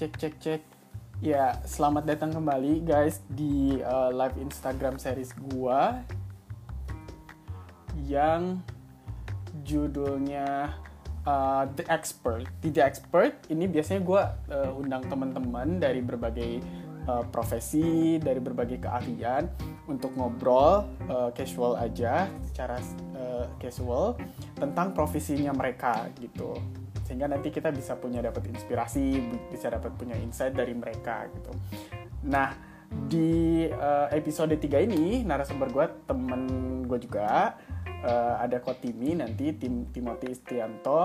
Cek 0.00 0.16
cek 0.16 0.34
cek. 0.40 0.62
Ya, 1.20 1.60
selamat 1.68 2.08
datang 2.08 2.32
kembali 2.32 2.88
guys 2.88 3.20
di 3.28 3.84
uh, 3.84 4.08
live 4.08 4.32
Instagram 4.40 4.96
series 4.96 5.28
gua 5.52 6.00
yang 8.08 8.64
judulnya 9.60 10.72
uh, 11.28 11.68
The 11.76 11.84
Expert. 11.92 12.48
Di 12.64 12.72
The 12.72 12.80
Expert 12.80 13.44
ini 13.52 13.68
biasanya 13.68 14.00
gua 14.00 14.40
uh, 14.48 14.72
undang 14.72 15.04
teman-teman 15.04 15.76
dari 15.76 16.00
berbagai 16.00 16.64
uh, 17.04 17.28
profesi, 17.28 18.16
dari 18.16 18.40
berbagai 18.40 18.80
keahlian 18.80 19.52
untuk 19.84 20.16
ngobrol 20.16 20.88
uh, 21.12 21.28
casual 21.36 21.76
aja, 21.76 22.24
secara 22.48 22.80
uh, 23.20 23.44
casual 23.60 24.16
tentang 24.56 24.96
profesinya 24.96 25.52
mereka 25.52 26.08
gitu 26.16 26.56
sehingga 27.10 27.26
nanti 27.26 27.50
kita 27.50 27.74
bisa 27.74 27.98
punya 27.98 28.22
dapat 28.22 28.46
inspirasi 28.54 29.18
bisa 29.50 29.66
dapat 29.66 29.90
punya 29.98 30.14
insight 30.14 30.54
dari 30.54 30.70
mereka 30.78 31.26
gitu. 31.34 31.50
Nah 32.30 32.54
di 32.86 33.66
uh, 33.66 34.06
episode 34.14 34.54
3 34.54 34.86
ini 34.86 35.26
narasumber 35.26 35.74
gue 35.74 35.86
temen 36.06 36.42
gue 36.86 37.02
juga 37.02 37.58
uh, 38.06 38.38
ada 38.38 38.62
Kotimi 38.62 39.18
nanti 39.18 39.50
tim 39.58 39.90
Timothy 39.90 40.30
Istianto 40.38 41.02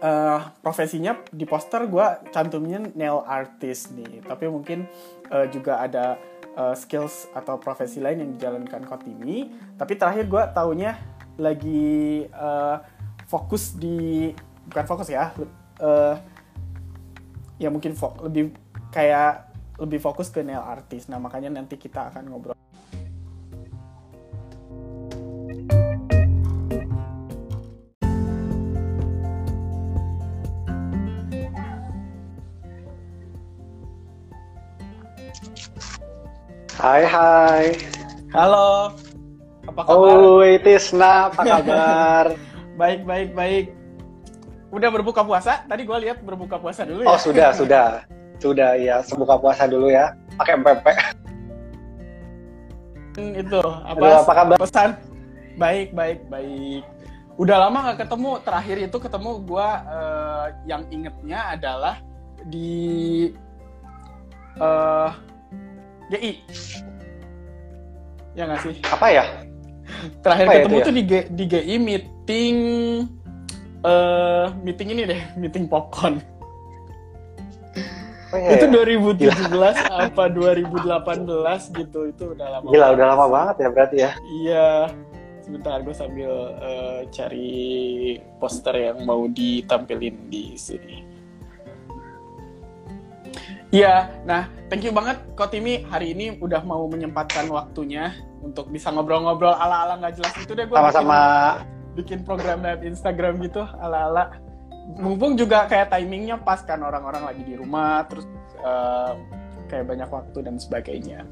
uh, 0.00 0.40
profesinya 0.60 1.16
di 1.32 1.48
poster 1.48 1.88
gue 1.88 2.28
cantumnya 2.28 2.84
nail 2.92 3.24
artist 3.24 3.96
nih 3.96 4.20
tapi 4.24 4.48
mungkin 4.48 4.84
uh, 5.32 5.48
juga 5.48 5.80
ada 5.80 6.20
uh, 6.56 6.76
skills 6.76 7.32
atau 7.32 7.56
profesi 7.56 8.00
lain 8.00 8.24
yang 8.24 8.30
dijalankan 8.36 8.84
Kotimi 8.84 9.48
tapi 9.80 9.96
terakhir 9.96 10.28
gue 10.28 10.42
taunya 10.52 11.00
lagi 11.36 12.24
uh, 12.32 12.80
fokus 13.28 13.76
di 13.76 14.32
bukan 14.72 14.88
fokus 14.88 15.12
ya 15.12 15.28
uh, 15.84 16.16
ya 17.60 17.68
mungkin 17.68 17.92
fo 17.92 18.16
lebih 18.24 18.56
kayak 18.88 19.52
lebih 19.76 20.00
fokus 20.00 20.32
ke 20.32 20.40
nail 20.40 20.64
artist 20.64 21.12
nah 21.12 21.20
makanya 21.20 21.52
nanti 21.52 21.76
kita 21.76 22.08
akan 22.08 22.32
ngobrol 22.32 22.56
Hai 36.82 37.06
hai. 37.06 37.78
Halo. 38.34 38.90
Apa 39.70 39.86
kabar? 39.86 40.18
Oh, 40.18 40.42
Tisna, 40.66 41.30
apa 41.30 41.46
kabar? 41.46 42.34
baik, 42.80 43.06
baik, 43.06 43.30
baik. 43.38 43.81
Udah 44.72 44.88
berbuka 44.88 45.20
puasa? 45.20 45.68
Tadi 45.68 45.84
gue 45.84 45.98
lihat 46.08 46.24
berbuka 46.24 46.56
puasa 46.56 46.88
dulu 46.88 47.04
ya. 47.04 47.12
Oh 47.12 47.20
sudah 47.20 47.52
sudah 47.52 48.08
sudah 48.40 48.74
ya 48.80 49.04
berbuka 49.04 49.36
puasa 49.36 49.68
dulu 49.68 49.92
ya 49.92 50.16
pakai 50.40 50.56
MPP. 50.56 50.86
Itu 53.44 53.60
apa? 53.60 54.00
Aduh, 54.00 54.16
apa 54.24 54.32
kabar? 54.32 54.56
Pesan 54.56 54.96
baik 55.60 55.92
baik 55.92 56.24
baik. 56.32 56.82
Udah 57.36 57.68
lama 57.68 57.92
nggak 57.92 58.08
ketemu. 58.08 58.30
Terakhir 58.40 58.76
itu 58.80 58.96
ketemu 58.96 59.30
gue 59.44 59.68
uh, 59.92 60.46
yang 60.64 60.82
ingetnya 60.88 61.52
adalah 61.52 62.00
di 62.48 63.28
uh, 64.56 65.12
eh, 66.08 66.16
GI. 66.16 66.32
Ya 68.32 68.48
nggak 68.48 68.60
sih? 68.64 68.74
Apa 68.88 69.06
ya? 69.12 69.24
Terakhir 70.24 70.44
apa 70.48 70.52
ketemu 70.56 70.76
ya 70.80 70.84
tuh 70.88 70.92
ya? 70.92 70.96
di, 70.96 71.04
di 71.28 71.44
GI 71.44 71.76
meeting 71.76 72.56
uh, 73.86 74.50
meeting 74.62 74.94
ini 74.94 75.02
deh, 75.06 75.20
meeting 75.40 75.66
popcorn. 75.66 76.22
Oh, 78.32 78.40
iya, 78.40 78.56
itu 78.56 78.64
2017 78.64 79.28
iya. 79.28 80.08
apa 80.08 80.24
2018 80.32 80.80
gitu 81.84 82.00
itu 82.08 82.24
udah 82.32 82.46
lama 82.48 82.72
gila 82.72 82.96
udah 82.96 83.06
lama 83.12 83.26
banget 83.28 83.56
ya 83.60 83.68
berarti 83.68 83.96
ya? 84.00 84.10
Iya. 84.24 84.68
Sebentar 85.44 85.84
gue 85.84 85.92
sambil 85.92 86.32
uh, 86.56 87.04
cari 87.12 88.16
poster 88.40 88.72
yang 88.72 89.04
mau 89.04 89.28
ditampilin 89.28 90.32
di 90.32 90.56
sini. 90.56 91.04
Iya 93.68 94.08
nah 94.24 94.48
thank 94.72 94.80
you 94.80 94.96
banget 94.96 95.20
Kotimi. 95.36 95.84
Hari 95.84 96.16
ini 96.16 96.40
udah 96.40 96.64
mau 96.64 96.88
menyempatkan 96.88 97.52
waktunya 97.52 98.16
untuk 98.40 98.72
bisa 98.72 98.88
ngobrol-ngobrol 98.88 99.52
ala-ala 99.52 100.00
nggak 100.00 100.24
jelas. 100.24 100.32
Itu 100.40 100.56
deh 100.56 100.64
gue 100.64 100.72
sama-sama 100.72 101.20
bikin 101.94 102.24
program 102.24 102.64
live 102.64 102.82
Instagram 102.84 103.42
gitu 103.44 103.64
ala-ala 103.80 104.36
mumpung 104.98 105.38
juga 105.38 105.70
kayak 105.70 105.94
timingnya 105.94 106.40
pas 106.40 106.60
kan 106.64 106.82
orang-orang 106.82 107.22
lagi 107.22 107.42
di 107.46 107.54
rumah 107.54 108.04
terus 108.08 108.26
uh, 108.64 109.14
kayak 109.70 109.88
banyak 109.88 110.08
waktu 110.10 110.38
dan 110.42 110.56
sebagainya 110.58 111.22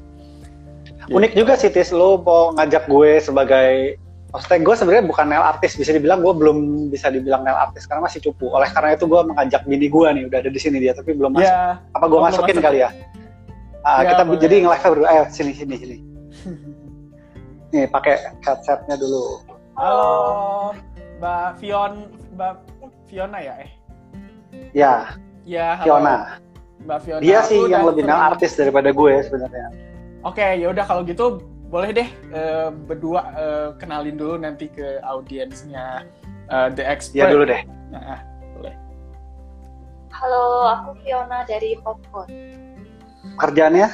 unik 1.09 1.33
juga 1.33 1.53
sih 1.57 1.73
Tis 1.73 1.91
lo 1.91 2.21
mau 2.21 2.53
ngajak 2.55 2.87
gue 2.87 3.11
sebagai 3.19 3.99
Maksudnya 4.31 4.63
gue 4.63 4.75
sebenarnya 4.79 5.05
bukan 5.11 5.25
nail 5.27 5.43
artis, 5.43 5.75
bisa 5.75 5.91
dibilang 5.91 6.23
gue 6.23 6.31
belum 6.31 6.87
bisa 6.87 7.11
dibilang 7.11 7.43
nail 7.43 7.59
artis 7.67 7.83
karena 7.83 8.07
masih 8.07 8.23
cupu. 8.23 8.47
Oleh 8.47 8.71
karena 8.71 8.95
itu 8.95 9.03
gue 9.03 9.21
mengajak 9.27 9.67
bini 9.67 9.91
gue 9.91 10.07
nih, 10.07 10.23
udah 10.31 10.39
ada 10.39 10.47
di 10.47 10.59
sini 10.59 10.79
dia, 10.79 10.95
tapi 10.95 11.11
belum 11.19 11.35
masuk. 11.35 11.51
Ya, 11.51 11.83
Apa 11.91 12.05
gue 12.07 12.19
masukin 12.23 12.55
masuk. 12.55 12.63
kali 12.63 12.79
ya? 12.79 12.89
Uh, 13.83 13.99
ya 13.99 14.15
kita 14.15 14.23
boleh. 14.23 14.39
jadi 14.39 14.55
nge-live 14.63 14.85
berdua. 14.87 15.07
Ayo 15.11 15.23
sini 15.35 15.51
sini 15.51 15.75
sini. 15.75 15.97
nih 17.75 17.91
pakai 17.91 18.39
headsetnya 18.39 18.95
dulu. 18.95 19.43
Halo, 19.79 20.75
Mbak 21.23 21.63
Fion, 21.63 22.11
Mbak 22.35 22.55
Fiona 23.07 23.39
ya 23.39 23.55
eh? 23.63 23.71
Ya. 24.75 25.15
Ya, 25.47 25.79
halo. 25.79 25.87
Fiona. 25.87 26.15
Mbak 26.83 26.99
Fiona. 27.07 27.21
Dia 27.23 27.39
sih 27.47 27.71
yang 27.71 27.87
lebih 27.87 28.03
kenal 28.03 28.35
artis 28.35 28.59
daripada 28.59 28.91
gue 28.91 29.13
sebenarnya. 29.23 29.71
Oke, 30.27 30.43
okay, 30.43 30.59
ya 30.59 30.75
udah 30.75 30.83
kalau 30.83 31.07
gitu 31.07 31.39
boleh 31.71 31.95
deh 31.95 32.09
uh, 32.35 32.67
berdua 32.83 33.31
uh, 33.31 33.69
kenalin 33.79 34.19
dulu 34.19 34.35
nanti 34.43 34.67
ke 34.67 34.99
audiensnya 35.07 36.03
uh, 36.51 36.67
The 36.67 36.83
Expert. 36.83 37.23
Iya 37.23 37.25
dulu 37.31 37.43
deh. 37.47 37.63
Nah, 37.95 38.19
boleh. 38.59 38.75
Halo, 40.11 40.67
aku 40.67 40.99
Fiona 40.99 41.47
dari 41.47 41.79
Popcorn. 41.79 42.27
Kerjaannya? 43.39 43.87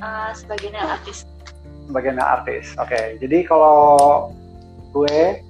Uh, 0.00 0.32
sebagai 0.32 0.72
artis. 0.72 1.28
Sebagai 1.84 2.16
artis, 2.16 2.72
oke. 2.80 2.88
Okay. 2.88 3.20
Jadi 3.20 3.44
kalau 3.44 4.32
gue 4.90 5.44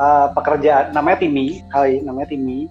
uh, 0.00 0.26
pekerjaan 0.32 0.92
namanya 0.96 1.22
Timi 1.22 1.60
kali 1.72 2.00
namanya 2.02 2.28
Timi. 2.32 2.66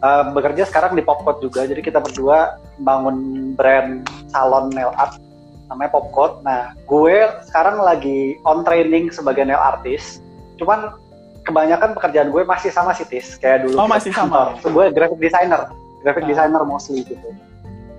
Uh, 0.00 0.32
bekerja 0.32 0.64
sekarang 0.64 0.96
di 0.96 1.04
Popcode 1.04 1.44
juga 1.44 1.68
jadi 1.68 1.84
kita 1.84 2.00
berdua 2.00 2.56
bangun 2.80 3.52
brand 3.52 4.00
salon 4.32 4.72
nail 4.72 4.96
art 4.96 5.20
namanya 5.68 5.92
Popcode 5.92 6.40
nah 6.40 6.72
gue 6.88 7.28
sekarang 7.44 7.84
lagi 7.84 8.40
on 8.48 8.64
training 8.64 9.12
sebagai 9.12 9.44
nail 9.44 9.60
artist 9.60 10.24
cuman 10.56 10.96
kebanyakan 11.44 11.96
pekerjaan 11.96 12.28
gue 12.32 12.42
masih 12.44 12.70
sama 12.72 12.92
sih 12.96 13.04
Tis. 13.08 13.36
Kayak 13.40 13.68
dulu 13.68 13.76
oh 13.80 13.88
masih 13.88 14.12
sama. 14.12 14.56
so, 14.60 14.68
gue 14.72 14.88
graphic 14.92 15.20
designer 15.20 15.68
graphic 16.04 16.24
uh. 16.24 16.28
designer 16.28 16.62
mostly 16.64 17.04
gitu. 17.04 17.28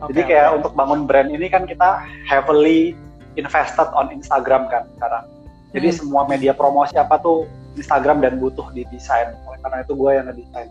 Okay, 0.01 0.17
jadi 0.17 0.21
kayak 0.25 0.47
okay. 0.49 0.57
untuk 0.57 0.71
bangun 0.73 1.05
brand 1.05 1.29
ini 1.29 1.45
kan 1.45 1.69
kita 1.69 2.01
heavily 2.25 2.97
invested 3.37 3.85
on 3.93 4.09
Instagram 4.09 4.65
kan 4.73 4.89
sekarang 4.97 5.25
jadi 5.71 5.87
hmm. 5.91 5.97
semua 5.97 6.23
media 6.27 6.51
promosi 6.51 6.95
apa 6.99 7.19
tuh 7.19 7.47
Instagram 7.79 8.19
dan 8.19 8.37
butuh 8.37 8.67
di 8.75 8.83
desain. 8.91 9.31
Oleh 9.47 9.59
karena 9.63 9.77
itu 9.83 9.93
gue 9.95 10.11
yang 10.11 10.25
ngedesain. 10.27 10.69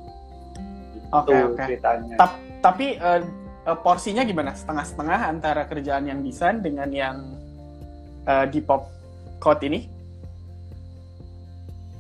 Oke 1.11 1.33
okay, 1.33 1.41
okay. 1.43 1.65
ceritanya. 1.67 2.15
Ta 2.21 2.27
tapi 2.61 2.87
uh, 3.01 3.25
porsinya 3.81 4.23
gimana? 4.23 4.53
Setengah-setengah 4.53 5.19
antara 5.33 5.65
kerjaan 5.65 6.05
yang 6.05 6.21
desain 6.21 6.61
dengan 6.61 6.93
yang 6.93 7.17
uh, 8.29 8.45
di 8.45 8.61
pop 8.61 8.93
code 9.41 9.65
ini? 9.65 9.89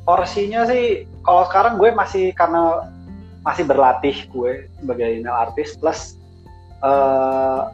Porsinya 0.05 0.69
sih 0.69 1.09
kalau 1.25 1.49
sekarang 1.49 1.81
gue 1.81 1.91
masih 1.97 2.37
karena 2.37 2.93
masih 3.41 3.65
berlatih 3.65 4.29
gue 4.29 4.69
sebagai 4.77 5.25
nail 5.25 5.49
artist 5.49 5.81
plus 5.81 6.21
uh, 6.85 7.73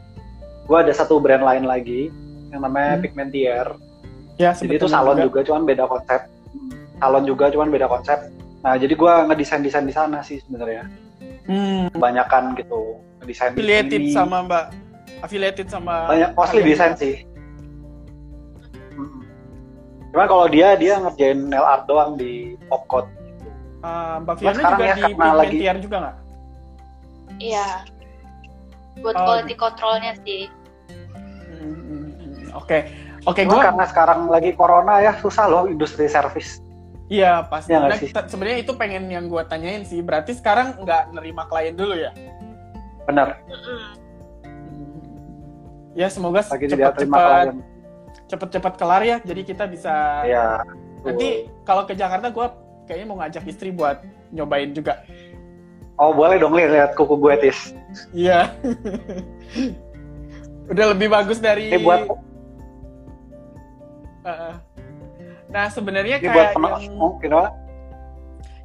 gue 0.66 0.78
ada 0.78 0.94
satu 0.94 1.18
brand 1.18 1.42
lain 1.42 1.66
lagi 1.66 2.10
yang 2.54 2.62
namanya 2.62 2.98
hmm. 2.98 3.02
Pigmentier 3.02 3.66
Ya, 4.36 4.52
jadi 4.52 4.76
itu 4.76 4.88
salon 4.88 5.16
juga. 5.16 5.40
juga, 5.40 5.40
cuman 5.52 5.62
beda 5.64 5.84
konsep. 5.88 6.20
Salon 7.00 7.24
juga, 7.24 7.48
cuman 7.48 7.68
beda 7.72 7.88
konsep. 7.88 8.18
Nah, 8.60 8.76
jadi 8.76 8.92
gue 8.92 9.12
ngedesain 9.32 9.64
desain 9.64 9.88
di 9.88 9.94
sana 9.96 10.20
sih 10.20 10.44
sebenarnya. 10.44 10.84
Hmm. 11.48 11.88
Kebanyakan 11.96 12.52
gitu 12.60 13.00
ngedesain. 13.24 13.56
Affiliated 13.56 14.02
ini. 14.04 14.12
sama 14.12 14.44
Mbak. 14.44 14.64
Affiliated 15.24 15.66
sama. 15.72 16.12
Banyak 16.12 16.30
mostly 16.36 16.60
desain 16.60 16.92
sih. 17.00 17.24
Hmm. 18.92 19.24
Cuman 20.12 20.26
kalau 20.28 20.46
dia 20.52 20.76
dia 20.76 21.00
ngerjain 21.00 21.48
nail 21.48 21.64
art 21.64 21.88
doang 21.88 22.20
di 22.20 22.60
Popcode. 22.68 23.08
Gitu. 23.08 23.50
Uh, 23.80 24.20
Mbak 24.20 24.34
Fiona 24.36 24.60
juga 24.60 24.84
ya, 24.84 24.94
di 24.96 25.02
Pigmentier 25.16 25.76
juga 25.80 25.96
nggak? 25.96 26.16
Iya. 27.40 27.68
Buat 29.00 29.16
oh. 29.16 29.24
quality 29.24 29.54
controlnya 29.56 30.12
sih. 30.28 30.52
Hmm, 31.56 31.72
hmm, 31.72 32.08
hmm. 32.20 32.36
Oke. 32.52 32.84
Okay 32.84 33.05
Oke, 33.26 33.42
okay, 33.42 33.44
gua 33.50 33.74
karena 33.74 33.84
sekarang 33.90 34.30
lagi 34.30 34.54
corona 34.54 35.02
ya 35.02 35.12
susah 35.18 35.50
loh 35.50 35.64
industri 35.66 36.06
service. 36.06 36.62
Iya 37.10 37.46
pasti. 37.46 37.74
Ya, 37.74 37.86
nah, 37.86 37.98
sebenarnya 38.26 38.58
itu 38.66 38.72
pengen 38.78 39.10
yang 39.10 39.26
gue 39.26 39.42
tanyain 39.46 39.82
sih. 39.86 40.02
Berarti 40.02 40.34
sekarang 40.34 40.78
nggak 40.82 41.14
nerima 41.14 41.46
klien 41.46 41.74
dulu 41.74 41.94
ya? 41.94 42.10
benar 43.06 43.38
Mm-mm. 43.46 43.82
Ya 45.96 46.12
semoga 46.12 46.44
cepat-cepat 46.44 47.06
klien 47.08 47.62
cepet-cepet 48.26 48.74
kelar 48.74 49.02
ya. 49.06 49.16
Jadi 49.22 49.42
kita 49.46 49.64
bisa 49.70 50.26
ya 50.26 50.60
nanti 51.06 51.46
kalau 51.62 51.86
ke 51.86 51.94
Jakarta 51.94 52.34
gue 52.34 52.46
kayaknya 52.90 53.06
mau 53.06 53.18
ngajak 53.22 53.46
istri 53.46 53.70
buat 53.70 54.02
nyobain 54.34 54.74
juga. 54.74 55.06
oh 55.96 56.12
boleh 56.12 56.36
dong 56.36 56.52
lihat 56.52 56.70
lihat 56.76 56.90
kuku 56.92 57.16
gue 57.16 57.34
tis 57.40 57.72
Iya. 58.12 58.52
Udah 60.74 60.92
lebih 60.92 61.08
bagus 61.08 61.40
dari. 61.40 61.72
ini 61.72 61.80
buat 61.80 62.10
Nah 65.46 65.64
sebenarnya 65.70 66.18
buat 66.20 66.26
kayak 66.26 66.54
penonton 66.58 66.82
yang 66.82 66.98
oh, 66.98 67.12
kenapa 67.22 67.50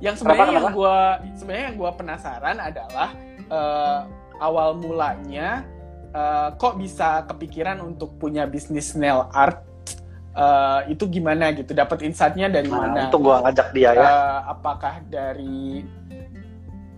yang 0.02 0.16
sebenarnya 0.18 0.50
yang 0.58 0.74
gue 0.74 0.98
sebenarnya 1.38 1.66
yang 1.70 1.78
gue 1.78 1.92
penasaran 1.94 2.58
adalah 2.58 3.10
eh, 3.38 4.00
awal 4.42 4.74
mulanya 4.82 5.62
eh, 6.10 6.50
kok 6.58 6.82
bisa 6.82 7.24
kepikiran 7.30 7.80
untuk 7.86 8.18
punya 8.18 8.50
bisnis 8.50 8.98
nail 8.98 9.30
art? 9.30 9.62
Eh, 10.32 10.98
itu 10.98 11.06
gimana 11.06 11.54
gitu? 11.54 11.78
Dapat 11.78 12.08
insightnya 12.08 12.50
dari 12.50 12.72
nah, 12.72 12.88
mana? 12.88 13.00
itu 13.08 13.18
gue 13.22 13.36
ngajak 13.46 13.68
dia 13.78 13.90
ya. 13.94 14.10
Apakah 14.50 15.06
dari 15.06 15.86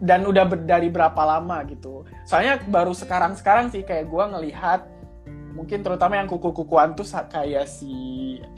dan 0.03 0.23
udah 0.23 0.47
ber- 0.47 0.63
dari 0.63 0.87
berapa 0.87 1.21
lama 1.27 1.59
gitu? 1.67 2.07
Soalnya 2.23 2.63
baru 2.63 2.95
sekarang 2.95 3.35
sekarang 3.35 3.67
sih 3.67 3.83
kayak 3.83 4.07
gue 4.07 4.23
ngelihat 4.31 4.92
mungkin 5.63 5.79
terutama 5.79 6.19
yang 6.19 6.27
kuku-kukuan 6.27 6.91
tuh 6.91 7.07
kayak 7.31 7.63
si 7.71 7.95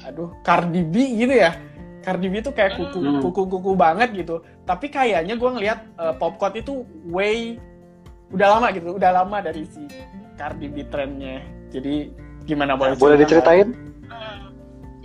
aduh 0.01 0.33
Cardi 0.41 0.81
B 0.81 1.21
gitu 1.21 1.37
ya 1.37 1.53
Cardi 2.01 2.27
B 2.33 2.41
tuh 2.41 2.49
kayak 2.53 2.81
kuku 2.81 2.97
Hmm. 2.97 3.21
kuku-kuku 3.21 3.77
banget 3.77 4.09
gitu 4.17 4.41
tapi 4.65 4.89
kayaknya 4.89 5.37
gue 5.37 5.49
ngelihat 5.53 5.79
eh, 6.01 6.13
popcorn 6.17 6.57
itu 6.57 6.81
way 7.13 7.61
udah 8.33 8.57
lama 8.57 8.73
gitu 8.73 8.97
udah 8.97 9.11
lama 9.21 9.37
dari 9.45 9.69
si 9.69 9.85
Cardi 10.33 10.65
B 10.65 10.81
trennya 10.89 11.45
jadi 11.69 12.09
gimana 12.49 12.73
boleh 12.73 12.97
boleh 12.97 13.21
cerita? 13.21 13.53
diceritain 13.53 13.69
Hmm. 14.09 14.49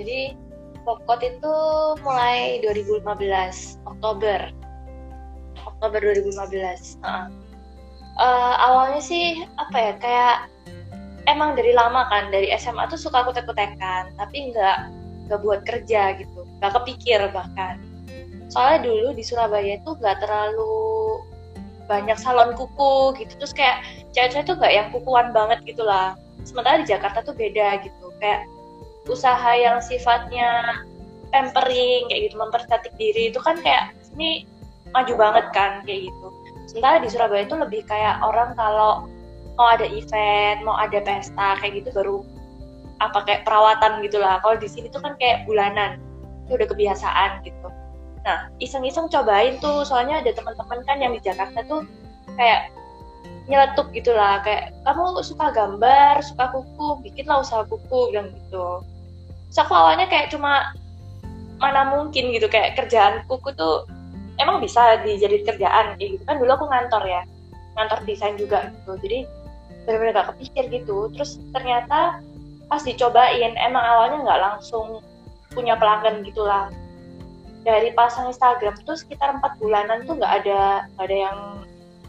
Jadi 0.01 0.33
Popcode 0.81 1.37
itu 1.37 1.55
mulai 2.01 2.57
2015 2.65 3.05
Oktober. 3.85 4.49
Oktober 5.61 6.01
2015. 6.01 6.97
Heeh. 7.05 7.27
Eh, 8.17 8.55
awalnya 8.65 9.01
sih 9.05 9.45
apa 9.61 9.77
ya 9.77 9.93
kayak 10.01 10.37
emang 11.29 11.59
dari 11.59 11.73
lama 11.77 12.07
kan 12.09 12.33
dari 12.33 12.49
SMA 12.57 12.89
tuh 12.89 13.01
suka 13.01 13.27
kutek-kutekan 13.27 14.15
tapi 14.17 14.53
nggak 14.53 14.79
nggak 15.29 15.41
buat 15.45 15.61
kerja 15.67 16.17
gitu 16.17 16.47
nggak 16.61 16.73
kepikir 16.81 17.21
bahkan. 17.35 17.81
Soalnya 18.51 18.91
dulu 18.91 19.09
di 19.15 19.23
Surabaya 19.23 19.79
tuh 19.87 19.95
nggak 19.99 20.27
terlalu 20.27 21.23
banyak 21.91 22.19
salon 22.23 22.55
kuku 22.55 23.19
gitu 23.19 23.33
terus 23.43 23.51
kayak 23.51 23.83
cewek-cewek 24.15 24.47
tuh 24.47 24.55
nggak 24.59 24.75
yang 24.75 24.89
kukuan 24.95 25.35
banget 25.35 25.59
gitu 25.67 25.83
lah. 25.83 26.15
Sementara 26.47 26.83
di 26.83 26.87
Jakarta 26.87 27.21
tuh 27.23 27.35
beda 27.35 27.83
gitu 27.83 28.07
kayak 28.23 28.47
usaha 29.11 29.53
yang 29.57 29.83
sifatnya 29.83 30.83
pampering 31.31 32.07
kayak 32.11 32.31
gitu 32.31 32.37
mempercantik 32.39 32.95
diri 32.99 33.31
itu 33.31 33.39
kan 33.43 33.59
kayak 33.63 33.95
ini 34.19 34.47
maju 34.91 35.15
banget 35.15 35.47
kan 35.55 35.83
kayak 35.87 36.11
gitu. 36.11 36.29
Sementara 36.71 37.03
di 37.03 37.09
Surabaya 37.11 37.43
itu 37.47 37.57
lebih 37.59 37.83
kayak 37.87 38.23
orang 38.23 38.55
kalau 38.55 39.07
mau 39.61 39.77
ada 39.77 39.85
event 39.85 40.65
mau 40.65 40.81
ada 40.81 40.97
pesta 41.05 41.61
kayak 41.61 41.85
gitu 41.85 41.93
baru 41.93 42.25
apa 43.05 43.29
kayak 43.29 43.45
perawatan 43.45 44.01
gitulah. 44.01 44.41
Kalau 44.41 44.57
di 44.57 44.69
sini 44.69 44.89
tuh 44.89 45.05
kan 45.05 45.21
kayak 45.21 45.45
bulanan 45.45 46.01
itu 46.49 46.57
udah 46.57 46.69
kebiasaan 46.69 47.45
gitu. 47.45 47.69
Nah 48.25 48.49
iseng-iseng 48.57 49.13
cobain 49.13 49.61
tuh 49.61 49.85
soalnya 49.85 50.25
ada 50.25 50.33
teman-teman 50.33 50.81
kan 50.89 50.97
yang 50.97 51.13
di 51.13 51.21
Jakarta 51.21 51.61
tuh 51.69 51.85
kayak 52.41 52.73
nyeletuk 53.53 53.93
gitulah 53.93 54.41
kayak 54.41 54.73
kamu 54.89 55.21
suka 55.21 55.53
gambar 55.53 56.25
suka 56.25 56.49
kuku 56.57 56.87
bikinlah 57.05 57.45
usaha 57.45 57.69
kuku 57.69 58.17
bilang 58.17 58.33
gitu. 58.33 58.81
Terus 59.53 59.59
aku 59.61 59.73
awalnya 59.77 60.09
kayak 60.09 60.33
cuma 60.33 60.73
mana 61.61 61.93
mungkin 61.93 62.33
gitu 62.33 62.49
kayak 62.49 62.81
kerjaan 62.81 63.25
kuku 63.29 63.53
tuh 63.57 63.85
emang 64.41 64.65
bisa 64.65 65.05
dijadiin 65.05 65.45
kerjaan 65.45 66.01
kayak 66.01 66.17
gitu. 66.17 66.23
Kan 66.25 66.41
dulu 66.41 66.53
aku 66.53 66.65
ngantor 66.69 67.05
ya 67.05 67.25
ngantor 67.77 68.01
desain 68.05 68.37
juga 68.37 68.69
gitu. 68.73 68.93
Jadi 69.01 69.40
benar-benar 69.85 70.13
gak 70.17 70.29
kepikir 70.37 70.65
gitu. 70.71 71.09
Terus 71.15 71.41
ternyata 71.53 72.21
pas 72.71 72.83
dicobain 72.87 73.59
emang 73.59 73.83
awalnya 73.83 74.19
nggak 74.23 74.41
langsung 74.41 75.03
punya 75.51 75.75
pelanggan 75.75 76.23
gitulah. 76.23 76.71
Dari 77.67 77.93
pasang 77.93 78.31
Instagram 78.31 78.79
tuh 78.87 78.97
sekitar 78.97 79.37
empat 79.37 79.59
bulanan 79.61 80.07
tuh 80.07 80.17
nggak 80.17 80.33
ada 80.45 80.87
nggak 80.97 81.07
ada 81.11 81.17
yang 81.29 81.39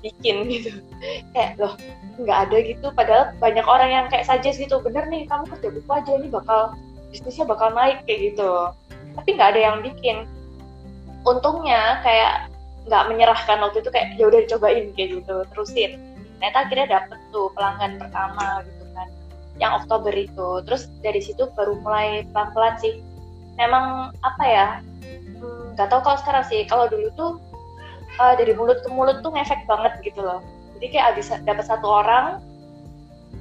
bikin 0.06 0.36
gitu. 0.48 0.70
Kayak 1.34 1.58
loh 1.58 1.74
nggak 2.22 2.40
ada 2.48 2.58
gitu. 2.62 2.88
Padahal 2.94 3.34
banyak 3.42 3.66
orang 3.66 3.90
yang 3.90 4.06
kayak 4.14 4.30
suggest 4.30 4.62
gitu 4.62 4.78
bener 4.86 5.10
nih 5.10 5.26
kamu 5.26 5.50
kerja 5.58 5.68
buku 5.74 5.90
aja 5.92 6.12
ini 6.16 6.28
bakal 6.30 6.78
bisnisnya 7.10 7.50
bakal 7.50 7.74
naik 7.74 8.06
kayak 8.06 8.32
gitu. 8.32 8.70
Tapi 9.18 9.30
nggak 9.36 9.50
ada 9.58 9.62
yang 9.62 9.78
bikin. 9.82 10.30
Untungnya 11.26 12.02
kayak 12.06 12.52
nggak 12.86 13.04
menyerahkan 13.10 13.58
waktu 13.62 13.82
itu 13.82 13.90
kayak 13.94 14.08
ya 14.18 14.26
udah 14.26 14.40
dicobain 14.42 14.90
kayak 14.98 15.10
gitu 15.22 15.36
terusin 15.54 16.11
ternyata 16.42 16.66
akhirnya 16.66 16.88
dapet 16.90 17.20
tuh 17.30 17.54
pelanggan 17.54 18.02
pertama 18.02 18.66
gitu 18.66 18.84
kan 18.98 19.08
yang 19.62 19.78
Oktober 19.78 20.10
itu. 20.10 20.66
Terus 20.66 20.90
dari 21.06 21.22
situ 21.22 21.46
baru 21.54 21.78
mulai 21.86 22.26
pelan-pelan 22.34 22.82
sih. 22.82 22.98
Memang 23.62 24.10
apa 24.26 24.42
ya 24.42 24.68
hmm, 25.38 25.78
nggak 25.78 25.94
tahu 25.94 26.02
kalau 26.02 26.18
sekarang 26.18 26.42
sih. 26.50 26.66
Kalau 26.66 26.90
dulu 26.90 27.14
tuh 27.14 27.32
uh, 28.18 28.34
dari 28.34 28.58
mulut 28.58 28.82
ke 28.82 28.90
mulut 28.90 29.22
tuh 29.22 29.30
ngefek 29.30 29.70
banget 29.70 29.94
gitu 30.02 30.26
loh. 30.26 30.42
Jadi 30.82 30.98
kayak 30.98 31.14
abis 31.14 31.30
dapat 31.46 31.62
satu 31.70 31.86
orang 31.86 32.42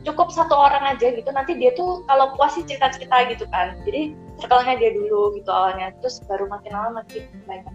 cukup 0.05 0.29
satu 0.29 0.53
orang 0.53 0.85
aja 0.93 1.09
gitu. 1.09 1.33
Nanti 1.33 1.57
dia 1.57 1.73
tuh 1.73 2.05
kalau 2.05 2.37
puas 2.37 2.53
sih 2.53 2.69
cerita-cerita 2.69 3.33
gitu 3.33 3.49
kan. 3.49 3.81
Jadi 3.89 4.13
circle-nya 4.45 4.77
dia 4.77 4.93
dulu 4.93 5.41
gitu 5.41 5.49
awalnya. 5.49 5.89
Terus 6.05 6.21
baru 6.29 6.53
makin 6.53 6.77
lama 6.77 7.01
makin 7.01 7.25
banyak. 7.49 7.75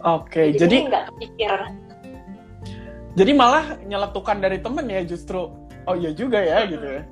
Oke, 0.00 0.56
jadi 0.56 0.88
nggak 0.88 1.12
kepikir 1.12 1.52
jadi 3.18 3.32
malah 3.34 3.74
nyeletukan 3.82 4.38
dari 4.38 4.62
temen 4.62 4.86
ya 4.86 5.02
justru 5.02 5.50
oh 5.90 5.96
iya 5.98 6.14
juga 6.14 6.38
ya 6.38 6.62
gitu 6.70 6.86
ya. 6.86 7.02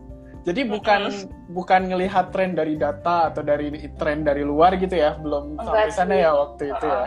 Jadi 0.47 0.63
bukan 0.63 1.11
bukan 1.51 1.91
ngelihat 1.91 2.31
tren 2.31 2.55
dari 2.55 2.79
data 2.79 3.35
atau 3.35 3.43
dari 3.43 3.91
tren 3.99 4.23
dari 4.23 4.47
luar 4.47 4.79
gitu 4.79 4.95
ya 4.95 5.19
belum 5.19 5.59
sampai 5.59 5.91
Enggak 5.91 5.91
sana 5.91 6.15
ya 6.15 6.31
waktu 6.39 6.71
itu 6.71 6.87
ya. 6.87 7.07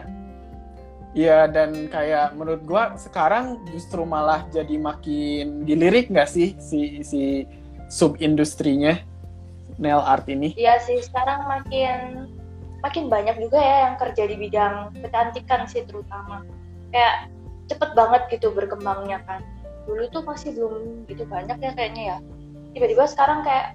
Iya 1.10 1.40
dan 1.48 1.88
kayak 1.88 2.36
menurut 2.36 2.62
gua 2.68 3.00
sekarang 3.00 3.64
justru 3.72 4.04
malah 4.04 4.44
jadi 4.52 4.76
makin 4.76 5.64
dilirik 5.64 6.12
nggak 6.12 6.28
sih 6.28 6.54
si 6.60 7.00
si 7.02 7.48
sub 7.88 8.20
industrinya 8.20 9.00
nail 9.80 10.04
art 10.04 10.28
ini? 10.28 10.52
Iya 10.60 10.84
sih 10.84 11.00
sekarang 11.00 11.48
makin 11.48 12.28
makin 12.84 13.08
banyak 13.08 13.40
juga 13.40 13.64
ya 13.64 13.78
yang 13.88 13.96
kerja 13.96 14.24
di 14.28 14.36
bidang 14.36 14.76
kecantikan 15.00 15.64
sih 15.72 15.88
terutama. 15.88 16.44
Kayak 16.92 17.32
cepet 17.70 17.90
banget 17.94 18.22
gitu 18.34 18.52
berkembangnya 18.52 19.22
kan 19.30 19.46
dulu 19.86 20.06
tuh 20.12 20.22
masih 20.26 20.54
belum 20.54 21.06
gitu 21.10 21.24
banyak 21.26 21.58
ya 21.62 21.72
kayaknya 21.74 22.04
ya 22.16 22.18
tiba-tiba 22.78 23.06
sekarang 23.10 23.42
kayak 23.42 23.74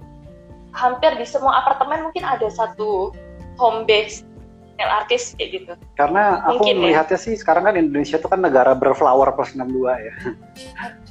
hampir 0.75 1.11
di 1.15 1.25
semua 1.27 1.63
apartemen 1.63 2.11
mungkin 2.11 2.23
ada 2.27 2.47
satu 2.51 3.15
home 3.55 3.87
base 3.87 4.27
nail 4.75 4.91
artist 4.91 5.39
kayak 5.39 5.49
gitu 5.55 5.73
Karena 5.95 6.43
aku 6.43 6.59
Mungkin 6.59 6.75
ya. 6.75 6.81
melihatnya 6.83 7.19
sih 7.19 7.33
sekarang 7.39 7.63
kan 7.63 7.75
Indonesia 7.79 8.19
itu 8.19 8.27
kan 8.27 8.43
negara 8.43 8.75
berflower 8.75 9.31
plus 9.31 9.55
62 9.55 9.71
ya. 9.87 10.13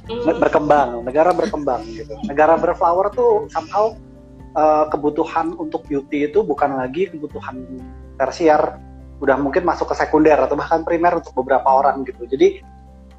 Hmm, 0.05 0.37
Berkembang, 0.45 1.01
negara 1.01 1.33
berkembang 1.33 1.81
gitu. 1.89 2.13
Negara 2.29 2.61
berflower 2.61 3.09
tuh 3.17 3.49
somehow 3.49 3.97
uh, 4.53 4.85
kebutuhan 4.93 5.57
untuk 5.57 5.81
beauty 5.89 6.29
itu 6.29 6.45
bukan 6.45 6.77
lagi 6.77 7.09
kebutuhan 7.09 7.65
tersier, 8.21 8.77
udah 9.17 9.35
mungkin 9.41 9.65
masuk 9.65 9.89
ke 9.89 9.95
sekunder 9.97 10.37
atau 10.37 10.53
bahkan 10.53 10.85
primer 10.85 11.17
untuk 11.17 11.33
beberapa 11.33 11.65
orang 11.65 12.05
gitu. 12.05 12.21
Jadi 12.29 12.61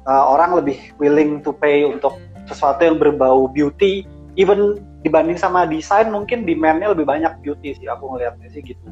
uh, 0.07 0.23
orang 0.31 0.55
lebih 0.55 0.79
willing 0.97 1.43
to 1.43 1.51
pay 1.51 1.83
untuk 1.83 2.17
sesuatu 2.47 2.81
yang 2.81 2.97
berbau 2.97 3.51
beauty, 3.51 4.07
even 4.39 4.79
dibanding 5.03 5.35
sama 5.35 5.67
desain 5.67 6.07
mungkin 6.09 6.47
demand-nya 6.47 6.95
lebih 6.95 7.05
banyak 7.05 7.31
beauty 7.43 7.75
sih 7.75 7.85
aku 7.91 8.15
ngelihatnya 8.15 8.47
sih 8.49 8.63
gitu. 8.63 8.87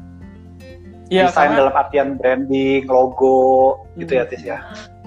Iya 1.08 1.30
desain 1.30 1.54
karena 1.54 1.58
dalam 1.66 1.74
artian 1.74 2.08
branding, 2.18 2.84
logo 2.90 3.80
gitu 3.96 4.12
Hmm. 4.14 4.20
ya 4.20 4.24
Tis 4.28 4.42
ya. 4.44 4.58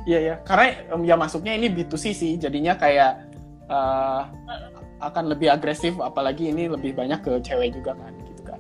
Iya 0.07 0.19
ya, 0.19 0.35
karena 0.47 0.65
ya 1.05 1.15
masuknya 1.19 1.53
ini 1.53 1.69
B2C 1.69 2.15
sih, 2.15 2.31
jadinya 2.39 2.73
kayak 2.73 3.29
eh, 3.69 4.21
akan 4.99 5.23
lebih 5.29 5.53
agresif, 5.53 5.93
apalagi 6.01 6.49
ini 6.49 6.65
lebih 6.65 6.97
banyak 6.97 7.21
ke 7.21 7.37
cewek 7.45 7.77
juga 7.77 7.93
kan, 7.93 8.13
gitu 8.25 8.41
kan. 8.47 8.59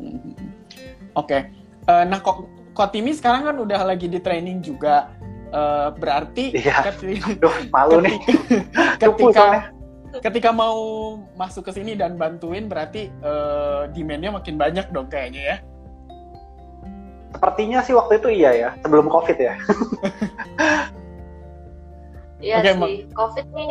Mhm. 0.00 0.32
Oke, 1.14 1.52
Eh, 1.84 2.04
nah 2.08 2.16
kok 2.20 2.48
Kotimi 2.74 3.12
sekarang 3.14 3.46
kan 3.46 3.56
udah 3.60 3.86
lagi 3.86 4.10
di 4.10 4.18
training 4.18 4.64
juga, 4.64 5.12
Eh, 5.54 5.88
berarti 6.02 6.44
Iya. 6.50 6.82
keti- 6.90 7.38
Duh, 7.38 7.54
malu 7.70 8.02
nih. 8.02 8.18
ketika 8.98 9.22
ketika, 9.22 9.46
ketika 10.18 10.50
mau 10.50 10.74
masuk 11.38 11.70
ke 11.70 11.78
sini 11.78 11.94
dan 11.94 12.18
bantuin, 12.18 12.66
berarti 12.66 13.06
eh, 13.06 13.82
demand-nya 13.94 14.34
makin 14.34 14.58
banyak 14.58 14.90
dong 14.90 15.06
kayaknya 15.06 15.42
ya. 15.54 15.56
Sepertinya 17.34 17.78
sih 17.86 17.94
waktu 17.94 18.18
itu 18.18 18.28
iya 18.42 18.50
ya, 18.54 18.68
sebelum 18.82 19.06
Covid 19.06 19.38
ya. 19.38 19.54
Iya 22.42 22.60
Oke, 22.60 22.70
sih, 22.76 22.96
COVID 23.14 23.46
nih 23.54 23.66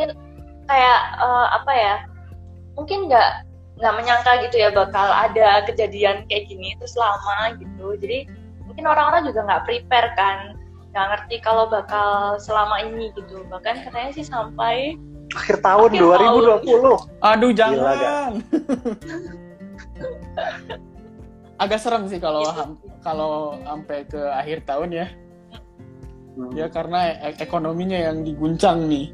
kayak 0.64 1.00
eh, 1.20 1.46
apa 1.52 1.72
ya? 1.76 1.96
Mungkin 2.74 3.06
nggak 3.12 3.28
nggak 3.74 3.94
menyangka 3.94 4.32
gitu 4.48 4.56
ya 4.56 4.72
bakal 4.72 5.04
ada 5.04 5.62
kejadian 5.68 6.24
kayak 6.26 6.48
gini 6.48 6.74
terus 6.80 6.96
lama 6.96 7.54
gitu. 7.60 7.94
Jadi 8.00 8.24
mungkin 8.64 8.84
orang-orang 8.88 9.28
juga 9.28 9.44
nggak 9.46 9.62
prepare 9.68 10.10
kan, 10.16 10.58
nggak 10.94 11.06
ngerti 11.10 11.36
kalau 11.42 11.66
bakal 11.66 12.08
selama 12.38 12.78
ini 12.80 13.10
gitu. 13.12 13.42
Bahkan 13.50 13.82
katanya 13.82 14.10
sih 14.14 14.22
sampai 14.22 14.94
Akhir 15.34 15.58
tahun 15.58 15.90
Akhir 15.90 16.22
tahun. 16.22 16.42
2020. 16.62 17.26
Aduh 17.26 17.50
Gila, 17.50 17.58
jangan. 17.58 18.32
Agak 21.54 21.78
serem 21.80 22.06
sih 22.06 22.18
kalau 22.18 22.42
Gitu. 22.42 22.54
ham- 22.54 22.78
kalau 23.00 23.34
sampai 23.62 24.06
ke 24.06 24.20
akhir 24.30 24.62
tahun 24.62 24.90
ya. 24.92 25.06
Hmm. 26.34 26.50
Ya 26.52 26.66
karena 26.66 27.14
e- 27.20 27.38
ekonominya 27.38 27.94
yang 27.96 28.22
diguncang 28.22 28.86
nih. 28.86 29.10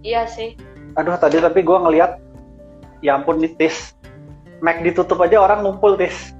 iya 0.00 0.24
sih. 0.24 0.54
Aduh 0.94 1.18
tadi 1.18 1.36
tapi 1.36 1.60
gue 1.60 1.74
ngeliat, 1.74 2.22
ya 3.00 3.18
ampun 3.18 3.42
nih 3.42 3.50
Tis, 3.52 3.92
Mac 4.60 4.78
ditutup 4.80 5.18
aja 5.18 5.42
orang 5.42 5.60
ngumpul 5.60 5.98
Tis. 5.98 6.32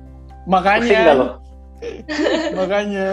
Pusing 0.46 0.94
gak 0.96 1.12
lo? 1.12 1.26
Makanya, 2.56 2.56
makanya. 2.56 3.06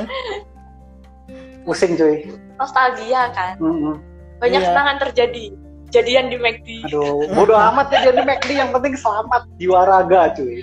Pusing 1.65 1.97
cuy. 1.97 2.29
Nostalgia 2.55 3.33
kan. 3.33 3.57
Mm-mm. 3.57 3.97
Banyak 4.37 4.61
Iya. 4.61 4.69
serangan 4.69 4.97
terjadi. 5.01 5.45
Jadian 5.87 6.27
di 6.27 6.35
McD. 6.35 6.67
Aduh, 6.83 7.23
bodo 7.31 7.55
amat 7.55 7.87
ya 7.89 8.09
jadi 8.09 8.21
McD 8.21 8.49
yang 8.51 8.69
penting 8.69 8.93
selamat 8.93 9.47
jiwa 9.55 9.81
raga 9.81 10.33
cuy. 10.33 10.59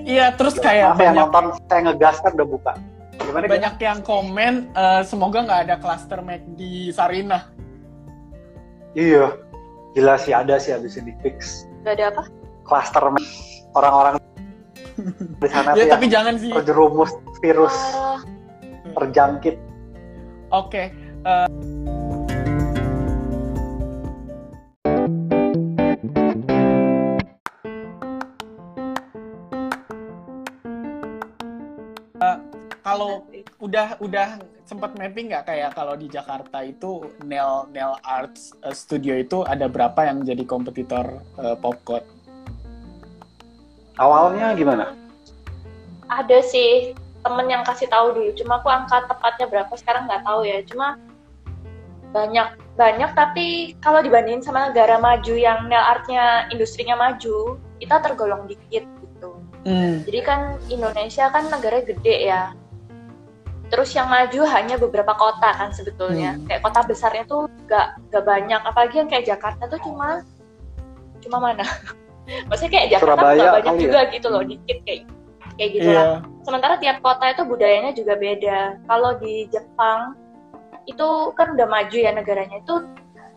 Iya, 0.00 0.34
terus 0.34 0.54
kayak 0.56 0.94
Apa 0.94 1.02
yang 1.02 1.16
banyak 1.16 1.26
nonton 1.26 1.44
saya 1.64 1.80
ngegas 1.86 2.16
kan 2.20 2.32
udah 2.34 2.48
buka. 2.48 2.72
Gimana 3.20 3.44
banyak 3.46 3.74
yang 3.78 3.98
komen 4.00 4.52
eh, 4.70 5.02
semoga 5.02 5.38
nggak 5.40 5.60
ada 5.64 5.76
klaster 5.76 6.18
Mac 6.20 6.42
di 6.54 6.90
Sarinah. 6.90 7.48
Iya, 8.92 9.38
gila 9.92 10.14
sih 10.16 10.32
ada 10.32 10.56
sih 10.56 10.70
abis 10.70 10.96
ini 10.96 11.14
fix. 11.20 11.64
Gak 11.80 11.96
ada 11.96 12.10
apa? 12.10 12.22
Cluster 12.62 13.04
Mac. 13.08 13.22
orang-orang 13.70 14.18
di 15.40 15.46
sana 15.46 15.72
Ya 15.72 15.86
tapi 15.86 16.04
yang 16.04 16.12
jangan 16.12 16.34
sih. 16.36 16.50
terjerumus 16.52 17.10
virus 17.40 17.70
Parah. 17.72 18.20
terjangkit. 18.94 19.56
Oke. 20.50 20.90
eh, 32.20 32.38
kalau 32.82 33.22
udah 33.62 33.94
udah 34.02 34.42
sempat 34.66 34.94
mapping 34.98 35.30
nggak 35.30 35.46
kayak 35.46 35.70
kalau 35.78 35.94
di 35.94 36.10
Jakarta 36.10 36.66
itu 36.66 37.06
Nail 37.22 37.70
Nail 37.70 37.94
Arts 38.02 38.50
eh, 38.66 38.74
Studio 38.74 39.14
itu 39.14 39.46
ada 39.46 39.70
berapa 39.70 40.02
yang 40.02 40.26
jadi 40.26 40.42
kompetitor 40.42 41.22
eh, 41.38 41.54
Popcode? 41.62 42.06
Awalnya 44.02 44.58
gimana? 44.58 44.98
ada 46.10 46.42
sih 46.42 46.90
temen 47.20 47.46
yang 47.48 47.62
kasih 47.62 47.88
tahu 47.88 48.16
dulu. 48.16 48.30
Cuma 48.36 48.60
aku 48.60 48.68
angka 48.72 49.04
tepatnya 49.08 49.46
berapa 49.48 49.72
sekarang 49.76 50.08
nggak 50.08 50.24
tahu 50.24 50.40
ya. 50.44 50.58
Cuma 50.64 50.96
banyak 52.10 52.48
banyak. 52.74 53.10
Tapi 53.12 53.76
kalau 53.78 54.00
dibandingin 54.00 54.42
sama 54.42 54.72
negara 54.72 54.96
maju 54.98 55.34
yang 55.36 55.68
nail 55.68 55.84
artnya 55.84 56.48
industrinya 56.50 56.96
maju 56.96 57.60
kita 57.80 58.00
tergolong 58.04 58.44
dikit 58.48 58.84
gitu. 58.84 59.30
Hmm. 59.60 60.00
jadi 60.08 60.24
kan 60.24 60.40
Indonesia 60.72 61.28
kan 61.28 61.48
negaranya 61.52 61.92
gede 61.92 62.16
ya. 62.32 62.42
Terus 63.70 63.94
yang 63.94 64.10
maju 64.10 64.42
hanya 64.50 64.80
beberapa 64.80 65.14
kota 65.14 65.52
kan 65.54 65.70
sebetulnya. 65.76 66.40
Hmm. 66.40 66.48
kayak 66.48 66.64
kota 66.64 66.80
besarnya 66.88 67.24
tuh 67.28 67.46
gak 67.68 68.00
gak 68.08 68.24
banyak. 68.24 68.60
Apalagi 68.64 69.04
yang 69.04 69.08
kayak 69.12 69.28
Jakarta 69.28 69.68
tuh 69.68 69.80
cuma 69.84 70.24
cuma 71.20 71.38
mana? 71.38 71.64
Maksudnya 72.48 72.72
kayak 72.72 72.88
Jakarta 72.96 73.20
Surabaya 73.20 73.36
nggak 73.36 73.52
banyak 73.52 73.64
kali 73.68 73.78
ya? 73.78 73.84
juga 73.84 74.00
gitu 74.14 74.26
loh 74.30 74.42
dikit 74.46 74.78
kayak 74.86 75.00
kayak 75.60 75.76
gitu 75.76 75.90
lah 75.92 76.24
Iya. 76.24 76.40
sementara 76.48 76.74
tiap 76.80 77.04
kota 77.04 77.36
itu 77.36 77.44
budayanya 77.44 77.92
juga 77.92 78.16
beda. 78.16 78.80
Kalau 78.88 79.20
di 79.20 79.44
Jepang 79.52 80.16
itu 80.88 81.08
kan 81.36 81.52
udah 81.52 81.68
maju 81.68 81.92
ya 82.00 82.16
negaranya 82.16 82.64
itu 82.64 82.88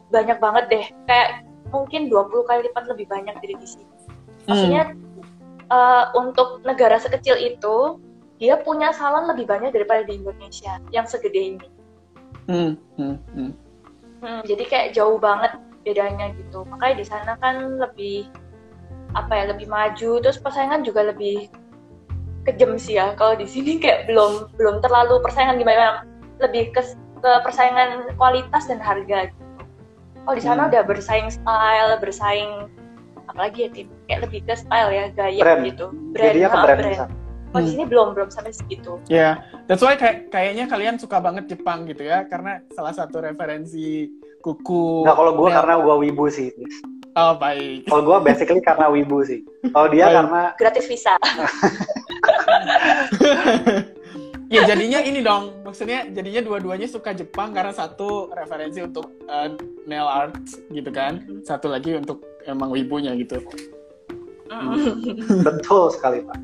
banyak 0.07 0.39
banget 0.39 0.63
deh. 0.71 0.85
Kayak 1.03 1.43
mungkin 1.67 2.07
20 2.07 2.47
kali 2.47 2.71
lipat 2.71 2.87
lebih 2.87 3.11
banyak 3.11 3.35
dari 3.43 3.59
di 3.59 3.67
sini. 3.67 3.91
Maksudnya 4.47 4.95
eh, 5.67 6.03
untuk 6.15 6.63
negara 6.63 6.95
sekecil 6.95 7.35
itu 7.43 7.99
dia 8.39 8.55
punya 8.63 8.95
salon 8.95 9.27
lebih 9.27 9.43
banyak 9.43 9.75
daripada 9.75 10.07
di 10.07 10.23
Indonesia 10.23 10.79
yang 10.95 11.03
segede 11.03 11.59
ini. 11.59 11.67
Hmm. 12.47 12.79
Hmm. 12.95 13.19
Hmm. 13.35 13.51
Hmm, 14.23 14.41
jadi 14.47 14.63
kayak 14.63 14.87
jauh 14.95 15.19
banget 15.19 15.59
bedanya 15.83 16.31
gitu. 16.39 16.63
Makanya 16.71 16.95
di 16.95 17.05
sana 17.05 17.35
kan 17.43 17.83
lebih 17.83 18.31
apa 19.13 19.31
ya 19.35 19.43
lebih 19.51 19.67
maju 19.69 20.23
terus 20.23 20.41
persaingan 20.41 20.81
juga 20.81 21.05
lebih 21.05 21.51
kejam 22.43 22.75
sih 22.75 22.99
ya. 22.99 23.15
Kalau 23.15 23.35
di 23.35 23.47
sini 23.47 23.79
kayak 23.79 24.07
belum 24.07 24.51
belum 24.59 24.75
terlalu 24.83 25.19
persaingan 25.23 25.59
gimana 25.59 26.03
lebih 26.43 26.75
ke, 26.75 26.81
ke 27.23 27.31
persaingan 27.43 28.11
kualitas 28.19 28.67
dan 28.67 28.79
harga 28.83 29.31
gitu. 29.31 29.43
Kalau 30.23 30.35
di 30.39 30.43
sana 30.43 30.61
Hmm. 30.67 30.71
udah 30.71 30.83
bersaing 30.87 31.29
style, 31.31 31.91
bersaing 31.99 32.51
apalagi 33.27 33.67
ya 33.67 33.69
tim 33.71 33.87
kayak 34.07 34.19
lebih 34.27 34.39
ke 34.43 34.55
style 34.55 34.89
ya 34.91 35.05
gaya 35.11 35.41
Brand. 35.41 35.63
gitu. 35.67 35.85
Jadinya 36.15 36.49
ke 36.51 36.57
ah, 36.57 36.63
brand 36.63 36.81
bisa. 36.83 37.05
Kalau 37.53 37.61
di 37.63 37.69
sini 37.69 37.85
belum 37.85 38.07
belum 38.17 38.29
sampai 38.33 38.49
segitu. 38.49 38.97
Ya, 39.13 39.45
that's 39.69 39.85
why 39.85 39.93
kayak 39.93 40.33
kayaknya 40.33 40.65
kalian 40.65 40.97
suka 40.97 41.21
banget 41.21 41.45
Jepang 41.53 41.85
gitu 41.85 42.01
ya, 42.01 42.25
karena 42.25 42.65
salah 42.73 42.97
satu 42.97 43.21
referensi 43.21 44.09
kuku. 44.41 45.05
Nggak 45.05 45.17
kalau 45.21 45.31
gue 45.37 45.49
karena 45.53 45.73
gue 45.77 45.95
wibu 46.01 46.25
sih. 46.33 46.49
Oh 47.13 47.37
baik. 47.37 47.85
Kalau 47.85 48.01
gue 48.01 48.17
basically 48.25 48.61
karena 48.65 48.89
wibu 48.89 49.21
sih. 49.21 49.45
Kalau 49.69 49.87
dia 49.93 50.09
Baik. 50.09 50.15
karena 50.17 50.41
Gratis 50.57 50.85
visa. 50.89 51.13
ya 54.53 54.65
jadinya 54.65 54.99
ini 55.01 55.21
dong, 55.21 55.61
maksudnya 55.61 56.09
jadinya 56.09 56.41
dua-duanya 56.41 56.89
suka 56.89 57.13
Jepang 57.13 57.53
karena 57.53 57.73
satu 57.73 58.33
referensi 58.33 58.81
untuk 58.81 59.13
uh, 59.29 59.49
nail 59.85 60.09
art 60.09 60.37
gitu 60.73 60.89
kan, 60.89 61.21
satu 61.45 61.69
lagi 61.69 61.97
untuk 61.97 62.21
emang 62.49 62.73
wibunya 62.73 63.13
gitu. 63.17 63.41
betul 65.45 65.89
sekali 65.93 66.21
pak. 66.25 66.37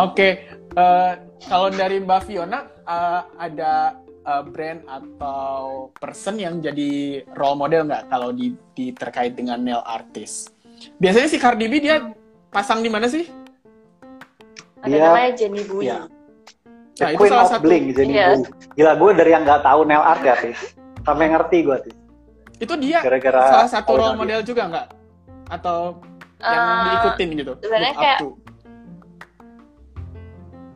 Oke, 0.00 0.28
eh, 0.76 1.12
kalau 1.48 1.68
dari 1.72 2.00
Mbak 2.00 2.20
Fiona 2.28 2.68
eh, 2.84 3.20
ada 3.40 3.96
eh, 4.30 4.42
brand 4.44 4.80
atau 4.86 5.58
person 5.92 6.36
yang 6.36 6.58
jadi 6.58 6.90
role 7.32 7.58
model 7.58 7.82
nggak 7.84 8.06
kalau 8.06 8.30
di, 8.30 8.46
di 8.72 8.92
terkait 8.92 9.34
dengan 9.34 9.58
nail 9.58 9.82
artist? 9.82 10.54
Biasanya 10.96 11.26
si 11.26 11.36
Cardi 11.36 11.66
B 11.66 11.78
dia 11.78 12.14
pasang 12.48 12.80
di 12.80 12.88
mana 12.88 13.04
sih? 13.04 13.26
Ada 14.80 14.88
Dia- 14.88 15.04
namanya 15.04 15.30
Jenny 15.34 15.62
Bui. 15.62 15.84
Iya. 15.84 15.98
Nah, 16.00 16.08
The 16.96 17.06
itu 17.10 17.18
Queen 17.18 17.30
salah 17.30 17.44
of 17.44 17.50
satu. 17.50 17.64
Bling 17.64 17.84
jadi 17.90 18.08
Iya. 18.08 18.26
Bu. 18.30 18.42
Gila 18.74 18.92
gue 18.94 19.10
dari 19.14 19.30
yang 19.30 19.42
nggak 19.42 19.62
tahu 19.62 19.80
nail 19.84 20.00
art 20.02 20.22
ya 20.22 20.34
Tis. 20.38 20.60
Sampai 21.00 21.26
ngerti 21.28 21.58
gue 21.62 21.76
Tis. 21.80 21.96
Itu 22.58 22.74
dia 22.76 22.98
Gara-gara 23.00 23.40
salah 23.50 23.68
satu 23.70 23.86
tahu 23.86 23.96
role 23.96 24.04
sama 24.06 24.16
dia. 24.16 24.20
model 24.22 24.40
juga 24.42 24.62
nggak? 24.66 24.86
Atau 25.50 25.76
yang 26.38 26.56
Eh, 26.64 26.84
diikutin 26.86 27.28
gitu? 27.36 27.52
sebenarnya 27.58 27.94
kayak- 27.94 28.20
to? 28.20 28.28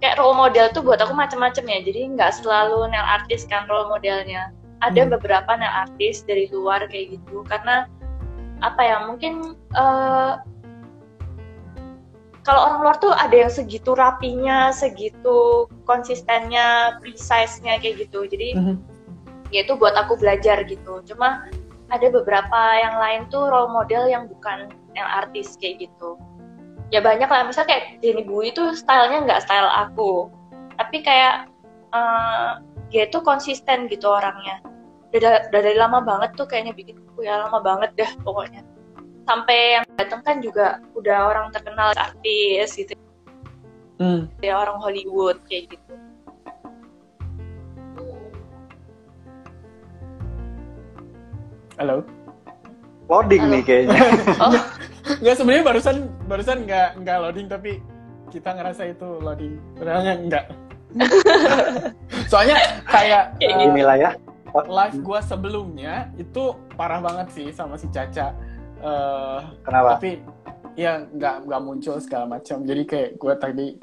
Kayak 0.04 0.20
role 0.20 0.36
model 0.36 0.68
tuh 0.76 0.84
buat 0.84 1.00
aku 1.00 1.16
macam-macam 1.16 1.64
ya. 1.64 1.78
Jadi 1.80 2.12
nggak 2.12 2.44
selalu 2.44 2.92
nail 2.92 3.08
artist 3.08 3.48
kan 3.48 3.64
role 3.72 3.88
modelnya. 3.88 4.52
Ada 4.84 5.08
Hmm. 5.08 5.16
beberapa 5.16 5.48
nail 5.56 5.88
artist 5.88 6.28
dari 6.28 6.52
luar 6.52 6.84
kayak 6.92 7.16
gitu. 7.16 7.40
Karena 7.48 7.88
apa 8.60 8.80
ya 8.84 9.08
mungkin 9.08 9.56
eh, 9.72 10.32
kalau 12.44 12.60
orang 12.68 12.78
luar 12.84 12.96
tuh 13.00 13.16
ada 13.16 13.32
yang 13.32 13.48
segitu 13.48 13.96
rapinya 13.96 14.68
segitu 14.68 15.64
konsistennya 15.88 17.00
precise-nya 17.00 17.80
kayak 17.80 18.04
gitu. 18.04 18.28
Jadi 18.28 18.60
Mhm. 18.60 18.76
ya 19.56 19.64
itu 19.64 19.72
buat 19.80 19.96
aku 19.96 20.20
belajar 20.20 20.68
gitu. 20.68 21.00
Cuma 21.08 21.48
ada 21.88 22.06
beberapa 22.12 22.60
yang 22.76 23.00
lain 23.00 23.20
tuh 23.32 23.48
role 23.48 23.72
model 23.72 24.04
yang 24.04 24.28
bukan 24.28 24.68
yang 24.92 25.08
artis 25.08 25.56
kayak 25.56 25.88
gitu 25.88 26.20
ya 26.94 27.02
banyak 27.02 27.26
lah 27.26 27.42
misalnya 27.42 27.74
kayak 27.74 27.84
Denny 27.98 28.22
Bui 28.22 28.54
itu 28.54 28.62
stylenya 28.70 29.26
nggak 29.26 29.42
style 29.42 29.66
aku 29.66 30.30
tapi 30.78 31.02
kayak 31.02 31.50
eh, 31.90 32.50
dia 32.94 33.10
tuh 33.10 33.18
konsisten 33.26 33.90
gitu 33.90 34.06
orangnya 34.06 34.62
udah, 35.10 35.18
da- 35.18 35.42
udah 35.50 35.60
dari 35.66 35.74
lama 35.74 35.98
banget 36.06 36.38
tuh 36.38 36.46
kayaknya 36.46 36.70
bikin 36.70 37.02
buku 37.02 37.26
ya 37.26 37.42
lama 37.42 37.58
banget 37.58 37.90
dah 37.98 38.10
pokoknya 38.22 38.62
sampai 39.26 39.58
yang 39.80 39.84
datang 39.98 40.22
kan 40.22 40.36
juga 40.38 40.78
udah 40.94 41.34
orang 41.34 41.50
terkenal 41.50 41.90
artis 41.98 42.78
gitu 42.78 42.94
Hmm. 43.94 44.26
ya 44.42 44.58
orang 44.58 44.82
Hollywood 44.82 45.38
kayak 45.46 45.70
gitu 45.74 45.94
Halo. 51.78 52.06
Loading 53.10 53.42
Halo. 53.44 53.52
nih 53.54 53.62
kayaknya. 53.66 53.98
oh 54.46 54.54
Nggak 55.20 55.34
sebenarnya 55.38 55.64
barusan 55.64 55.96
barusan 56.26 56.58
nggak 56.66 56.88
nggak 57.02 57.16
loading 57.20 57.46
tapi 57.50 57.72
kita 58.32 58.50
ngerasa 58.54 58.82
itu 58.90 59.08
loading. 59.22 59.54
Sebenarnya 59.78 60.14
enggak. 60.18 60.44
Soalnya 62.30 62.56
kayak 62.86 63.34
Kayak 63.38 63.58
eh, 63.58 63.66
Inilah 63.66 63.96
ya. 63.98 64.10
live 64.54 64.98
gua 65.02 65.18
sebelumnya 65.18 66.14
itu 66.14 66.54
parah 66.78 67.02
banget 67.02 67.26
sih 67.34 67.46
sama 67.50 67.74
si 67.74 67.90
Caca. 67.90 68.30
Eh, 68.78 69.38
Kenapa? 69.66 69.98
tapi 69.98 70.22
ya 70.78 71.02
nggak 71.10 71.46
nggak 71.50 71.60
muncul 71.62 71.98
segala 71.98 72.38
macam. 72.38 72.62
Jadi 72.62 72.82
kayak 72.86 73.10
gua 73.18 73.34
tadi 73.34 73.74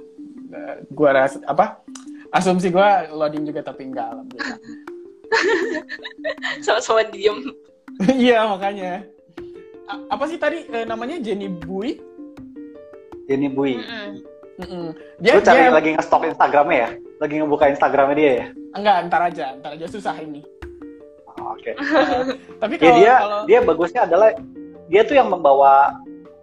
eh, 0.52 0.76
gua 0.96 1.10
rasa 1.16 1.44
apa? 1.48 1.84
Asumsi 2.32 2.72
gua 2.72 3.12
loading 3.12 3.44
juga 3.44 3.60
tapi 3.60 3.92
enggak 3.92 4.08
alhamdulillah. 4.16 4.60
Sama-sama 6.66 7.04
diem. 7.12 7.40
Iya 8.02 8.48
makanya. 8.50 9.04
Apa 10.08 10.24
sih 10.26 10.38
tadi 10.38 10.64
eh, 10.68 10.84
namanya 10.84 11.20
Jenny 11.20 11.48
Bui? 11.48 12.00
Jenny 13.28 13.48
Bui. 13.48 13.80
Mm-mm. 13.80 14.10
Mm-mm. 14.60 14.86
Dia, 15.18 15.34
Lu 15.36 15.42
cari 15.42 15.62
dia 15.62 15.72
lagi 15.72 15.90
nge-stalk 15.96 16.24
Instagramnya 16.28 16.78
ya? 16.78 16.90
Lagi 17.18 17.34
ngebuka 17.38 17.66
Instagramnya 17.70 18.16
dia 18.18 18.32
ya? 18.32 18.48
enggak 18.72 18.96
ntar 19.12 19.22
aja, 19.28 19.46
ntar 19.60 19.76
aja 19.76 19.84
susah 19.86 20.16
ini. 20.18 20.40
Oh, 21.28 21.56
Oke. 21.56 21.76
Eh, 21.76 22.24
tapi 22.62 22.74
Ya 22.76 22.82
kalau 22.82 22.96
dia 22.96 23.14
kalau 23.20 23.40
dia 23.46 23.60
bagusnya 23.62 24.02
adalah 24.04 24.30
dia 24.88 25.02
tuh 25.04 25.16
yang 25.16 25.28
membawa 25.28 25.96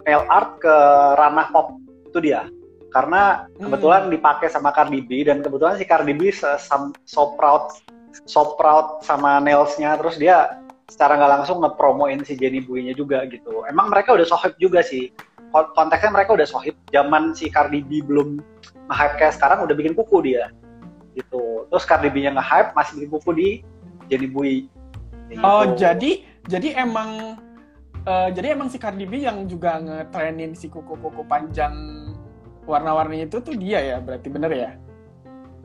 nail 0.05 0.25
art 0.29 0.61
ke 0.61 0.75
ranah 1.17 1.49
pop 1.49 1.77
itu 2.05 2.19
dia. 2.21 2.49
Karena 2.89 3.45
Hmm. 3.57 3.69
kebetulan 3.69 4.09
dipakai 4.09 4.49
sama 4.49 4.73
Cardi 4.73 5.01
B 5.01 5.25
dan 5.25 5.41
kebetulan 5.41 5.77
si 5.77 5.85
Cardi 5.85 6.13
B 6.13 6.33
sam- 6.33 6.97
so 7.05 7.37
proud 7.37 7.69
so 8.25 8.57
proud 8.57 9.05
sama 9.05 9.37
nailsnya 9.39 9.93
terus 9.97 10.17
dia 10.17 10.57
secara 10.89 11.21
nggak 11.21 11.33
langsung 11.41 11.61
ngepromoin 11.61 12.25
si 12.25 12.35
Jenny 12.35 12.65
Bui-nya 12.65 12.97
juga 12.97 13.29
gitu. 13.29 13.63
Emang 13.69 13.93
mereka 13.93 14.17
udah 14.17 14.25
sohib 14.25 14.57
juga 14.57 14.81
sih. 14.81 15.13
Kon- 15.53 15.71
Konteksnya 15.77 16.13
mereka 16.13 16.33
udah 16.33 16.49
sohib. 16.49 16.75
Zaman 16.89 17.37
si 17.37 17.53
Cardi 17.53 17.85
B 17.85 18.01
belum 18.01 18.41
nge-hype 18.89 19.17
kayak 19.21 19.37
sekarang 19.37 19.69
udah 19.69 19.77
bikin 19.77 19.93
kuku 19.93 20.33
dia. 20.33 20.49
Gitu. 21.13 21.69
Terus 21.69 21.85
Cardi 21.85 22.09
B-nya 22.09 22.33
nge-hype 22.41 22.73
masih 22.73 22.93
bikin 22.99 23.11
kuku 23.21 23.31
di 23.37 23.49
Jenny 24.09 24.29
Bui. 24.33 24.55
Gitu. 25.29 25.45
Oh 25.45 25.77
jadi 25.77 26.25
jadi 26.49 26.81
emang 26.81 27.37
eh, 28.09 28.29
jadi 28.33 28.57
emang 28.57 28.73
si 28.73 28.81
Cardi 28.81 29.05
B 29.05 29.21
yang 29.21 29.45
juga 29.45 29.77
ngetrenin 29.77 30.57
si 30.57 30.73
kuku-kuku 30.73 31.21
panjang 31.29 31.73
warna-warni 32.65 33.29
itu 33.29 33.41
tuh 33.45 33.53
dia 33.57 33.81
ya 33.81 33.97
berarti 34.01 34.29
bener 34.33 34.53
ya? 34.57 34.71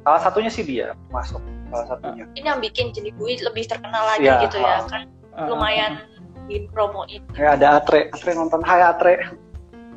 Salah 0.04 0.22
satunya 0.22 0.52
sih 0.52 0.64
dia 0.68 0.92
masuk 1.10 1.40
salah 1.72 1.88
satunya. 1.96 2.28
Ini 2.36 2.46
yang 2.46 2.60
bikin 2.60 2.92
Jenny 2.92 3.16
Bui 3.16 3.40
lebih 3.40 3.64
terkenal 3.66 4.04
lagi 4.04 4.28
Iya, 4.28 4.44
gitu 4.46 4.60
ya 4.60 4.84
ah. 4.84 4.86
kan 4.86 5.04
Eh, 5.34 5.48
lumayan 5.50 5.98
dipromoin. 6.46 7.22
Ya 7.34 7.58
ada 7.58 7.82
Atre, 7.82 8.14
Atre 8.14 8.38
nonton. 8.38 8.62
Hai 8.62 8.86
Atre. 8.86 9.34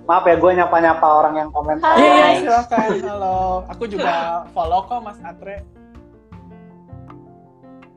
Maaf 0.09 0.25
ya 0.25 0.39
gue 0.39 0.53
nyapa-nyapa 0.55 1.03
orang 1.03 1.35
yang 1.37 1.51
komen. 1.53 1.77
Hai. 1.85 1.99
Iya 2.01 2.15
Hai. 2.25 2.35
silakan. 2.41 2.89
Halo, 3.05 3.39
aku 3.69 3.85
juga 3.91 4.47
follow 4.57 4.81
kok 4.89 5.01
Mas 5.05 5.19
Atre. 5.21 5.61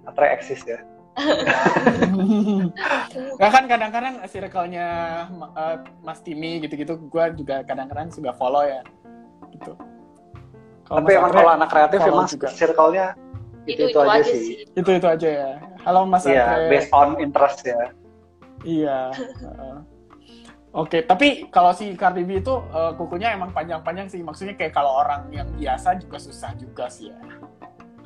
Atre 0.04 0.28
eksis 0.36 0.66
ya. 0.68 0.84
Nggak 3.39 3.51
kan 3.51 3.66
kadang-kadang 3.68 4.16
circle-nya 4.28 4.88
eh, 5.56 5.78
Mas 6.04 6.20
Timi 6.25 6.60
gitu-gitu, 6.63 7.00
gue 7.00 7.25
juga 7.39 7.63
kadang-kadang 7.63 8.12
suka 8.12 8.36
follow 8.36 8.66
ya. 8.68 8.84
Gitu. 9.54 9.78
Kalau 10.89 11.05
Tapi 11.05 11.12
emang 11.13 11.31
kalau 11.31 11.51
anak 11.53 11.69
kreatif 11.69 12.00
emang 12.01 12.25
juga. 12.25 12.50
circle-nya 12.50 13.08
itu, 13.69 13.86
itu, 13.93 14.00
aja, 14.01 14.25
sih. 14.25 14.65
itu 14.65 14.89
itu 14.98 15.05
aja 15.05 15.29
ya. 15.29 15.50
Halo 15.86 16.10
Mas 16.10 16.25
Iya, 16.25 16.41
Atre. 16.41 16.65
based 16.74 16.89
on 16.89 17.10
interest 17.22 17.62
ya. 17.62 17.93
Iya. 18.65 19.00
heeh. 19.13 19.77
Oke, 20.82 21.02
tapi 21.06 21.49
kalau 21.49 21.73
si 21.73 21.93
Cardi 21.93 22.25
B 22.25 22.41
itu 22.41 22.54
eh, 22.73 22.91
kukunya 22.97 23.38
emang 23.38 23.54
panjang-panjang 23.54 24.10
sih. 24.10 24.21
Maksudnya 24.25 24.58
kayak 24.58 24.73
kalau 24.73 25.06
orang 25.06 25.30
yang 25.30 25.45
biasa 25.54 26.02
juga 26.02 26.17
susah 26.17 26.58
juga 26.58 26.89
sih 26.89 27.13
ya. 27.13 27.19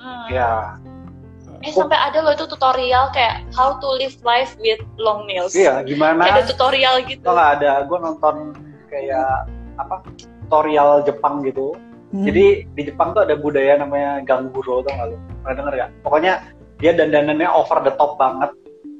Hmm. 0.03 0.27
Ya, 0.27 0.51
Eh 1.63 1.71
sampai 1.71 1.95
ada 1.95 2.19
loh 2.19 2.35
itu 2.35 2.43
tutorial 2.43 3.07
kayak 3.15 3.47
how 3.55 3.79
to 3.79 3.87
live 3.95 4.15
life 4.27 4.51
with 4.59 4.83
long 4.99 5.23
nails. 5.23 5.55
iya 5.55 5.79
gimana? 5.79 6.27
Kayak 6.27 6.35
ada 6.35 6.45
tutorial 6.51 6.95
gitu. 7.07 7.23
Itu 7.23 7.31
nggak 7.31 7.51
ada. 7.59 7.71
Gue 7.87 7.97
nonton 8.03 8.35
kayak 8.91 9.47
apa 9.79 10.03
tutorial 10.43 11.07
Jepang 11.07 11.39
gitu. 11.47 11.71
Hmm. 12.13 12.29
Jadi 12.29 12.69
di 12.77 12.81
Jepang 12.85 13.17
tuh 13.17 13.25
ada 13.25 13.33
budaya 13.33 13.73
namanya 13.81 14.21
ganguro 14.21 14.85
tau 14.85 14.93
nggak 14.93 15.07
lu? 15.09 15.17
Pernah 15.41 15.55
denger 15.57 15.73
gak? 15.73 15.89
Pokoknya 16.05 16.33
dia 16.77 16.91
dandanannya 16.93 17.49
over 17.49 17.81
the 17.81 17.93
top 17.97 18.21
banget. 18.21 18.53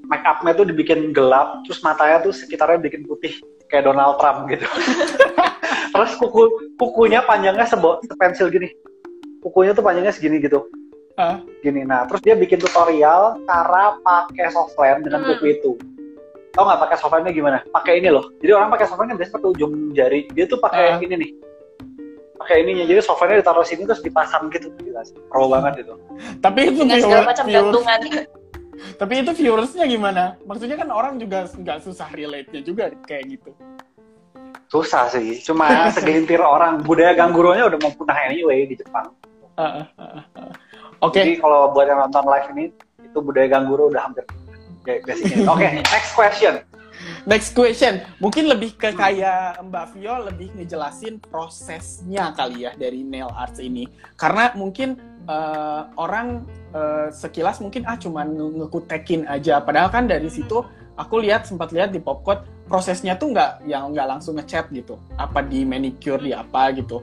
Make 0.10 0.26
upnya 0.26 0.52
tuh 0.58 0.66
dibikin 0.66 1.14
gelap, 1.14 1.62
terus 1.64 1.80
matanya 1.86 2.26
tuh 2.26 2.34
sekitarnya 2.34 2.82
bikin 2.82 3.06
putih 3.06 3.38
kayak 3.70 3.86
Donald 3.86 4.18
Trump 4.18 4.50
gitu. 4.50 4.66
terus 5.94 6.12
kuku 6.18 6.74
kukunya 6.76 7.22
panjangnya 7.24 7.70
sebo 7.70 8.02
sepensil 8.02 8.50
gini. 8.50 8.74
Kukunya 9.46 9.78
tuh 9.78 9.86
panjangnya 9.86 10.12
segini 10.12 10.42
gitu. 10.42 10.66
Ah. 11.14 11.38
Gini. 11.62 11.86
Nah, 11.86 12.10
terus 12.10 12.26
dia 12.26 12.34
bikin 12.34 12.58
tutorial 12.58 13.38
cara 13.46 14.02
pakai 14.02 14.50
softline 14.50 15.06
dengan 15.06 15.22
Hmm. 15.22 15.38
kuku 15.38 15.46
itu. 15.54 15.72
Tau 16.58 16.66
nggak 16.66 16.82
pakai 16.90 16.98
softline 16.98 17.30
gimana? 17.30 17.62
Pakai 17.70 18.02
ini 18.02 18.10
loh. 18.10 18.26
Jadi 18.42 18.52
orang 18.58 18.74
pakai 18.74 18.90
softline 18.90 19.14
kan 19.14 19.18
biasanya 19.22 19.38
pakai 19.38 19.50
ujung 19.54 19.74
jari. 19.94 20.20
Dia 20.34 20.46
tuh 20.50 20.58
pakai 20.58 20.98
Ah. 20.98 21.00
ini 21.00 21.16
nih. 21.16 21.30
Pakai 22.40 22.66
ininya. 22.66 22.86
Jadi 22.88 23.00
softline 23.04 23.40
ditaruh 23.40 23.66
sini 23.66 23.84
terus 23.86 24.02
dipasang 24.02 24.50
gitu. 24.50 24.72
Gila 24.80 25.02
sih. 25.06 25.18
Pro 25.30 25.48
banget 25.50 25.86
itu. 25.86 25.94
Tapi 26.42 26.60
itu 26.74 26.82
Dengan 26.84 27.00
segala 27.02 27.24
macam 27.30 27.46
gantungan. 27.48 28.00
Tapi 29.00 29.14
itu 29.24 29.32
viewersnya 29.38 29.86
gimana? 29.86 30.24
Maksudnya 30.44 30.76
kan 30.76 30.90
orang 30.92 31.16
juga 31.22 31.48
nggak 31.48 31.80
susah 31.86 32.10
relate-nya 32.12 32.62
juga 32.66 32.92
kayak 33.06 33.24
gitu. 33.38 33.52
Susah 34.68 35.08
sih. 35.14 35.40
Cuma 35.46 35.94
segelintir 35.94 36.42
orang. 36.58 36.82
Budaya 36.82 37.14
gangguronya 37.14 37.70
udah 37.70 37.80
mau 37.80 37.94
punah 37.94 38.18
anyway 38.28 38.66
di 38.66 38.76
Jepang. 38.76 39.14
Ah, 39.54 39.86
ah, 39.86 39.86
ah, 40.02 40.26
ah. 40.34 40.52
Oke, 41.06 41.22
Jadi 41.22 41.38
kalau 41.38 41.70
buat 41.70 41.86
yang 41.86 42.02
nonton 42.02 42.26
live 42.26 42.48
ini, 42.58 42.66
itu 43.06 43.20
budaya 43.22 43.48
gangguro 43.52 43.94
udah 43.94 44.02
hampir 44.10 44.26
ya, 44.88 45.00
basicnya. 45.04 45.46
Oke, 45.54 45.68
next 45.84 46.12
question. 46.16 46.64
Next 47.24 47.56
question. 47.56 48.04
Mungkin 48.20 48.52
lebih 48.52 48.76
ke 48.76 48.92
kayak 48.92 49.60
Mbak 49.64 49.86
Vio 49.96 50.16
lebih 50.28 50.52
ngejelasin 50.56 51.24
prosesnya 51.24 52.36
kali 52.36 52.68
ya 52.68 52.72
dari 52.76 53.04
nail 53.04 53.32
arts 53.32 53.60
ini. 53.64 53.88
Karena 54.20 54.52
mungkin 54.56 55.00
eh, 55.28 55.82
orang 55.96 56.44
eh, 56.76 57.08
sekilas 57.12 57.64
mungkin 57.64 57.88
ah 57.88 57.96
cuman 57.96 58.36
nge- 58.36 58.54
ngekutekin 58.64 59.28
aja. 59.28 59.64
Padahal 59.64 59.90
kan 59.92 60.08
dari 60.08 60.28
situ 60.28 60.64
aku 61.00 61.24
lihat 61.24 61.48
sempat 61.48 61.72
lihat 61.72 61.96
di 61.96 62.00
Popcode 62.04 62.46
prosesnya 62.68 63.16
tuh 63.20 63.32
nggak 63.32 63.68
yang 63.68 63.92
nggak 63.96 64.08
langsung 64.20 64.36
ngechat 64.40 64.72
gitu. 64.76 65.00
Apa 65.16 65.44
di 65.44 65.64
manicure 65.64 66.20
di 66.20 66.36
apa 66.36 66.76
gitu. 66.76 67.00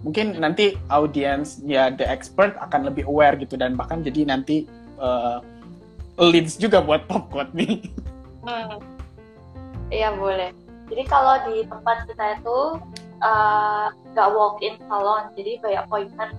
Mungkin 0.00 0.38
nanti 0.38 0.78
audiens 0.88 1.58
ya 1.66 1.90
the 1.90 2.06
expert 2.06 2.54
akan 2.62 2.86
lebih 2.88 3.04
aware 3.04 3.34
gitu 3.34 3.58
dan 3.58 3.76
bahkan 3.76 4.00
jadi 4.00 4.32
nanti 4.32 4.64
eh, 4.96 5.38
leads 6.18 6.56
juga 6.56 6.80
buat 6.80 7.04
Popcode 7.04 7.52
nih. 7.54 7.84
Hmm. 8.42 8.97
Iya 9.88 10.12
boleh. 10.16 10.52
Jadi 10.88 11.02
kalau 11.04 11.36
di 11.48 11.64
tempat 11.68 12.08
kita 12.08 12.40
itu 12.40 12.58
eh, 13.20 13.86
nggak 14.14 14.28
walk-in 14.32 14.76
salon, 14.88 15.32
jadi 15.36 15.60
by 15.60 15.74
appointment 15.80 16.32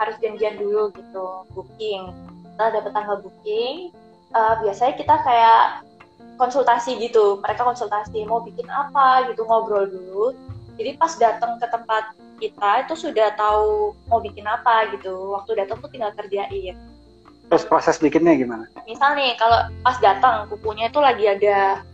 harus 0.00 0.16
janjian 0.20 0.58
dulu 0.58 0.90
gitu, 0.96 1.26
booking. 1.54 2.12
Setelah 2.54 2.70
dapat 2.80 2.92
tanggal 2.92 3.16
booking, 3.24 3.92
eh, 4.34 4.54
biasanya 4.64 4.94
kita 5.00 5.14
kayak 5.22 5.86
konsultasi 6.36 6.98
gitu. 6.98 7.38
Mereka 7.40 7.62
konsultasi 7.62 8.26
mau 8.26 8.42
bikin 8.42 8.66
apa 8.68 9.28
gitu, 9.32 9.46
ngobrol 9.46 9.86
dulu. 9.86 10.34
Jadi 10.74 10.98
pas 10.98 11.14
datang 11.14 11.62
ke 11.62 11.66
tempat 11.70 12.04
kita 12.42 12.84
itu 12.84 12.94
sudah 12.98 13.30
tahu 13.38 13.94
mau 14.10 14.18
bikin 14.18 14.42
apa 14.44 14.90
gitu. 14.90 15.38
Waktu 15.38 15.62
datang 15.62 15.78
tuh 15.78 15.88
tinggal 15.92 16.10
kerjain 16.18 16.74
Terus 17.44 17.64
proses 17.68 18.00
bikinnya 18.00 18.34
gimana? 18.34 18.64
misal 18.88 19.16
nih 19.16 19.36
kalau 19.36 19.68
pas 19.84 19.96
datang 20.00 20.48
kukunya 20.48 20.88
itu 20.88 21.00
lagi 21.00 21.24
ada 21.28 21.84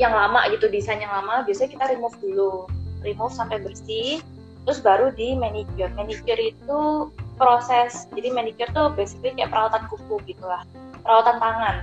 yang 0.00 0.12
lama 0.12 0.48
gitu 0.52 0.68
desain 0.72 1.00
yang 1.00 1.12
lama 1.12 1.44
biasanya 1.44 1.70
kita 1.76 1.84
remove 1.92 2.16
dulu. 2.22 2.68
Remove 3.02 3.34
sampai 3.34 3.60
bersih 3.60 4.22
terus 4.62 4.78
baru 4.78 5.10
di 5.12 5.34
manicure. 5.34 5.90
Manicure 5.98 6.38
itu 6.38 7.10
proses 7.34 8.06
jadi 8.14 8.30
manicure 8.30 8.70
tuh 8.70 8.94
basically 8.94 9.34
kayak 9.34 9.50
perawatan 9.50 9.82
kuku 9.90 10.16
gitu 10.30 10.44
lah 10.46 10.62
perawatan 11.02 11.36
tangan. 11.42 11.76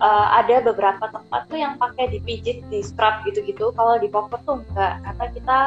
Eh, 0.00 0.28
ada 0.32 0.64
beberapa 0.64 1.12
tempat 1.12 1.44
tuh 1.52 1.60
yang 1.60 1.76
pakai 1.76 2.08
dipijit 2.08 2.64
di 2.72 2.80
scrub 2.80 3.20
gitu-gitu. 3.28 3.68
Kalau 3.76 4.00
di 4.00 4.08
popper 4.08 4.40
tuh 4.48 4.64
enggak 4.64 4.96
karena 5.04 5.26
kita 5.36 5.58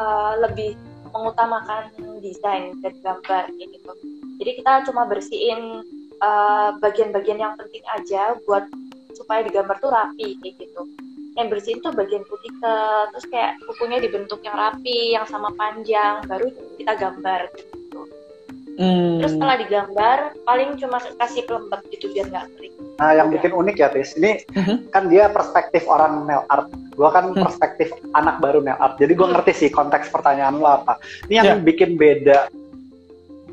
eh, 0.00 0.32
lebih 0.40 0.70
mengutamakan 1.12 1.92
desain 2.24 2.72
dan 2.80 2.96
gambar 3.04 3.52
gitu. 3.60 3.92
Jadi 4.40 4.50
kita 4.64 4.88
cuma 4.88 5.04
bersihin 5.04 5.84
eh, 6.24 6.70
bagian-bagian 6.80 7.36
yang 7.36 7.52
penting 7.60 7.84
aja 7.92 8.40
buat 8.48 8.64
supaya 9.12 9.44
di 9.44 9.52
gambar 9.52 9.76
tuh 9.76 9.92
rapi 9.92 10.40
kayak 10.40 10.56
gitu. 10.56 10.88
Yang 11.32 11.46
bersihin 11.48 11.80
tuh 11.80 11.92
bagian 11.96 12.24
putih 12.28 12.52
ke 12.60 12.74
terus 13.16 13.26
kayak 13.32 13.56
kukunya 13.64 13.98
dibentuk 14.04 14.44
yang 14.44 14.52
rapi, 14.52 15.16
yang 15.16 15.24
sama 15.24 15.48
panjang, 15.56 16.24
baru 16.28 16.52
kita 16.76 16.92
gambar 17.00 17.40
gitu. 17.56 18.00
Hmm. 18.76 19.20
Terus 19.20 19.32
setelah 19.36 19.56
digambar 19.60 20.18
paling 20.48 20.80
cuma 20.80 20.96
kasih 21.20 21.44
pelembab 21.44 21.80
gitu 21.92 22.08
biar 22.12 22.28
nggak 22.32 22.46
kering. 22.56 22.74
Nah, 23.00 23.12
yang 23.16 23.28
Udah. 23.28 23.36
bikin 23.36 23.52
unik 23.52 23.76
ya, 23.76 23.88
Tis. 23.92 24.16
Ini 24.16 24.32
Mhm. 24.48 24.76
kan 24.92 25.12
dia 25.12 25.28
perspektif 25.28 25.84
orang 25.88 26.24
nail 26.24 26.44
art. 26.48 26.68
Gua 26.96 27.08
kan 27.12 27.32
Hmm. 27.32 27.40
perspektif 27.40 27.92
anak 28.12 28.40
baru 28.40 28.64
nail 28.64 28.80
art. 28.80 28.96
Jadi 28.96 29.12
gua 29.12 29.28
Hmm. 29.28 29.34
ngerti 29.40 29.52
sih 29.56 29.70
konteks 29.72 30.08
pertanyaan 30.08 30.56
lo 30.56 30.68
apa. 30.68 30.96
Ini 31.28 31.34
yang 31.44 31.60
Ya. 31.60 31.64
bikin 31.64 32.00
beda 32.00 32.48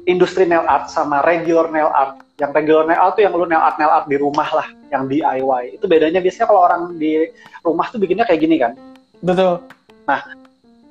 industri 0.07 0.47
nail 0.47 0.63
art 0.67 0.87
sama 0.91 1.19
regular 1.23 1.67
nail 1.71 1.91
art 1.91 2.23
Yang 2.39 2.51
regular 2.55 2.87
nail 2.87 3.01
art 3.03 3.13
tuh 3.19 3.23
yang 3.27 3.35
lu 3.35 3.43
nail 3.43 3.59
art 3.59 3.75
nail 3.75 3.91
art 3.91 4.07
di 4.07 4.15
rumah 4.15 4.47
lah, 4.55 4.67
yang 4.89 5.06
DIY. 5.10 5.78
Itu 5.78 5.86
bedanya 5.86 6.19
biasanya 6.21 6.47
kalau 6.49 6.62
orang 6.65 6.82
di 6.97 7.30
rumah 7.63 7.88
tuh 7.89 8.02
bikinnya 8.02 8.25
kayak 8.25 8.41
gini 8.41 8.56
kan. 8.62 8.73
Betul. 9.21 9.63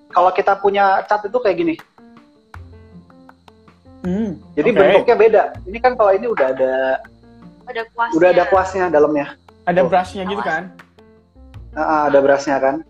Kalau 0.09 0.31
kita 0.33 0.57
punya 0.59 1.05
cat 1.05 1.27
itu 1.27 1.39
kayak 1.39 1.57
gini. 1.59 1.75
Hmm. 4.07 4.39
Jadi 4.55 4.69
Oke. 4.73 4.79
bentuknya 4.79 5.17
beda. 5.19 5.43
Ini 5.67 5.79
kan 5.83 5.93
kalau 5.99 6.13
ini 6.15 6.27
udah 6.31 6.47
ada 6.55 6.75
Ada 7.69 7.83
kuasnya. 7.93 8.15
udah 8.17 8.29
ada 8.33 8.45
kuasnya 8.49 8.85
dalamnya. 8.89 9.27
Ada 9.69 9.85
Tuh. 9.85 9.89
brushnya 9.91 10.23
gitu 10.25 10.41
kan? 10.41 10.73
Nah, 11.77 12.09
ada 12.09 12.19
berasnya 12.25 12.57
kan. 12.57 12.81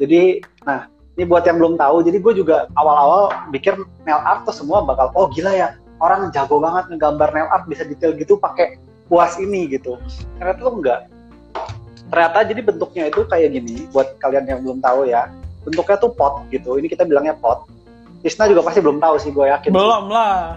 Jadi, 0.00 0.40
nah 0.64 0.88
ini 1.18 1.28
buat 1.28 1.44
yang 1.44 1.60
belum 1.60 1.76
tahu. 1.76 2.00
Jadi 2.08 2.16
gue 2.16 2.32
juga 2.40 2.64
awal-awal 2.72 3.28
mikir 3.52 3.76
nail 4.08 4.22
art 4.24 4.48
tuh 4.48 4.56
semua 4.56 4.80
bakal 4.80 5.12
oh 5.12 5.28
gila 5.28 5.52
ya 5.52 5.76
orang 6.00 6.32
jago 6.32 6.56
banget 6.58 6.88
ngegambar 6.96 7.28
nail 7.36 7.48
art 7.52 7.68
bisa 7.68 7.84
detail 7.84 8.16
gitu 8.16 8.40
pakai 8.40 8.80
kuas 9.12 9.36
ini 9.36 9.68
gitu. 9.68 10.00
Ternyata 10.40 10.64
tuh 10.64 10.72
enggak. 10.80 11.00
Ternyata 12.08 12.38
jadi 12.48 12.60
bentuknya 12.64 13.04
itu 13.12 13.20
kayak 13.28 13.52
gini. 13.52 13.84
Buat 13.92 14.16
kalian 14.16 14.48
yang 14.48 14.64
belum 14.64 14.80
tahu 14.80 15.04
ya, 15.04 15.28
bentuknya 15.68 16.00
tuh 16.00 16.16
pot 16.16 16.48
gitu. 16.48 16.80
Ini 16.80 16.88
kita 16.88 17.04
bilangnya 17.04 17.36
pot. 17.36 17.68
Tisna 18.24 18.48
juga 18.48 18.64
pasti 18.64 18.80
belum 18.80 19.04
tahu 19.04 19.20
sih, 19.20 19.28
gue 19.28 19.52
yakin. 19.52 19.68
Belum 19.68 20.08
lah. 20.08 20.56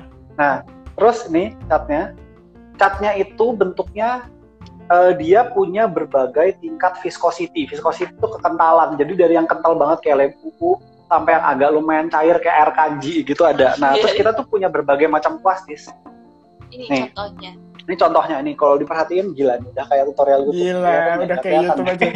Terus 0.95 1.27
nih 1.27 1.51
catnya, 1.67 2.15
catnya 2.79 3.11
itu 3.19 3.45
bentuknya 3.51 4.31
eh, 4.87 5.11
dia 5.19 5.51
punya 5.51 5.91
berbagai 5.91 6.55
tingkat 6.63 6.95
viscosity. 7.03 7.67
Viscosity 7.67 8.15
itu 8.15 8.27
kekentalan. 8.39 8.95
Jadi 8.95 9.19
dari 9.19 9.35
yang 9.35 9.51
kental 9.51 9.75
banget 9.75 9.99
kayak 10.07 10.17
lem 10.23 10.31
kuku 10.39 10.79
sampai 11.11 11.35
yang 11.35 11.43
agak 11.43 11.69
lumayan 11.75 12.07
cair 12.07 12.39
kayak 12.39 12.55
air 12.55 12.71
kanji 12.71 13.27
gitu 13.27 13.43
ada. 13.43 13.75
Nah, 13.83 13.99
terus 13.99 14.15
kita 14.15 14.31
tuh 14.31 14.47
punya 14.47 14.71
berbagai 14.71 15.11
macam 15.11 15.43
plastis. 15.43 15.91
Ini 16.71 16.85
Nih. 16.87 17.03
contohnya. 17.11 17.64
Ini 17.85 17.95
contohnya 18.01 18.41
nih 18.41 18.57
kalau 18.57 18.81
diperhatiin 18.81 19.37
gila 19.37 19.61
nih, 19.61 19.69
udah 19.69 19.85
kayak 19.85 20.03
tutorial 20.09 20.41
YouTube. 20.49 20.65
Gila, 20.73 20.89
ya, 20.89 21.13
udah 21.21 21.37
kayak 21.37 21.55
YouTube 21.61 21.85
aja. 21.85 22.07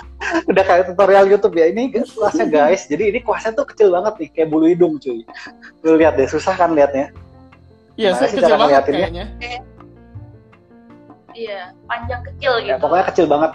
udah 0.50 0.64
kayak 0.64 0.84
tutorial 0.86 1.24
YouTube 1.26 1.54
ya. 1.58 1.66
Ini 1.74 1.82
kuasnya 2.14 2.46
guys. 2.46 2.82
Jadi 2.86 3.04
ini 3.10 3.18
kuasnya 3.26 3.58
tuh 3.58 3.66
kecil 3.66 3.90
banget 3.90 4.14
nih, 4.22 4.28
kayak 4.30 4.48
bulu 4.54 4.70
hidung 4.70 5.02
cuy. 5.02 5.26
Lu 5.82 5.98
lihat 5.98 6.14
deh, 6.14 6.30
susah 6.30 6.54
kan 6.54 6.78
liatnya. 6.78 7.10
Iya, 7.98 8.14
sih 8.22 8.38
kecil 8.38 8.54
cara 8.54 8.56
banget 8.60 8.82
kayaknya. 8.86 9.24
Iya, 11.36 11.60
panjang 11.90 12.22
kecil 12.32 12.52
gitu. 12.62 12.70
Ya, 12.70 12.76
pokoknya 12.78 13.04
kecil 13.10 13.26
banget, 13.26 13.50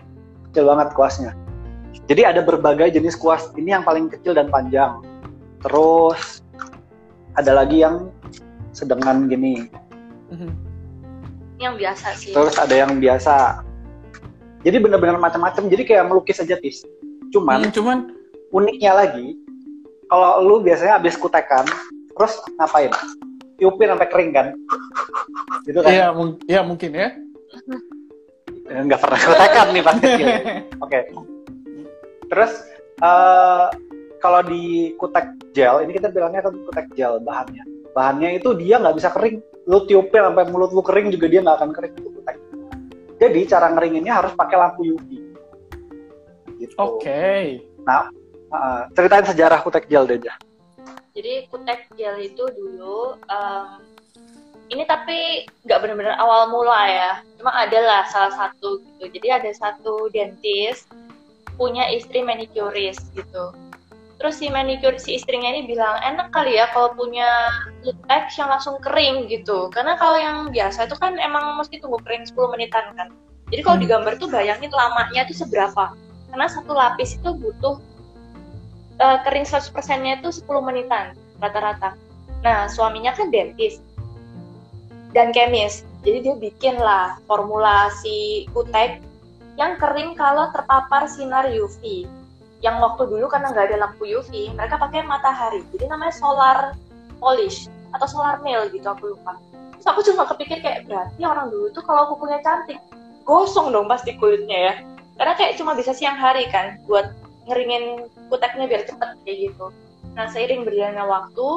kecil 0.52 0.64
banget 0.68 0.88
kuasnya. 0.92 1.32
Jadi 2.12 2.22
ada 2.28 2.42
berbagai 2.44 2.92
jenis 2.92 3.16
kuas. 3.16 3.48
Ini 3.56 3.80
yang 3.80 3.84
paling 3.88 4.12
kecil 4.12 4.36
dan 4.36 4.52
panjang. 4.52 5.00
Terus 5.64 6.44
ada 7.40 7.64
lagi 7.64 7.80
yang 7.80 8.12
sedengan 8.76 9.32
gini. 9.32 9.72
Mhm. 10.36 10.71
Yang 11.62 11.76
biasa 11.78 12.08
sih. 12.18 12.34
Terus 12.34 12.56
ada 12.58 12.74
yang 12.74 12.98
biasa. 12.98 13.62
Jadi 14.62 14.78
benar-benar 14.78 15.18
macam-macam. 15.18 15.70
Jadi 15.70 15.84
kayak 15.86 16.06
melukis 16.06 16.38
aja 16.38 16.58
tis. 16.58 16.82
Cuman 17.30 17.62
Hmm, 17.62 17.72
cuman 17.72 17.98
uniknya 18.50 18.92
lagi, 18.96 19.38
kalau 20.06 20.42
lu 20.42 20.60
biasanya 20.60 20.98
habis 20.98 21.16
kutekan, 21.16 21.64
terus 22.12 22.36
ngapain? 22.58 22.90
Tiupin 23.56 23.88
sampai 23.88 24.10
kering 24.10 24.32
kan? 24.32 24.48
Gitu 25.64 25.80
kan? 25.80 25.92
iya 25.92 26.08
mung- 26.10 26.42
iya 26.44 26.62
mungkin 26.62 26.92
ya. 26.92 27.14
Eh, 28.64 28.82
nggak 28.82 29.00
pernah 29.00 29.20
kutekan 29.20 29.66
nih 29.70 29.82
pas 29.82 29.96
kecil. 30.02 30.28
Oke. 30.82 31.00
Terus 32.26 32.52
eh 32.98 33.66
kalau 34.18 34.42
di 34.42 34.64
kutek 34.96 35.26
gel, 35.52 35.82
ini 35.82 35.94
kita 35.94 36.10
bilangnya 36.10 36.42
kan 36.42 36.54
kutek 36.64 36.88
gel 36.92 37.18
bahannya. 37.20 37.64
Bahannya 37.92 38.30
itu 38.36 38.50
dia 38.56 38.78
nggak 38.78 38.98
bisa 38.98 39.10
kering. 39.10 39.40
Lu 39.72 39.88
tiupin 39.88 40.28
sampai 40.28 40.52
mulut 40.52 40.76
lu 40.76 40.84
kering 40.84 41.16
juga 41.16 41.32
dia 41.32 41.40
nggak 41.40 41.58
akan 41.64 41.72
kering. 41.72 41.94
Jadi 43.22 43.40
cara 43.48 43.72
ngeringinnya 43.72 44.14
harus 44.20 44.34
pakai 44.36 44.58
lampu 44.60 44.84
UV. 44.84 45.10
Gitu. 46.60 46.76
Oke. 46.76 47.64
Eh, 48.52 48.82
ceritain 48.92 49.24
sejarah 49.24 49.64
kutek 49.64 49.88
gel 49.88 50.04
deh, 50.04 50.20
Jah. 50.20 50.36
Jadi 51.16 51.48
kutek 51.48 51.88
gel 51.96 52.20
itu 52.20 52.44
dulu 52.52 53.16
em, 53.32 53.80
ini 54.72 54.84
tapi 54.88 55.48
nggak 55.64 55.80
benar-benar 55.80 56.20
awal 56.20 56.52
mula 56.52 56.82
ya. 56.92 57.12
Cuma 57.40 57.56
adalah 57.56 58.04
salah 58.12 58.36
satu 58.36 58.84
gitu. 58.84 59.08
Jadi 59.08 59.28
ada 59.32 59.52
satu 59.56 60.12
dentist 60.12 60.92
punya 61.56 61.88
istri 61.96 62.20
manicurist 62.26 63.08
gitu. 63.16 63.56
Terus 64.22 64.38
si 64.38 64.54
manicure 64.54 65.02
si 65.02 65.18
istrinya 65.18 65.50
ini 65.50 65.66
bilang 65.66 65.98
enak 65.98 66.30
kali 66.30 66.54
ya 66.54 66.70
kalau 66.70 66.94
punya 66.94 67.26
kutek 67.82 68.30
yang 68.38 68.54
langsung 68.54 68.78
kering 68.78 69.26
gitu. 69.34 69.74
Karena 69.74 69.98
kalau 69.98 70.14
yang 70.14 70.54
biasa 70.54 70.86
itu 70.86 70.94
kan 71.02 71.18
emang 71.18 71.58
mesti 71.58 71.82
tunggu 71.82 71.98
kering 72.06 72.30
10 72.30 72.54
menitan 72.54 72.94
kan. 72.94 73.10
Jadi 73.50 73.62
kalau 73.66 73.78
Hmm. 73.82 73.86
digambar 73.90 74.14
tuh 74.22 74.30
bayangin 74.30 74.70
lamanya 74.70 75.26
itu 75.26 75.34
seberapa. 75.34 75.98
Karena 76.30 76.46
satu 76.46 76.70
lapis 76.70 77.18
itu 77.18 77.34
butuh 77.34 77.82
eh, 79.02 79.18
kering 79.26 79.50
100%-nya 79.50 80.22
itu 80.22 80.30
10 80.30 80.62
menitan 80.62 81.18
rata-rata. 81.42 81.98
Nah, 82.46 82.70
suaminya 82.70 83.18
kan 83.18 83.34
dentist 83.34 83.82
dan 85.18 85.34
kemis. 85.34 85.82
Jadi 86.06 86.18
dia 86.30 86.36
bikin 86.38 86.78
lah 86.78 87.18
formulasi 87.26 88.46
kutek 88.54 89.02
yang 89.58 89.82
kering 89.82 90.14
kalau 90.14 90.54
terpapar 90.54 91.10
sinar 91.10 91.50
UV. 91.50 92.06
Yang 92.62 92.76
waktu 92.78 93.04
dulu 93.10 93.26
karena 93.26 93.50
nggak 93.50 93.66
ada 93.74 93.78
lampu 93.90 94.06
UV, 94.06 94.54
mereka 94.54 94.78
pakai 94.78 95.02
matahari. 95.06 95.66
Jadi 95.74 95.90
namanya 95.90 96.14
solar 96.14 96.58
polish 97.18 97.66
atau 97.94 98.08
solar 98.08 98.40
nail 98.46 98.70
gitu 98.70 98.86
aku 98.86 99.18
lupa. 99.18 99.38
Terus 99.78 99.88
aku 99.90 100.00
cuma 100.06 100.30
kepikir 100.30 100.62
kayak 100.62 100.86
berarti 100.86 101.22
orang 101.26 101.50
dulu 101.50 101.74
tuh 101.74 101.82
kalau 101.82 102.14
kukunya 102.14 102.38
cantik, 102.46 102.78
gosong 103.26 103.74
dong 103.74 103.90
pasti 103.90 104.14
kulitnya 104.22 104.58
ya. 104.58 104.74
Karena 105.18 105.34
kayak 105.38 105.58
cuma 105.58 105.74
bisa 105.74 105.94
siang 105.94 106.18
hari 106.18 106.46
kan 106.54 106.78
buat 106.86 107.18
ngeringin 107.50 108.10
kuteknya 108.30 108.66
biar 108.70 108.86
cepet 108.86 109.10
kayak 109.26 109.38
gitu. 109.50 109.74
Nah 110.14 110.30
seiring 110.30 110.62
berjalannya 110.62 111.06
waktu, 111.06 111.50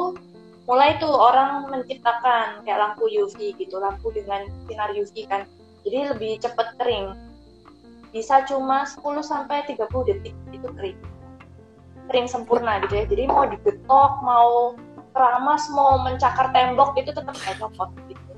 mulai 0.65 0.97
tuh 0.97 1.13
orang 1.13 1.69
menciptakan 1.69 2.65
kayak 2.65 2.81
lampu 2.81 3.13
UV 3.13 3.53
gitu, 3.61 3.77
lampu 3.77 4.09
dengan 4.13 4.49
sinar 4.65 4.91
UV 4.97 5.29
kan. 5.29 5.45
Jadi 5.85 6.17
lebih 6.17 6.41
cepet 6.41 6.81
kering. 6.81 7.13
Bisa 8.15 8.47
cuma 8.47 8.87
10 8.87 9.03
sampai 9.27 9.67
30 9.67 9.91
detik 10.07 10.35
itu 10.55 10.69
kering. 10.79 10.99
Kering 12.07 12.27
sempurna 12.31 12.79
gitu 12.87 12.95
ya. 12.95 13.05
Jadi 13.11 13.27
mau 13.27 13.43
digetok, 13.51 14.23
mau 14.23 14.79
keramas, 15.11 15.67
mau 15.75 15.99
mencakar 15.99 16.55
tembok 16.55 16.95
itu 16.95 17.11
tetap 17.11 17.35
kayak 17.35 17.59
copot 17.59 17.91
gitu. 18.07 18.31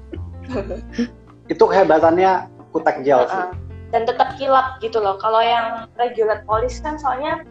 Itu 1.53 1.62
kehebatannya 1.71 2.51
kutek 2.75 3.07
gel 3.07 3.23
sih. 3.31 3.47
Dan 3.95 4.03
tetap 4.03 4.35
kilap 4.35 4.83
gitu 4.83 4.99
loh. 4.99 5.15
Kalau 5.23 5.39
yang 5.39 5.87
regular 5.95 6.43
polish 6.43 6.83
kan 6.83 6.99
soalnya 6.99 7.47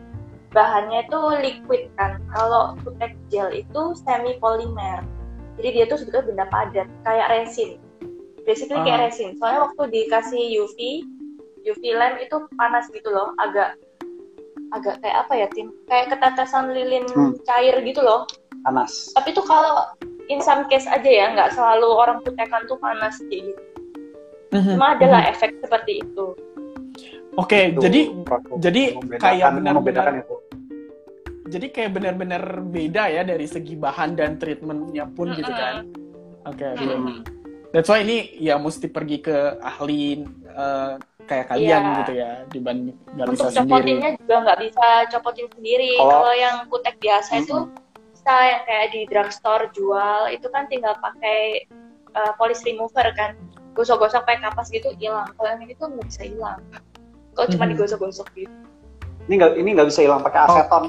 bahannya 0.52 1.08
itu 1.08 1.20
liquid 1.40 1.88
kan. 1.96 2.20
Kalau 2.36 2.76
kutek 2.84 3.16
gel 3.32 3.56
itu 3.56 3.96
semi 4.04 4.36
polimer. 4.44 5.00
Jadi 5.56 5.70
dia 5.72 5.86
tuh 5.88 6.04
sebetulnya 6.04 6.28
benda 6.28 6.46
padat 6.52 6.88
kayak 7.08 7.28
resin. 7.32 7.80
Basically 8.44 8.78
Ah. 8.78 8.84
kayak 8.84 9.00
resin. 9.08 9.40
Soalnya 9.40 9.72
waktu 9.72 9.84
dikasih 9.96 10.44
UV, 10.60 10.78
UV 11.66 11.82
lamp 11.94 12.18
itu 12.18 12.38
panas 12.54 12.86
gitu 12.88 13.10
loh, 13.10 13.34
agak 13.38 13.74
agak 14.72 15.00
kayak 15.00 15.18
apa 15.26 15.34
ya 15.36 15.48
tim? 15.50 15.68
Kayak 15.86 16.06
ketetesan 16.14 16.72
lilin 16.72 17.06
Hmm. 17.10 17.34
cair 17.44 17.76
gitu 17.82 18.00
loh. 18.00 18.26
Panas. 18.62 19.14
Tapi 19.14 19.30
itu 19.30 19.42
kalau 19.42 19.86
in 20.26 20.42
some 20.42 20.66
case 20.66 20.86
aja 20.86 21.06
ya, 21.06 21.26
nggak 21.32 21.54
selalu 21.54 21.86
orang 21.88 22.18
kutekan 22.22 22.66
tuh 22.66 22.78
panas 22.78 23.18
gitu. 23.24 23.54
Mhm. 24.52 24.74
Cuma 24.78 24.94
adalah 24.94 25.26
efek 25.28 25.58
seperti 25.60 26.02
itu. 26.02 26.26
Oke, 27.36 27.76
Itu 27.76 27.84
jadi 27.84 28.02
produk 28.24 28.58
jadi 28.58 28.84
kayak 29.20 29.60
benar-benar- 29.60 29.76
membedakan 29.76 30.14
itu. 30.24 30.36
jadi 31.46 31.68
kayak 31.70 31.92
benar-benar 31.94 32.44
beda 32.64 33.04
ya 33.08 33.22
dari 33.22 33.46
segi 33.46 33.76
bahan 33.76 34.16
dan 34.16 34.40
treatmentnya 34.40 35.06
pun 35.08 35.30
gitu 35.36 35.52
kan. 35.52 35.86
Oke, 36.48 36.64
oke. 36.64 36.82
Mm-mm. 36.82 37.18
That's 37.70 37.86
why 37.86 38.02
ini 38.02 38.34
ya 38.40 38.56
mesti 38.56 38.88
pergi 38.88 39.20
ke 39.20 39.36
ahli 39.60 40.24
eh, 40.48 40.94
kayak 41.26 41.46
kalian 41.48 41.82
Iya. 41.82 41.98
gitu 42.00 42.14
ya 42.14 42.32
dibanding 42.48 42.96
nggak 43.12 43.28
bisa 43.28 43.44
untuk 43.44 43.50
sendiri. 43.52 43.70
copotinnya 43.72 44.10
juga 44.16 44.36
nggak 44.40 44.60
bisa 44.62 44.88
copotin 45.10 45.48
sendiri. 45.52 45.92
Kalau- 45.96 46.12
Kalau 46.16 46.34
yang 46.34 46.56
kutek 46.68 46.96
biasa 46.98 47.32
itu 47.40 47.56
bisa 48.12 48.36
yang 48.44 48.62
kayak 48.64 48.88
di 48.90 49.02
drugstore 49.06 49.66
jual 49.72 50.22
itu 50.30 50.48
kan 50.48 50.64
tinggal 50.66 50.94
pakai 50.98 51.66
uh, 52.12 52.32
polish 52.36 52.62
remover 52.62 53.10
kan, 53.12 53.36
gosok-gosok 53.74 54.24
pakai 54.24 54.40
kapas 54.42 54.70
gitu 54.70 54.94
hilang. 54.96 55.28
Kalau 55.32 55.50
yang 55.50 55.62
ini 55.62 55.74
tuh 55.74 55.90
nggak 55.90 56.06
bisa 56.06 56.24
hilang. 56.24 56.60
Kalau 57.34 57.48
cuma 57.50 57.66
digosok-gosok 57.66 58.28
gitu. 58.34 58.54
Ini 59.26 59.34
nggak 59.36 59.52
ini 59.56 59.70
nggak 59.74 59.88
bisa 59.90 60.02
hilang 60.02 60.22
pakai 60.22 60.40
Oh. 60.42 60.48
aseton. 60.48 60.84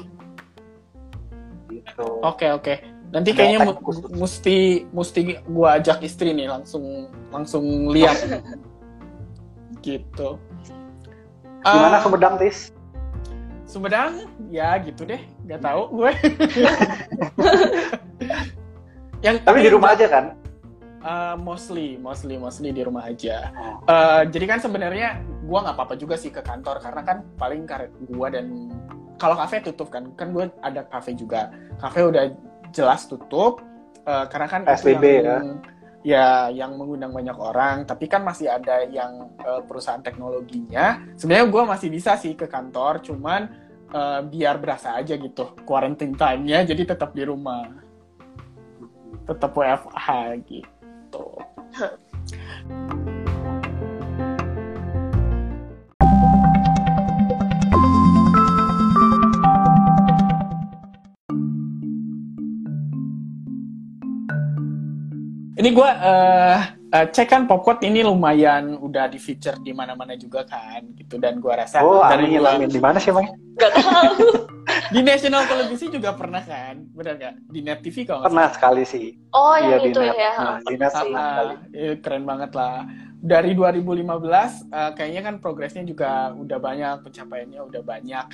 Gitu. 1.67 2.07
Oke 2.21 2.47
oke. 2.49 2.73
Nanti 3.07 3.31
Ada 3.31 3.37
kayaknya 3.37 3.59
mu- 3.65 3.79
mesti 4.17 4.57
mesti 4.85 5.19
gua 5.45 5.79
ajak 5.79 5.99
istri 6.01 6.31
nih 6.31 6.47
langsung 6.47 6.83
langsung 7.27 7.63
lihat. 7.89 8.15
gitu. 9.87 10.35
Gimana 11.63 11.97
Eh, 11.99 12.03
Sumedang 12.03 12.35
tis? 12.35 12.75
Sumedang 13.63 14.27
ya 14.51 14.75
gitu 14.83 15.07
deh, 15.07 15.23
nggak 15.47 15.63
tahu 15.63 15.81
gue. 16.03 16.11
yang 19.25 19.39
Tapi 19.43 19.59
di 19.63 19.71
rumah 19.71 19.95
aja 19.95 20.07
kan? 20.11 20.35
uh, 21.07 21.35
mostly, 21.39 21.95
mostly, 21.99 22.35
mostly 22.35 22.69
di 22.75 22.83
rumah 22.83 23.07
aja. 23.07 23.51
Uh, 23.87 24.27
jadi 24.27 24.57
kan 24.57 24.59
sebenarnya 24.59 25.23
gue 25.23 25.59
nggak 25.59 25.75
apa-apa 25.75 25.95
juga 25.95 26.19
sih 26.19 26.29
ke 26.29 26.43
kantor 26.43 26.83
karena 26.83 27.01
kan 27.07 27.17
paling 27.39 27.63
karet 27.63 27.91
gue 28.03 28.27
dan 28.27 28.45
kalau 29.17 29.33
kafe 29.33 29.63
tutup 29.65 29.89
kan, 29.89 30.13
kan 30.19 30.35
gue 30.35 30.51
ada 30.61 30.85
kafe 30.85 31.15
juga. 31.15 31.49
Kafe 31.81 32.05
udah 32.05 32.33
jelas 32.75 33.07
tutup 33.07 33.63
uh, 34.05 34.25
karena 34.29 34.47
kan 34.51 34.61
itu 34.67 34.69
PSBB 34.69 35.03
ya. 35.23 35.37
Ya 36.05 36.49
yang 36.53 36.75
mengundang 36.75 37.13
banyak 37.13 37.37
orang. 37.37 37.85
Tapi 37.85 38.05
kan 38.09 38.21
masih 38.25 38.51
ada 38.51 38.83
yang 38.85 39.31
uh, 39.41 39.61
perusahaan 39.63 40.01
teknologinya. 40.01 41.01
Sebenarnya 41.15 41.47
gue 41.49 41.63
masih 41.63 41.89
bisa 41.93 42.17
sih 42.19 42.33
ke 42.33 42.45
kantor, 42.45 43.01
cuman 43.01 43.49
uh, 43.93 44.21
biar 44.25 44.59
berasa 44.61 44.97
aja 44.97 45.15
gitu 45.15 45.55
quarantine 45.63 46.15
time-nya, 46.15 46.67
jadi 46.67 46.95
tetap 46.95 47.15
di 47.15 47.23
rumah, 47.23 47.71
tetap 49.25 49.51
WFH 49.55 50.07
gitu. 50.47 51.25
Ini 65.57 65.69
gue 65.73 65.89
uh, 65.89 66.57
uh, 66.93 67.05
cek 67.09 67.27
kan 67.27 67.41
Popcode 67.49 67.81
ini 67.81 68.05
lumayan 68.05 68.77
udah 68.77 69.09
di 69.09 69.17
feature 69.17 69.57
di 69.57 69.73
mana-mana 69.73 70.13
juga 70.13 70.45
kan 70.45 70.85
gitu 70.93 71.17
dan 71.17 71.41
gue 71.41 71.49
rasa 71.49 71.81
Oh, 71.81 72.05
dari 72.05 72.37
amin, 72.37 72.45
amin. 72.45 72.69
Di 72.69 72.77
mana 72.77 73.01
sih? 73.01 73.09
Gak 73.09 73.71
tahu. 73.73 74.11
di 74.93 75.01
national 75.01 75.49
televisi 75.49 75.89
juga 75.89 76.13
pernah 76.13 76.45
kan 76.45 76.77
benar 76.93 77.17
gak 77.17 77.33
di 77.49 77.59
net 77.59 77.81
TV 77.81 78.05
kalau 78.05 78.21
nggak 78.21 78.29
Pernah 78.29 78.45
salah. 78.45 78.53
sekali 78.53 78.83
sih. 78.85 79.05
Oh, 79.33 79.57
Iya, 79.57 79.65
yang 79.65 79.81
di 79.81 79.89
itu 79.89 79.99
net. 79.99 80.15
ya. 80.15 80.33
Nah, 80.37 80.57
di 80.61 80.75
net 80.77 80.91
sekali. 80.93 81.53
eh, 81.73 81.95
keren 81.97 82.23
banget 82.23 82.51
lah 82.53 82.75
dari 83.17 83.51
2015 83.57 83.97
eh, 84.69 84.91
kayaknya 84.93 85.21
kan 85.25 85.35
progresnya 85.41 85.81
juga 85.81 86.09
udah 86.37 86.59
banyak 86.61 86.95
pencapaiannya 87.01 87.61
udah 87.65 87.81
banyak 87.81 88.25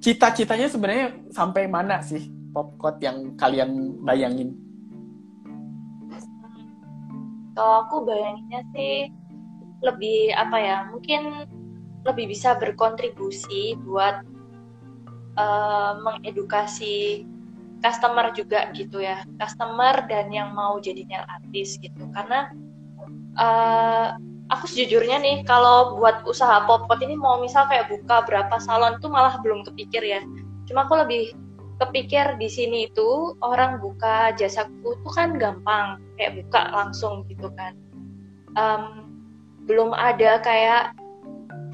cita-citanya 0.00 0.66
sebenarnya 0.66 1.06
sampai 1.28 1.68
mana 1.68 2.00
sih 2.00 2.32
Popcode 2.48 3.00
yang 3.00 3.36
kalian 3.36 3.70
bayangin 4.00 4.56
Kalau 7.52 7.86
aku 7.86 7.96
bayanginnya 8.08 8.62
sih 8.72 9.12
lebih 9.84 10.32
apa 10.34 10.56
ya? 10.58 10.76
Mungkin 10.88 11.48
lebih 12.02 12.32
bisa 12.32 12.58
berkontribusi 12.58 13.78
buat 13.84 14.24
eh, 15.38 15.92
mengedukasi 16.02 17.26
customer 17.82 18.30
juga 18.30 18.70
gitu 18.72 19.02
ya, 19.02 19.26
customer 19.42 20.06
dan 20.06 20.30
yang 20.30 20.54
mau 20.54 20.78
jadi 20.78 21.02
nail 21.06 21.26
artist 21.26 21.82
gitu. 21.82 22.08
Karena 22.14 22.50
eh, 23.36 24.08
aku 24.52 24.64
sejujurnya 24.68 25.18
nih 25.22 25.36
kalau 25.48 25.96
buat 25.96 26.28
usaha 26.28 26.62
popot 26.68 27.00
ini 27.00 27.16
mau 27.16 27.40
misal 27.40 27.64
kayak 27.66 27.88
buka 27.88 28.22
berapa 28.28 28.56
salon 28.60 29.00
tuh 29.00 29.08
malah 29.08 29.40
belum 29.40 29.64
kepikir 29.66 30.02
ya. 30.04 30.20
Cuma 30.68 30.86
aku 30.86 31.00
lebih 31.00 31.34
kepikir 31.82 32.38
di 32.38 32.46
sini 32.46 32.86
itu 32.86 33.34
orang 33.42 33.82
buka 33.82 34.30
jasaku 34.38 34.94
tuh 35.02 35.12
kan 35.12 35.34
gampang 35.36 35.98
kayak 36.16 36.38
buka 36.42 36.70
langsung 36.70 37.26
gitu 37.26 37.50
kan. 37.58 37.74
Em, 38.54 39.10
belum 39.66 39.90
ada 39.94 40.38
kayak 40.42 40.94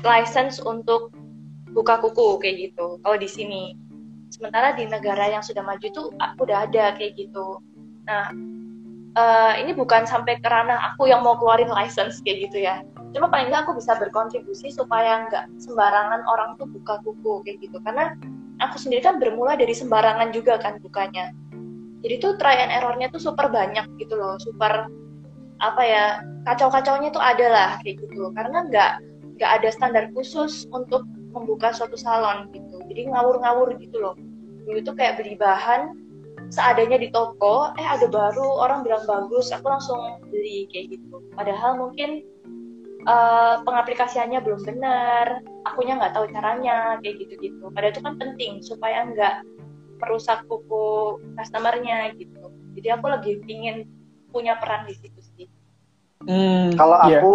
license 0.04 0.62
untuk 0.62 1.12
buka 1.72 2.00
kuku 2.00 2.40
kayak 2.40 2.56
gitu 2.70 2.96
kalau 3.04 3.16
di 3.20 3.28
sini. 3.28 3.76
Sementara 4.28 4.76
di 4.76 4.84
negara 4.84 5.24
yang 5.24 5.40
sudah 5.40 5.64
maju 5.64 5.80
itu 5.80 6.12
ah, 6.20 6.36
udah 6.36 6.68
ada 6.68 6.92
kayak 6.96 7.16
gitu. 7.16 7.60
Nah 8.04 8.28
eh, 9.16 9.52
ini 9.64 9.72
bukan 9.72 10.04
sampai 10.04 10.38
ke 10.38 10.48
ranah 10.48 10.94
aku 10.94 11.08
yang 11.08 11.24
mau 11.24 11.36
keluarin 11.40 11.72
license 11.72 12.20
kayak 12.22 12.48
gitu 12.48 12.64
ya. 12.64 12.84
Cuma 13.16 13.32
paling 13.32 13.48
nggak 13.48 13.64
aku 13.64 13.80
bisa 13.80 13.96
berkontribusi 13.96 14.68
supaya 14.68 15.24
nggak 15.26 15.48
sembarangan 15.64 16.22
orang 16.28 16.60
tuh 16.60 16.68
buka 16.68 17.00
kuku 17.02 17.40
kayak 17.48 17.58
gitu. 17.64 17.80
Karena 17.80 18.12
aku 18.58 18.76
sendiri 18.78 19.02
kan 19.02 19.22
bermula 19.22 19.54
dari 19.54 19.74
sembarangan 19.74 20.30
juga 20.34 20.58
kan 20.58 20.78
bukanya 20.82 21.30
jadi 22.02 22.14
tuh 22.22 22.32
try 22.38 22.58
and 22.62 22.70
errornya 22.70 23.10
tuh 23.10 23.18
super 23.18 23.50
banyak 23.50 23.86
gitu 23.98 24.14
loh 24.14 24.38
super 24.38 24.86
apa 25.58 25.82
ya 25.82 26.04
kacau-kacaunya 26.46 27.10
tuh 27.10 27.22
ada 27.22 27.46
lah 27.50 27.70
kayak 27.82 27.98
gitu. 28.06 28.30
Karena 28.32 28.64
nggak 28.66 28.92
nggak 29.38 29.50
ada 29.60 29.68
standar 29.70 30.04
khusus 30.14 30.66
untuk 30.70 31.04
membuka 31.34 31.74
suatu 31.74 31.98
salon 31.98 32.50
gitu. 32.54 32.78
Jadi 32.88 33.10
ngawur-ngawur 33.10 33.74
gitu 33.78 33.98
loh. 33.98 34.14
Dulu 34.64 34.78
tuh 34.86 34.94
kayak 34.94 35.18
beli 35.20 35.34
bahan 35.34 35.94
seadanya 36.48 37.02
di 37.02 37.10
toko 37.10 37.74
eh 37.76 37.84
ada 37.84 38.06
baru 38.08 38.62
orang 38.62 38.86
bilang 38.86 39.04
bagus 39.04 39.50
aku 39.50 39.66
langsung 39.68 40.22
beli 40.30 40.70
kayak 40.70 40.96
gitu. 40.96 41.20
Padahal 41.34 41.76
mungkin 41.76 42.22
eh, 43.04 43.54
pengaplikasiannya 43.62 44.40
belum 44.42 44.60
benar 44.64 45.26
akunya 45.66 45.98
nggak 45.98 46.14
tahu 46.16 46.26
caranya 46.32 46.98
kayak 47.04 47.16
gitu-gitu 47.22 47.68
padahal 47.70 47.92
itu 47.94 48.00
kan 48.02 48.14
penting 48.16 48.52
supaya 48.64 49.04
nggak 49.06 49.34
merusak 49.98 50.46
kuku 50.46 51.18
customernya 51.34 52.14
gitu 52.18 52.50
jadi 52.78 52.98
aku 52.98 53.06
lebih 53.10 53.42
ingin 53.50 53.86
punya 54.30 54.54
peran 54.58 54.86
di 54.86 54.94
situ 54.94 55.20
sih 55.34 55.46
Hmm, 56.28 56.76
Kalau 56.76 56.98
iya. 57.08 57.24
aku 57.24 57.32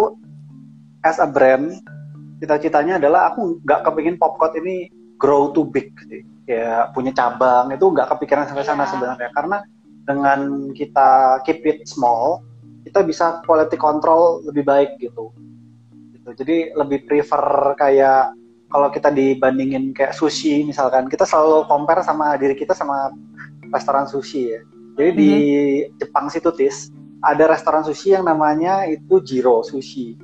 as 1.02 1.18
a 1.18 1.26
brand, 1.26 1.72
cita-citanya 2.38 3.02
adalah 3.02 3.32
aku 3.32 3.58
nggak 3.64 3.80
kepingin 3.82 4.16
Popcode 4.20 4.60
ini 4.62 4.86
grow 5.18 5.50
too 5.50 5.66
big 5.66 5.90
sih. 6.06 6.22
Ya 6.46 6.92
punya 6.92 7.10
cabang 7.10 7.72
itu 7.72 7.82
nggak 7.82 8.12
kepikiran 8.14 8.46
sampai 8.46 8.62
sana 8.62 8.84
Iya. 8.84 8.90
sebenarnya 8.94 9.30
karena 9.34 9.58
dengan 10.04 10.40
kita 10.76 11.40
keep 11.42 11.64
it 11.64 11.88
small, 11.88 12.44
kita 12.84 13.00
bisa 13.02 13.40
quality 13.42 13.74
control 13.74 14.44
lebih 14.46 14.62
baik 14.62 14.90
gitu. 15.00 15.32
Gitu. 16.24 16.30
Jadi 16.40 16.72
lebih 16.72 17.04
prefer 17.04 17.76
kayak 17.76 18.32
kalau 18.72 18.88
kita 18.88 19.12
dibandingin 19.12 19.92
kayak 19.92 20.16
sushi 20.16 20.64
misalkan, 20.64 21.06
kita 21.06 21.28
selalu 21.28 21.68
compare 21.68 22.00
sama 22.00 22.34
diri 22.40 22.56
kita 22.56 22.72
sama 22.72 23.12
restoran 23.70 24.08
sushi 24.08 24.56
ya. 24.56 24.60
Jadi 24.96 25.10
di 25.12 25.30
Jepang 26.00 26.32
situ 26.32 26.48
tis 26.56 26.88
ada 27.20 27.52
restoran 27.52 27.84
sushi 27.84 28.16
yang 28.16 28.24
namanya 28.24 28.88
itu 28.88 29.20
Jiro 29.22 29.60
Sushi. 29.62 30.16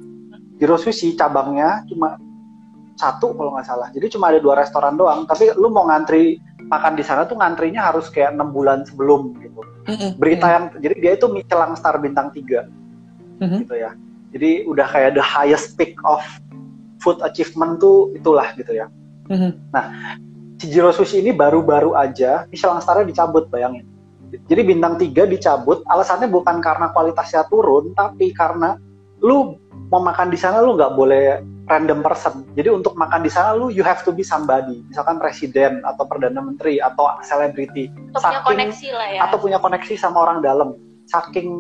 Jiro 0.57 0.81
Sushi 0.81 1.15
cabangnya 1.15 1.85
cuma 1.87 2.17
satu 2.97 3.33
kalau 3.35 3.57
nggak 3.57 3.67
salah. 3.67 3.89
Jadi 3.93 4.13
cuma 4.15 4.29
ada 4.31 4.39
dua 4.39 4.59
restoran 4.59 4.95
doang. 4.95 5.27
Tapi 5.27 5.55
lu 5.57 5.73
mau 5.73 5.89
ngantri 5.89 6.39
makan 6.71 6.95
di 6.95 7.03
sana 7.03 7.27
tuh 7.27 7.35
ngantrinya 7.41 7.91
harus 7.91 8.13
kayak 8.13 8.37
enam 8.37 8.55
bulan 8.55 8.87
sebelum 8.87 9.35
gitu. 9.43 9.61
Mm-mm. 9.91 10.11
Berita 10.21 10.47
yang 10.53 10.65
jadi 10.79 10.95
dia 11.01 11.13
itu 11.19 11.27
Michelin 11.27 11.75
Star 11.75 11.99
bintang 11.99 12.31
3 12.31 12.69
Mhm. 13.41 13.65
gitu 13.65 13.75
ya. 13.75 13.91
Jadi 14.31 14.65
udah 14.67 14.87
kayak 14.87 15.19
the 15.19 15.25
highest 15.25 15.75
peak 15.75 15.99
of 16.07 16.23
food 17.03 17.19
achievement 17.25 17.83
tuh 17.83 18.15
itulah 18.15 18.53
gitu 18.55 18.71
ya. 18.77 18.87
Mhm. 19.31 19.51
Si 20.61 20.69
Jiro 20.69 20.93
Sushi 20.93 21.25
ini 21.25 21.33
baru-baru 21.33 21.97
aja 21.97 22.45
Michelin 22.53 22.79
Star-nya 22.85 23.09
dicabut 23.09 23.49
bayangin. 23.49 23.89
Jadi 24.47 24.63
bintang 24.63 24.95
3 24.95 25.27
dicabut, 25.27 25.83
alasannya 25.91 26.31
bukan 26.31 26.63
karena 26.63 26.95
kualitasnya 26.95 27.51
turun, 27.51 27.91
tapi 27.99 28.31
karena 28.31 28.79
lu 29.19 29.59
mau 29.91 29.99
makan 29.99 30.31
di 30.31 30.39
sana 30.39 30.63
lu 30.63 30.79
nggak 30.79 30.95
boleh 30.95 31.43
random 31.67 31.99
person. 32.03 32.47
Jadi 32.55 32.71
untuk 32.71 32.95
makan 32.95 33.27
di 33.27 33.31
sana 33.31 33.59
lu 33.59 33.75
you 33.75 33.83
have 33.83 34.03
to 34.07 34.15
be 34.15 34.23
somebody, 34.23 34.87
misalkan 34.87 35.19
presiden 35.19 35.83
atau 35.83 36.07
perdana 36.07 36.39
menteri 36.39 36.79
atau 36.79 37.11
selebriti 37.27 37.91
Atau 38.15 38.23
punya 38.23 38.43
koneksi 38.47 38.89
lah 38.95 39.09
ya 39.11 39.21
atau 39.27 39.37
punya 39.39 39.59
koneksi 39.59 39.95
sama 39.99 40.23
orang 40.23 40.39
dalam. 40.43 40.79
Saking 41.11 41.51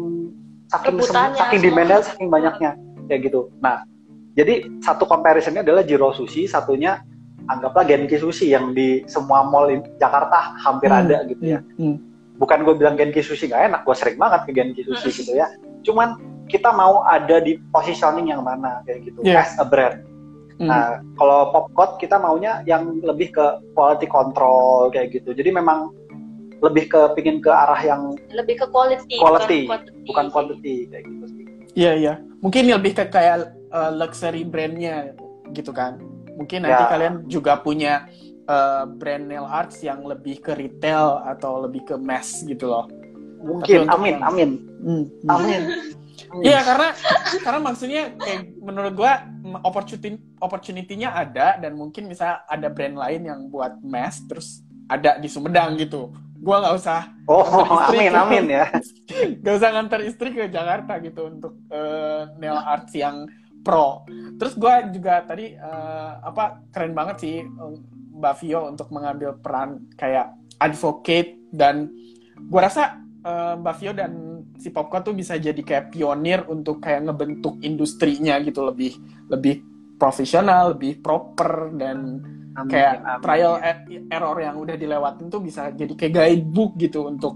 saking 0.70 0.96
Rebutannya 0.96 1.36
saking 1.36 1.60
demandnya 1.66 1.98
saking 2.06 2.28
banyaknya 2.30 2.70
kayak 3.10 3.20
gitu. 3.26 3.50
Nah, 3.58 3.82
jadi 4.38 4.70
satu 4.78 5.04
comparisonnya 5.04 5.66
adalah 5.66 5.82
Jiro 5.82 6.14
Sushi, 6.14 6.46
satunya 6.46 7.02
anggaplah 7.50 7.82
Genki 7.82 8.14
Sushi 8.16 8.54
yang 8.54 8.70
di 8.70 9.02
semua 9.10 9.42
mall 9.42 9.74
in 9.74 9.82
Jakarta 9.98 10.54
hampir 10.62 10.86
Hmm. 10.86 11.02
ada 11.02 11.26
gitu 11.26 11.42
ya 11.42 11.58
Hmm. 11.74 11.98
bukan 12.38 12.62
gue 12.62 12.74
bilang 12.78 12.94
Genki 12.94 13.20
Sushi 13.20 13.50
nggak 13.50 13.74
enak, 13.74 13.80
gue 13.82 13.96
sering 13.98 14.16
banget 14.16 14.40
ke 14.46 14.50
Genki 14.54 14.82
Sushi 14.86 15.10
Hmm. 15.10 15.18
gitu 15.18 15.32
ya. 15.34 15.46
Cuman 15.82 16.08
kita 16.46 16.70
mau 16.70 17.02
ada 17.02 17.42
di 17.42 17.58
positioning 17.74 18.30
yang 18.30 18.46
mana 18.46 18.82
kayak 18.86 19.10
gitu, 19.10 19.22
Yeah. 19.26 19.42
as 19.42 19.58
a 19.58 19.66
brand. 19.66 20.06
Hmm. 20.60 20.68
Nah, 20.68 20.86
kalau 21.16 21.50
Popcode 21.50 21.98
kita 21.98 22.20
maunya 22.20 22.60
yang 22.68 23.00
lebih 23.02 23.32
ke 23.34 23.46
quality 23.74 24.06
control 24.06 24.92
kayak 24.92 25.10
gitu. 25.10 25.32
Jadi 25.32 25.50
memang 25.50 25.90
lebih 26.60 26.84
ke 26.86 27.00
pingin 27.14 27.40
ke 27.40 27.48
arah 27.48 27.78
yang 27.78 28.12
lebih 28.30 28.60
ke 28.60 28.66
quality, 28.68 29.16
Quality, 29.16 29.58
bukan 29.64 29.68
quantity. 29.68 30.04
bukan 30.06 30.26
quantity 30.28 30.74
kayak 30.86 31.04
gitu 31.04 31.26
sih. 31.26 31.44
Iya 31.72 31.92
iya. 31.94 32.14
Mungkin 32.40 32.62
lebih 32.66 32.92
ke 32.94 33.04
kayak 33.06 33.36
uh, 33.68 33.90
luxury 33.90 34.44
brandnya 34.44 35.16
gitu 35.50 35.70
kan. 35.70 35.96
Mungkin 36.36 36.64
nanti 36.64 36.84
Ya. 36.84 36.88
kalian 36.88 37.14
juga 37.26 37.56
punya 37.56 38.08
uh, 38.44 38.84
brand 38.86 39.24
nail 39.24 39.44
arts 39.44 39.80
yang 39.80 40.00
lebih 40.02 40.40
ke 40.40 40.52
retail 40.52 41.20
atau 41.24 41.60
lebih 41.60 41.84
ke 41.84 41.94
mass 41.96 42.40
gitu 42.42 42.68
loh. 42.68 42.88
Mungkin, 43.40 43.88
amin, 43.88 44.14
yang- 44.14 44.24
amin, 44.24 44.50
Hmm. 44.80 45.04
amin. 45.26 45.62
Iya 46.30 46.62
karena 46.62 46.92
karena 47.40 47.58
maksudnya 47.58 48.02
kayak 48.14 48.54
menurut 48.60 48.92
gua 48.94 49.24
opportunity 49.64 50.14
opportunity-nya 50.38 51.10
ada 51.10 51.56
dan 51.56 51.74
mungkin 51.74 52.06
misalnya 52.06 52.44
ada 52.46 52.68
brand 52.68 52.94
lain 52.94 53.24
yang 53.24 53.40
buat 53.48 53.80
mass 53.82 54.22
terus 54.28 54.60
ada 54.86 55.16
di 55.16 55.26
Sumedang 55.26 55.74
gitu. 55.74 56.12
Gue 56.40 56.56
nggak 56.56 56.76
usah 56.76 57.00
Oh, 57.30 57.46
amin 57.86 58.10
amin 58.10 58.44
ya. 58.50 58.66
gak 59.46 59.54
usah 59.54 59.70
nganter 59.70 60.02
istri 60.02 60.34
ke 60.34 60.50
Jakarta 60.50 60.98
gitu 60.98 61.30
untuk 61.30 61.62
eh, 61.70 62.26
nail 62.42 62.58
art 62.58 62.90
yang 62.90 63.30
pro. 63.62 64.02
Terus 64.34 64.58
gue 64.58 64.74
juga 64.98 65.22
tadi 65.22 65.54
eh, 65.54 66.12
apa 66.18 66.66
keren 66.74 66.90
banget 66.90 67.16
sih 67.22 67.36
eh, 67.46 67.74
Mbak 68.18 68.34
Vio 68.42 68.66
untuk 68.66 68.90
mengambil 68.90 69.38
peran 69.38 69.86
kayak 69.94 70.34
advocate 70.58 71.38
dan 71.54 71.86
gue 72.34 72.60
rasa 72.60 72.98
eh, 73.22 73.54
Mbak 73.54 73.74
Vio 73.78 73.92
dan 73.94 74.12
si 74.58 74.74
Popcorn 74.74 75.06
tuh 75.06 75.14
bisa 75.14 75.38
jadi 75.38 75.62
kayak 75.62 75.94
pionir 75.94 76.42
untuk 76.50 76.82
kayak 76.82 77.06
ngebentuk 77.06 77.62
industrinya 77.62 78.42
gitu 78.42 78.66
lebih 78.66 78.98
lebih 79.30 79.62
profesional, 80.02 80.74
lebih 80.74 80.98
proper 80.98 81.70
dan 81.78 82.18
Amin, 82.60 82.70
kayak 82.70 82.94
amin. 82.98 83.20
trial 83.20 83.54
and 83.58 83.78
error 84.08 84.36
yang 84.38 84.56
udah 84.56 84.74
dilewatin 84.74 85.26
tuh 85.26 85.40
bisa 85.40 85.70
jadi 85.70 85.92
kayak 85.92 86.12
guidebook 86.14 86.72
gitu 86.76 87.06
untuk 87.06 87.34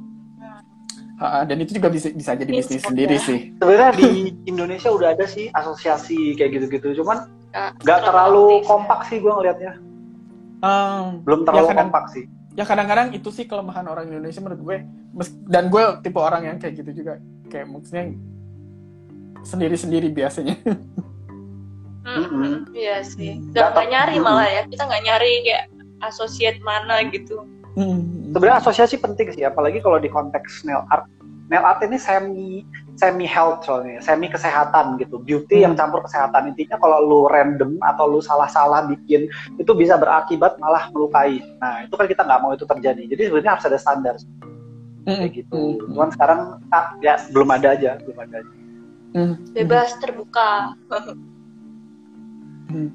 Uh, 1.15 1.47
dan 1.47 1.63
itu 1.63 1.79
juga 1.79 1.87
bisa 1.89 2.11
bisa 2.11 2.35
jadi 2.35 2.51
bisnis 2.51 2.83
juga. 2.83 2.91
sendiri 2.91 3.17
sih. 3.17 3.55
Sebenarnya 3.55 3.95
di 3.95 4.11
Indonesia 4.45 4.91
udah 4.91 5.15
ada 5.15 5.23
sih 5.25 5.47
asosiasi 5.47 6.35
kayak 6.35 6.59
gitu-gitu, 6.59 6.91
cuman 6.99 7.31
Nggak 7.55 8.03
terlalu 8.03 8.59
ya. 8.59 8.67
kompak 8.67 9.07
sih 9.07 9.23
gue 9.23 9.31
ngelihatnya. 9.31 9.79
Um, 10.59 11.23
Belum 11.23 11.47
terlalu 11.47 11.71
kadang- 11.71 11.81
kompak 11.87 12.05
sih. 12.11 12.27
ya 12.53 12.67
kadang-kadang 12.67 13.15
itu 13.15 13.31
sih 13.31 13.47
kelemahan 13.47 13.87
orang 13.87 14.11
Indonesia 14.11 14.43
menurut 14.43 14.59
gue. 14.61 14.77
Dan 15.47 15.71
gue 15.71 15.85
tipe 16.03 16.19
orang 16.19 16.43
yang 16.45 16.57
kayak 16.59 16.83
gitu 16.83 16.91
juga. 16.93 17.23
Kayak 17.47 17.67
maksudnya 17.71 18.05
sendiri-sendiri 19.45 20.11
biasanya. 20.11 20.59
Iya 22.75 23.01
sih. 23.03 23.41
Hmm. 23.41 23.51
Nggak 23.53 23.69
nggak 23.73 23.89
nyari 23.91 24.17
malah 24.21 24.49
ya. 24.49 24.63
Kita 24.69 24.83
nggak 24.85 25.03
nyari 25.09 25.33
kayak 25.45 25.65
asosiat 26.05 26.57
mana 26.61 27.01
gitu. 27.09 27.49
Hmm. 27.75 28.31
Sebenarnya 28.31 28.61
asosiasi 28.63 29.01
penting 29.01 29.35
sih, 29.35 29.43
apalagi 29.43 29.83
kalau 29.83 29.99
di 29.99 30.13
konteks 30.13 30.63
nail 30.69 30.85
art. 30.93 31.09
Nail 31.51 31.61
art 31.61 31.81
ini 31.85 31.99
semi 32.01 32.65
semi 32.95 33.27
health 33.27 33.67
soalnya, 33.67 33.99
semi 33.99 34.31
kesehatan 34.31 34.97
gitu. 35.03 35.19
Beauty 35.19 35.61
Hmm. 35.61 35.65
yang 35.71 35.75
campur 35.75 36.05
kesehatan. 36.05 36.55
Intinya 36.55 36.79
kalau 36.79 37.03
lu 37.03 37.21
random 37.27 37.81
atau 37.83 38.07
lu 38.07 38.21
salah-salah 38.23 38.87
bikin 38.87 39.27
itu 39.59 39.73
bisa 39.75 39.99
berakibat 39.99 40.61
malah 40.63 40.89
melukai. 40.95 41.43
Nah 41.59 41.83
itu 41.85 41.95
kan 41.97 42.07
kita 42.07 42.23
nggak 42.23 42.41
mau 42.41 42.53
itu 42.55 42.65
terjadi. 42.65 43.03
Jadi 43.11 43.23
sebenarnya 43.29 43.53
harus 43.59 43.67
ada 43.67 43.79
standar 43.81 44.15
Hmm. 45.05 45.21
kayak 45.21 45.33
gitu. 45.37 45.61
Hmm. 45.83 45.89
Cuman 45.93 46.09
sekarang 46.15 46.41
ah, 46.71 46.95
ya 47.03 47.19
belum 47.35 47.49
ada 47.51 47.69
aja, 47.77 47.91
belum 48.07 48.19
ada 48.25 48.37
aja. 48.41 48.53
Hmm. 49.15 49.35
Bebas 49.53 49.99
terbuka. 49.99 50.73
Hmm. 52.75 52.91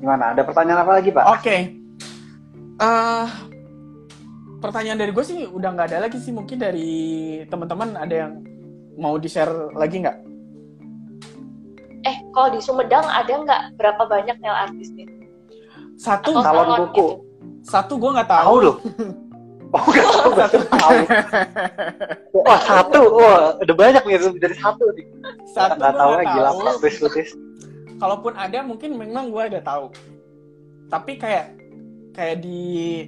Gimana? 0.00 0.36
Ada 0.36 0.42
pertanyaan 0.44 0.80
apa 0.84 0.92
lagi 1.00 1.08
Pak? 1.08 1.24
Oke. 1.40 1.56
Eh, 2.80 3.26
pertanyaan 4.60 5.00
dari 5.00 5.12
gue 5.12 5.24
sih 5.24 5.48
udah 5.48 5.68
nggak 5.72 5.88
ada 5.92 5.98
lagi 6.04 6.20
sih. 6.20 6.32
Mungkin 6.32 6.56
dari 6.60 6.90
teman-teman 7.48 7.96
ada 7.96 8.14
yang 8.28 8.32
mau 9.00 9.16
di-share 9.16 9.72
lagi 9.72 10.04
nggak? 10.04 10.16
Eh, 12.00 12.16
kalau 12.32 12.48
di 12.52 12.60
Sumedang 12.60 13.04
ada 13.04 13.28
nggak 13.28 13.62
berapa 13.76 14.02
banyak 14.04 14.36
nail 14.40 14.68
artisnya? 14.68 15.08
Satu, 16.00 16.32
Atau 16.32 16.44
Salon 16.44 16.64
salon 16.64 16.80
kuku. 16.92 16.92
gitu? 16.92 17.04
satu 17.60 17.92
gue 18.00 18.10
nggak 18.16 18.28
tahu. 18.28 18.44
Tahu 18.44 18.58
loh. 18.60 18.76
Oh 19.70 19.86
nggak 19.86 20.02
tahu, 20.02 20.30
nggak 20.34 20.50
tahu. 20.50 20.98
Wah 22.42 22.58
satu, 22.58 23.00
wah 23.14 23.54
ada 23.54 23.70
banyak 23.70 24.02
nih 24.02 24.18
dari 24.42 24.56
satu 24.58 24.82
nih. 24.98 25.06
Satu 25.46 25.78
nggak 25.78 25.94
gue 25.94 26.00
tahu 26.02 26.10
nggak 26.10 26.26
ya 26.26 26.32
gila 26.34 26.50
tahu. 26.50 26.58
Kalaupun 28.00 28.32
ada 28.34 28.64
mungkin 28.64 28.96
memang 28.96 29.28
gue 29.28 29.42
ada 29.52 29.60
tahu. 29.60 29.92
Tapi 30.88 31.20
kayak 31.20 31.46
kayak 32.16 32.42
di 32.42 32.60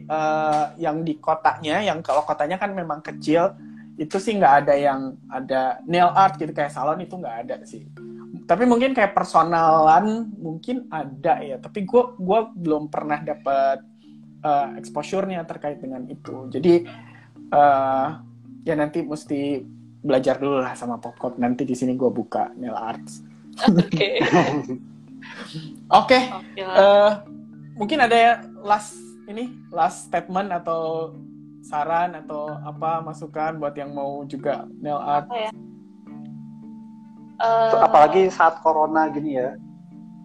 eh, 0.04 0.64
yang 0.78 1.02
di 1.02 1.18
kotanya 1.18 1.82
yang 1.82 2.04
kalau 2.04 2.22
kotanya 2.22 2.60
kan 2.60 2.70
memang 2.76 3.02
kecil 3.02 3.56
itu 3.98 4.16
sih 4.20 4.38
nggak 4.38 4.54
ada 4.64 4.74
yang 4.76 5.00
ada 5.28 5.82
nail 5.88 6.12
art 6.12 6.38
gitu 6.38 6.52
kayak 6.54 6.70
salon 6.70 7.02
itu 7.02 7.16
nggak 7.16 7.36
ada 7.48 7.56
sih. 7.64 7.88
Tapi 8.46 8.68
mungkin 8.68 8.92
kayak 8.92 9.16
personalan 9.16 10.28
mungkin 10.36 10.86
ada 10.92 11.40
ya 11.40 11.56
tapi 11.56 11.88
gue 11.88 12.02
gua 12.20 12.52
belum 12.52 12.92
pernah 12.92 13.18
dapat 13.24 13.80
eh, 14.44 14.68
exposure-nya 14.78 15.42
terkait 15.48 15.80
dengan 15.80 16.04
itu. 16.06 16.52
Jadi 16.52 16.86
eh, 17.50 18.08
ya 18.62 18.74
nanti 18.78 19.02
mesti 19.02 19.64
belajar 20.02 20.38
dulu 20.38 20.62
lah 20.62 20.78
sama 20.78 21.00
popcorn. 21.02 21.40
Nanti 21.42 21.66
di 21.66 21.74
sini 21.74 21.98
gue 21.98 22.10
buka 22.12 22.54
nail 22.54 22.78
arts 22.78 23.31
Oke. 23.92 24.08
oke. 25.92 26.18
Eh, 26.56 27.10
mungkin 27.76 27.98
ada 28.00 28.16
ya 28.16 28.32
last 28.64 28.96
ini 29.28 29.52
last 29.68 30.08
statement 30.08 30.48
atau 30.48 31.12
saran 31.62 32.16
atau 32.16 32.48
apa 32.64 33.04
masukan 33.04 33.60
buat 33.60 33.76
yang 33.76 33.94
mau 33.94 34.24
juga 34.26 34.66
nail 34.80 34.98
art 34.98 35.28
Apa 35.30 35.36
ya? 35.36 35.50
Eh, 37.42 37.72
Apalagi 37.76 38.22
saat 38.32 38.58
corona 38.64 39.12
gini 39.12 39.36
ya. 39.36 39.54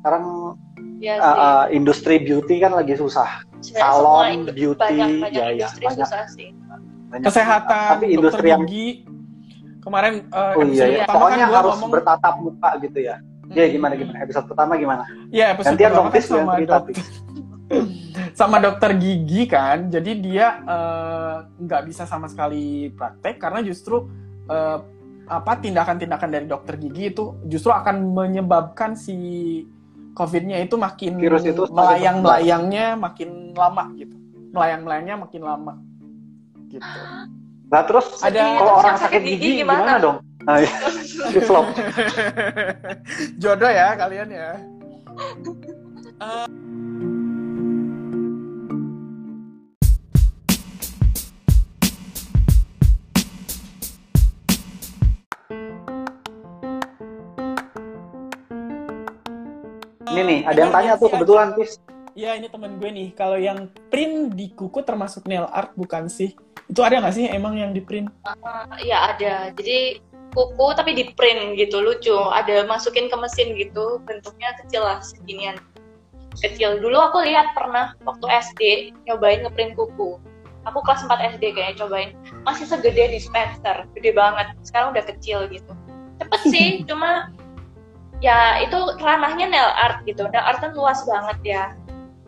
Sekarang 0.01 0.55
ya 0.97 1.19
uh, 1.19 1.25
sih. 1.25 1.37
uh, 1.37 1.65
industri 1.73 2.15
beauty 2.21 2.63
kan 2.63 2.73
lagi 2.73 2.97
susah. 2.97 3.43
Sebenarnya 3.61 3.89
salon, 3.89 4.37
beauty, 4.53 4.81
banyak 4.81 5.09
banyak 5.19 5.33
ya, 5.33 5.45
ya, 5.49 5.51
industri 5.65 5.83
banyak. 5.85 6.07
susah 6.07 6.23
sih. 6.29 6.49
Banyak. 7.07 7.25
kesehatan 7.25 7.91
Tapi 7.97 8.05
dokter 8.05 8.15
industri 8.15 8.47
yang 8.51 8.63
gigi 8.67 9.16
kemarin 9.87 10.13
eh, 10.27 10.53
oh 10.53 10.61
iya, 10.61 10.67
episode 10.67 10.91
ya. 10.91 10.99
pertama 10.99 11.15
pokoknya 11.15 11.37
kan 11.37 11.47
gua 11.47 11.57
harus 11.57 11.71
ngomong 11.71 11.91
bertatap 11.91 12.33
muka 12.37 12.69
gitu 12.79 12.99
ya. 12.99 13.15
Ya 13.47 13.63
Hmm. 13.63 13.71
gimana 13.71 13.93
gimana 13.95 14.17
episode 14.19 14.45
pertama 14.45 14.73
gimana? 14.75 15.03
Iya, 15.31 15.45
episode 15.55 15.79
Gantian 15.79 15.89
pertama 15.89 16.09
kan 16.11 16.21
sama 16.21 16.51
cerita 16.53 16.75
dok- 16.75 16.87
Tis. 16.91 16.99
sama 18.39 18.57
dokter 18.59 18.91
gigi 18.95 19.43
kan 19.43 19.87
jadi 19.87 20.11
dia 20.15 20.47
eh, 20.63 21.35
nggak 21.57 21.81
bisa 21.83 22.03
sama 22.03 22.27
sekali 22.27 22.91
praktek 22.91 23.35
karena 23.37 23.59
justru 23.59 24.07
eh, 24.45 24.79
apa 25.27 25.59
tindakan-tindakan 25.59 26.29
dari 26.29 26.45
dokter 26.45 26.75
gigi 26.75 27.11
itu 27.11 27.35
justru 27.43 27.71
akan 27.71 28.15
menyebabkan 28.15 28.95
si 28.95 29.15
COVID-nya 30.11 30.63
itu 30.63 30.79
makin 30.79 31.19
Virus 31.19 31.43
itu 31.43 31.67
melayang-melayangnya 31.67 32.95
makin 32.95 33.51
lama 33.51 33.91
gitu 33.93 34.15
melayang-melayangnya 34.51 35.15
makin 35.19 35.41
lama 35.43 35.73
gitu 36.67 36.83
Nah 37.67 37.81
terus 37.83 38.07
Ada- 38.23 38.63
kalau 38.63 38.73
orang 38.79 38.95
sakit 38.95 39.03
sakit 39.03 39.21
gigi, 39.27 39.37
gigi 39.43 39.59
gimana? 39.63 39.83
gimana? 39.83 39.99
dong? 39.99 40.17
Nah, 40.47 40.55
iya. 40.63 40.71
Di 41.35 41.39
flop. 41.43 41.65
jodoh 43.43 43.71
ya 43.71 43.87
kalian 43.99 44.29
ya 44.31 44.49
Ini 60.07 60.21
nih, 60.23 60.39
ada 60.47 60.59
yang 60.63 60.71
tanya 60.71 60.91
tuh 60.95 61.11
kebetulan 61.11 61.51
Tis. 61.59 61.77
Iya 62.17 62.33
ini 62.33 62.49
temen 62.49 62.81
gue 62.81 62.89
nih 62.89 63.07
kalau 63.13 63.37
yang 63.37 63.69
print 63.93 64.33
di 64.33 64.49
kuku 64.49 64.81
termasuk 64.81 65.29
nail 65.29 65.45
art 65.53 65.77
bukan 65.77 66.09
sih 66.09 66.33
itu 66.67 66.81
ada 66.83 66.99
nggak 66.99 67.15
sih 67.15 67.25
emang 67.31 67.55
yang 67.55 67.71
di 67.71 67.79
print 67.79 68.11
Iya 68.83 69.15
ada. 69.15 69.35
Jadi 69.55 70.03
kuku 70.35 70.67
tapi 70.75 70.91
di 70.93 71.03
print 71.15 71.55
gitu 71.55 71.79
lucu. 71.79 72.15
Ada 72.15 72.67
masukin 72.67 73.07
ke 73.07 73.15
mesin 73.15 73.55
gitu. 73.55 74.03
Bentuknya 74.03 74.53
kecil 74.63 74.83
lah 74.83 74.99
seginian. 74.99 75.55
Kecil. 76.37 76.83
Dulu 76.83 76.97
aku 76.99 77.23
lihat 77.23 77.55
pernah 77.55 77.95
waktu 78.03 78.25
SD 78.27 78.61
nyobain 79.07 79.47
ngeprint 79.47 79.79
kuku. 79.79 80.19
Aku 80.67 80.83
kelas 80.83 81.07
4 81.07 81.39
SD 81.39 81.55
kayaknya 81.55 81.75
cobain. 81.79 82.11
Masih 82.43 82.67
segede 82.67 83.07
dispenser, 83.15 83.87
gede 83.95 84.11
banget. 84.11 84.51
Sekarang 84.67 84.91
udah 84.91 85.07
kecil 85.07 85.47
gitu. 85.47 85.71
Cepet 86.19 86.41
sih, 86.51 86.67
cuma 86.91 87.31
ya 88.19 88.59
itu 88.59 88.75
ranahnya 88.99 89.47
nail 89.47 89.71
art 89.79 90.03
gitu. 90.03 90.27
Nail 90.27 90.43
art 90.43 90.59
kan 90.59 90.75
luas 90.75 90.99
banget 91.07 91.39
ya. 91.47 91.63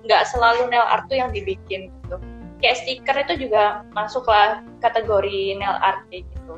Nggak 0.07 0.31
selalu 0.31 0.71
nail 0.71 0.87
art 0.87 1.11
tuh 1.11 1.19
yang 1.19 1.35
dibikin 1.35 1.91
gitu. 1.91 2.15
Kayak 2.59 2.77
stiker 2.83 3.15
itu 3.23 3.33
juga 3.47 3.87
masuklah 3.95 4.63
kategori 4.83 5.55
nail 5.55 5.79
art 5.79 6.03
kayak 6.11 6.27
gitu. 6.27 6.53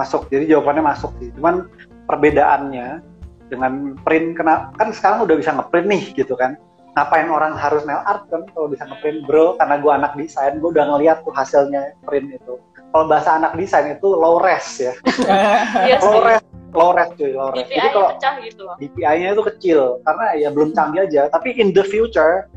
Masuk, 0.00 0.28
jadi 0.32 0.56
jawabannya 0.56 0.84
masuk 0.84 1.12
sih. 1.20 1.28
Cuman 1.36 1.68
perbedaannya 2.08 3.04
dengan 3.52 3.92
print, 4.00 4.40
kena, 4.40 4.72
kan 4.80 4.88
sekarang 4.96 5.28
udah 5.28 5.36
bisa 5.36 5.52
ngeprint 5.52 5.86
nih 5.88 6.04
gitu 6.16 6.32
kan. 6.32 6.56
Ngapain 6.96 7.28
orang 7.28 7.56
harus 7.56 7.84
nail 7.84 8.00
art 8.04 8.24
kan 8.32 8.48
kalau 8.56 8.72
bisa 8.72 8.88
ngeprint 8.88 9.28
bro, 9.28 9.56
karena 9.60 9.76
gue 9.76 9.92
anak 9.92 10.12
desain, 10.16 10.56
gue 10.56 10.70
udah 10.72 10.84
ngeliat 10.88 11.20
tuh 11.24 11.32
hasilnya 11.36 11.92
print 12.08 12.32
itu. 12.32 12.56
Kalau 12.92 13.04
bahasa 13.08 13.40
anak 13.40 13.56
desain 13.56 13.92
itu 13.92 14.08
low 14.08 14.40
res 14.40 14.80
ya. 14.80 14.92
Iya 15.88 15.96
low 16.00 16.20
res, 16.20 16.44
low 16.72 16.90
res 16.92 17.08
cuy, 17.16 17.32
low 17.32 17.48
res. 17.52 17.68
Jadi 17.68 17.88
kalau 17.92 18.08
pecah 18.16 18.34
gitu 18.44 18.60
loh. 18.68 18.76
DPI-nya 18.80 19.28
itu 19.32 19.42
kecil 19.56 19.80
karena 20.04 20.26
ya 20.36 20.48
belum 20.52 20.76
canggih 20.76 21.08
aja. 21.08 21.22
Tapi 21.32 21.56
in 21.56 21.72
the 21.72 21.84
future, 21.84 22.48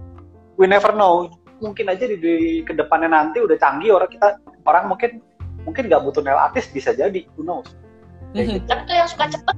we 0.59 0.67
never 0.67 0.91
know. 0.91 1.31
Mungkin 1.63 1.85
aja 1.87 2.03
di, 2.03 2.15
di 2.19 2.33
ke 2.63 2.75
depannya 2.75 3.07
nanti 3.11 3.39
udah 3.39 3.55
canggih 3.55 3.95
orang 3.95 4.09
kita 4.11 4.39
orang 4.67 4.91
mungkin 4.91 5.23
mungkin 5.63 5.87
nggak 5.87 6.01
butuh 6.03 6.21
nail 6.21 6.37
artist 6.37 6.69
bisa 6.75 6.91
jadi, 6.91 7.25
who 7.35 7.43
knows? 7.43 7.71
Gitu. 8.35 8.59
Tapi 8.67 8.81
tuh 8.85 8.95
yang 8.99 9.07
suka 9.09 9.25
cepet, 9.31 9.55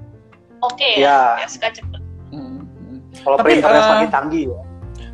oke 0.61 0.89
ya. 0.93 0.97
Iya. 1.01 1.19
Yang 1.43 1.51
suka 1.57 1.67
cepet. 1.73 2.01
Hmm, 2.29 2.61
hmm. 2.63 2.99
Kalau 3.25 3.37
Tapi, 3.41 3.45
printernya 3.49 3.81
eh, 3.81 3.85
semakin 3.89 4.09
canggih 4.13 4.43
ya. 4.47 4.61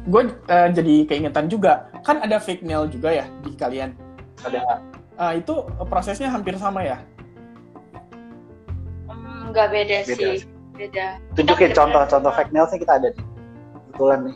gue 0.03 0.21
eh, 0.51 0.67
jadi 0.75 0.95
keingetan 1.07 1.47
juga 1.47 1.87
kan 2.03 2.19
ada 2.19 2.35
fake 2.35 2.59
nail 2.67 2.91
juga 2.91 3.15
ya 3.15 3.25
di 3.39 3.55
kalian 3.55 3.95
ada 4.43 4.83
Ah, 5.13 5.37
itu 5.37 5.53
prosesnya 5.87 6.27
hampir 6.27 6.57
sama 6.57 6.81
ya? 6.81 6.97
Hmm, 9.07 9.53
nggak 9.53 9.67
beda, 9.69 9.97
Beda 10.03 10.25
sih. 10.35 10.49
Beda. 10.73 11.21
tunjukin 11.37 11.69
contoh-contoh 11.77 12.33
fake 12.33 12.49
nailsnya 12.49 12.81
kita 12.81 12.93
ada 12.97 13.07
nih 13.13 13.25
kebetulan 13.93 14.19
nih 14.25 14.35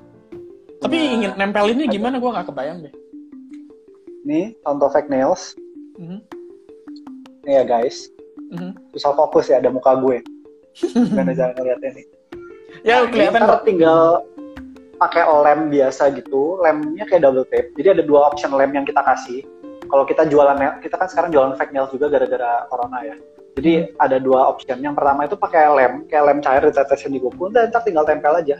Tapi 0.77 0.95
Nah, 0.97 1.13
ingin 1.17 1.31
nempelinnya 1.37 1.87
gimana? 1.89 2.15
Gue 2.21 2.31
nggak 2.33 2.47
kebayang 2.53 2.79
deh. 2.85 2.93
nih 4.27 4.51
contoh 4.59 4.91
fake 4.91 5.07
nails. 5.07 5.55
Mhm, 5.95 6.19
nih 7.47 7.53
ya 7.57 7.63
guys. 7.63 8.11
Mhm. 8.47 8.75
susah 8.95 9.11
fokus 9.15 9.47
ya 9.51 9.59
ada 9.59 9.71
muka 9.71 9.95
gue. 9.99 10.19
Gimana 10.77 11.31
jangan 11.35 11.55
ngeliatnya 11.55 11.89
nih? 11.99 12.05
Ya 12.83 13.03
Nah, 13.03 13.11
kelihatan 13.11 13.43
ini 13.43 13.47
ntar 13.47 13.61
tinggal 13.63 14.01
pakai 14.99 15.23
lem 15.23 15.71
biasa 15.71 16.11
gitu. 16.15 16.59
Lemnya 16.59 17.07
kayak 17.07 17.23
double 17.23 17.47
tape. 17.47 17.71
Jadi 17.79 17.87
ada 17.99 18.03
dua 18.03 18.27
option 18.31 18.51
lem 18.55 18.71
yang 18.75 18.83
kita 18.83 18.99
kasih. 18.99 19.43
Kalau 19.87 20.03
kita 20.03 20.27
jualan 20.27 20.59
kita 20.83 20.95
kan 20.99 21.07
sekarang 21.07 21.31
jualan 21.31 21.55
fake 21.55 21.71
nails 21.71 21.91
juga 21.95 22.11
gara-gara 22.11 22.67
corona 22.67 22.99
ya. 23.03 23.15
Jadi 23.55 23.95
ada 23.99 24.19
dua 24.19 24.51
option. 24.51 24.79
Yang 24.83 24.95
pertama 24.99 25.23
itu 25.23 25.35
pakai 25.39 25.63
lem 25.71 25.93
kayak 26.11 26.23
lem 26.27 26.39
cair 26.43 26.63
ditetesin 26.67 27.15
di 27.15 27.19
kuku 27.23 27.51
dan 27.51 27.71
ntar 27.71 27.83
tinggal 27.87 28.03
tempel 28.03 28.35
aja. 28.35 28.59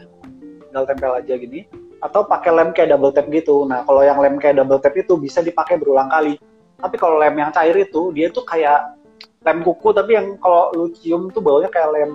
Tinggal 0.68 0.84
tempel 0.88 1.12
aja 1.12 1.32
gini 1.36 1.64
atau 1.98 2.22
pakai 2.22 2.50
lem 2.54 2.70
kayak 2.70 2.94
double 2.94 3.10
tape 3.10 3.30
gitu 3.32 3.66
nah 3.66 3.82
kalau 3.82 4.02
yang 4.06 4.18
lem 4.22 4.38
kayak 4.38 4.58
double 4.58 4.78
tape 4.78 5.02
itu 5.02 5.18
bisa 5.18 5.42
dipakai 5.42 5.78
berulang 5.78 6.06
kali 6.08 6.38
tapi 6.78 6.94
kalau 6.94 7.18
lem 7.18 7.34
yang 7.34 7.50
cair 7.50 7.74
itu 7.74 8.14
dia 8.14 8.30
tuh 8.30 8.46
kayak 8.46 8.94
lem 9.42 9.58
kuku 9.66 9.90
tapi 9.90 10.14
yang 10.14 10.38
kalau 10.38 10.70
lu 10.74 10.90
cium 10.94 11.30
tuh 11.34 11.42
baunya 11.42 11.66
kayak 11.70 11.90
lem 11.94 12.12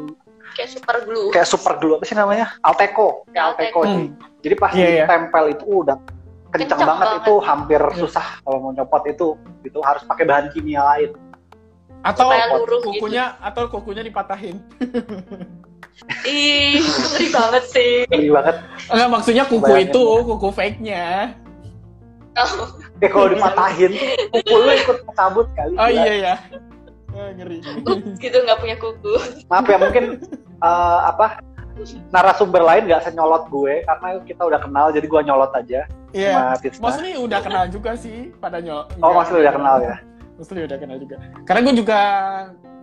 kayak 0.53 0.69
super 0.69 0.97
glue. 1.03 1.31
kayak 1.33 1.47
super 1.49 1.73
glue 1.81 1.95
apa 1.97 2.05
sih 2.05 2.15
namanya 2.15 2.53
Alteco 2.63 3.27
kayak 3.31 3.45
Alteco, 3.55 3.79
Alteco. 3.83 3.99
Hmm. 3.99 4.07
jadi 4.43 4.55
pas 4.59 4.71
Iya, 4.71 4.87
iya. 4.87 5.03
ditempel 5.03 5.43
itu 5.51 5.65
udah 5.83 5.97
kenceng, 6.53 6.69
Kenceng 6.69 6.79
banget, 6.85 7.07
banget. 7.09 7.21
itu 7.25 7.33
hampir 7.41 7.81
susah 7.97 8.27
kalau 8.45 8.57
mau 8.61 8.71
nyopot 8.71 9.03
itu 9.09 9.27
itu 9.65 9.79
harus 9.81 10.03
pakai 10.05 10.23
bahan 10.29 10.47
kimia 10.53 10.83
lain 10.83 11.11
Atau 12.03 12.27
luruh 12.27 12.83
gitu. 12.83 12.99
kukunya 12.99 13.39
atau 13.39 13.71
kukunya 13.71 14.03
dipatahin. 14.03 14.59
Ih, 16.23 16.79
ngeri 16.81 17.27
banget 17.29 17.63
sih. 17.67 17.93
ngeri 18.07 18.29
banget 18.29 18.55
Enggak 18.87 19.09
maksudnya 19.09 19.43
kuku 19.45 19.63
Bayangin 19.63 19.87
itu, 19.89 20.03
ya. 20.03 20.21
kuku 20.25 20.47
fake-nya. 20.51 21.05
Oh, 22.33 22.65
eh 22.97 23.09
kalau 23.09 23.27
dipatahin 23.29 23.91
kuku 24.33 24.55
lu 24.55 24.71
ikut 24.73 24.97
cabut 25.13 25.47
kali 25.53 25.73
Oh 25.77 25.85
iya 25.87 26.13
ya. 26.13 26.35
Eh, 27.13 27.29
ngeri. 27.37 27.57
ups, 27.85 28.17
gitu 28.17 28.37
nggak 28.41 28.57
punya 28.57 28.75
kuku. 28.75 29.13
maaf 29.45 29.65
ya 29.65 29.77
mungkin 29.77 30.17
eh, 30.57 30.99
apa 31.05 31.37
narasumber 32.09 32.61
lain 32.61 32.85
nggak 32.85 33.01
senyolot 33.03 33.49
gue 33.49 33.81
karena 33.83 34.07
kita 34.23 34.41
udah 34.45 34.59
kenal 34.59 34.89
jadi 34.89 35.05
gue 35.05 35.21
nyolot 35.23 35.53
aja 35.53 35.85
Iya. 36.13 36.53
Tisna. 36.61 36.81
Maksudnya 36.85 37.17
udah 37.17 37.39
kenal 37.41 37.63
juga 37.69 37.91
sih 37.97 38.29
pada 38.37 38.61
nyol. 38.61 38.85
oh 39.01 39.11
maksudnya 39.11 39.49
udah 39.49 39.53
kenal 39.53 39.77
ya 39.81 39.95
Maksudnya 40.33 40.63
udah 40.65 40.77
kenal 40.77 40.97
juga. 40.97 41.15
Karena 41.45 41.59
gue 41.61 41.73
juga 41.77 41.99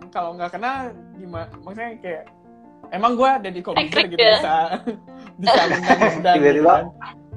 kalau 0.09 0.35
nggak 0.35 0.51
kenal 0.51 0.77
gimana? 1.15 1.47
Maksudnya 1.59 1.91
kayak 1.99 2.23
emang 2.91 3.15
gue 3.15 3.25
ada 3.25 3.49
di 3.49 3.59
komputer 3.59 4.07
gitu 4.07 4.19
ya. 4.19 4.37
bisa 4.37 4.55
bisa 5.41 5.61
nendang-nendang 5.67 6.35
gitu 6.43 6.45
Tiba-tiba. 6.61 6.75
kan. 6.75 6.85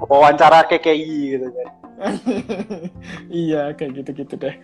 wawancara 0.04 0.58
KKI 0.66 1.16
gitu 1.32 1.46
kan 1.48 1.68
iya 3.46 3.70
kayak 3.70 4.02
gitu-gitu 4.02 4.34
deh. 4.34 4.54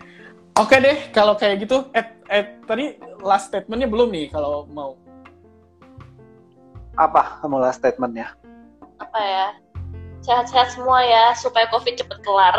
Oke 0.58 0.82
deh 0.82 0.98
kalau 1.14 1.38
kayak 1.38 1.62
gitu. 1.62 1.86
Eh, 1.94 2.02
eh 2.26 2.58
tadi 2.66 2.98
last 3.22 3.54
statementnya 3.54 3.86
belum 3.86 4.10
nih 4.10 4.26
kalau 4.28 4.66
mau. 4.66 4.98
apa 6.98 7.38
kamu 7.40 7.62
last 7.62 7.78
statementnya 7.78 8.34
Apa 8.98 9.18
ya? 9.22 9.46
Sehat-sehat 10.20 10.74
semua 10.74 11.00
ya, 11.00 11.32
supaya 11.38 11.64
covid 11.70 11.96
cepet 11.96 12.18
kelar. 12.20 12.58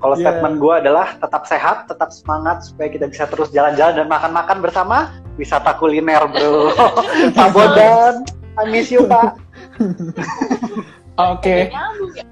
Kalau 0.00 0.16
Iya. 0.16 0.22
statement 0.24 0.56
gue 0.56 0.74
adalah 0.80 1.06
tetap 1.20 1.44
sehat, 1.44 1.84
tetap 1.84 2.08
semangat 2.08 2.64
supaya 2.64 2.88
kita 2.88 3.06
bisa 3.12 3.28
terus 3.28 3.52
jalan-jalan 3.52 4.00
dan 4.00 4.08
makan-makan 4.08 4.58
bersama 4.64 5.12
wisata 5.36 5.76
kuliner, 5.76 6.24
bro. 6.24 6.72
Pak 7.36 7.48
Bodan, 7.52 8.24
I 8.56 8.64
miss 8.72 8.88
you, 8.88 9.04
Pak. 9.04 9.36
Oke. 11.36 11.68
Nyambung 11.68 12.12
ya. 12.16 12.24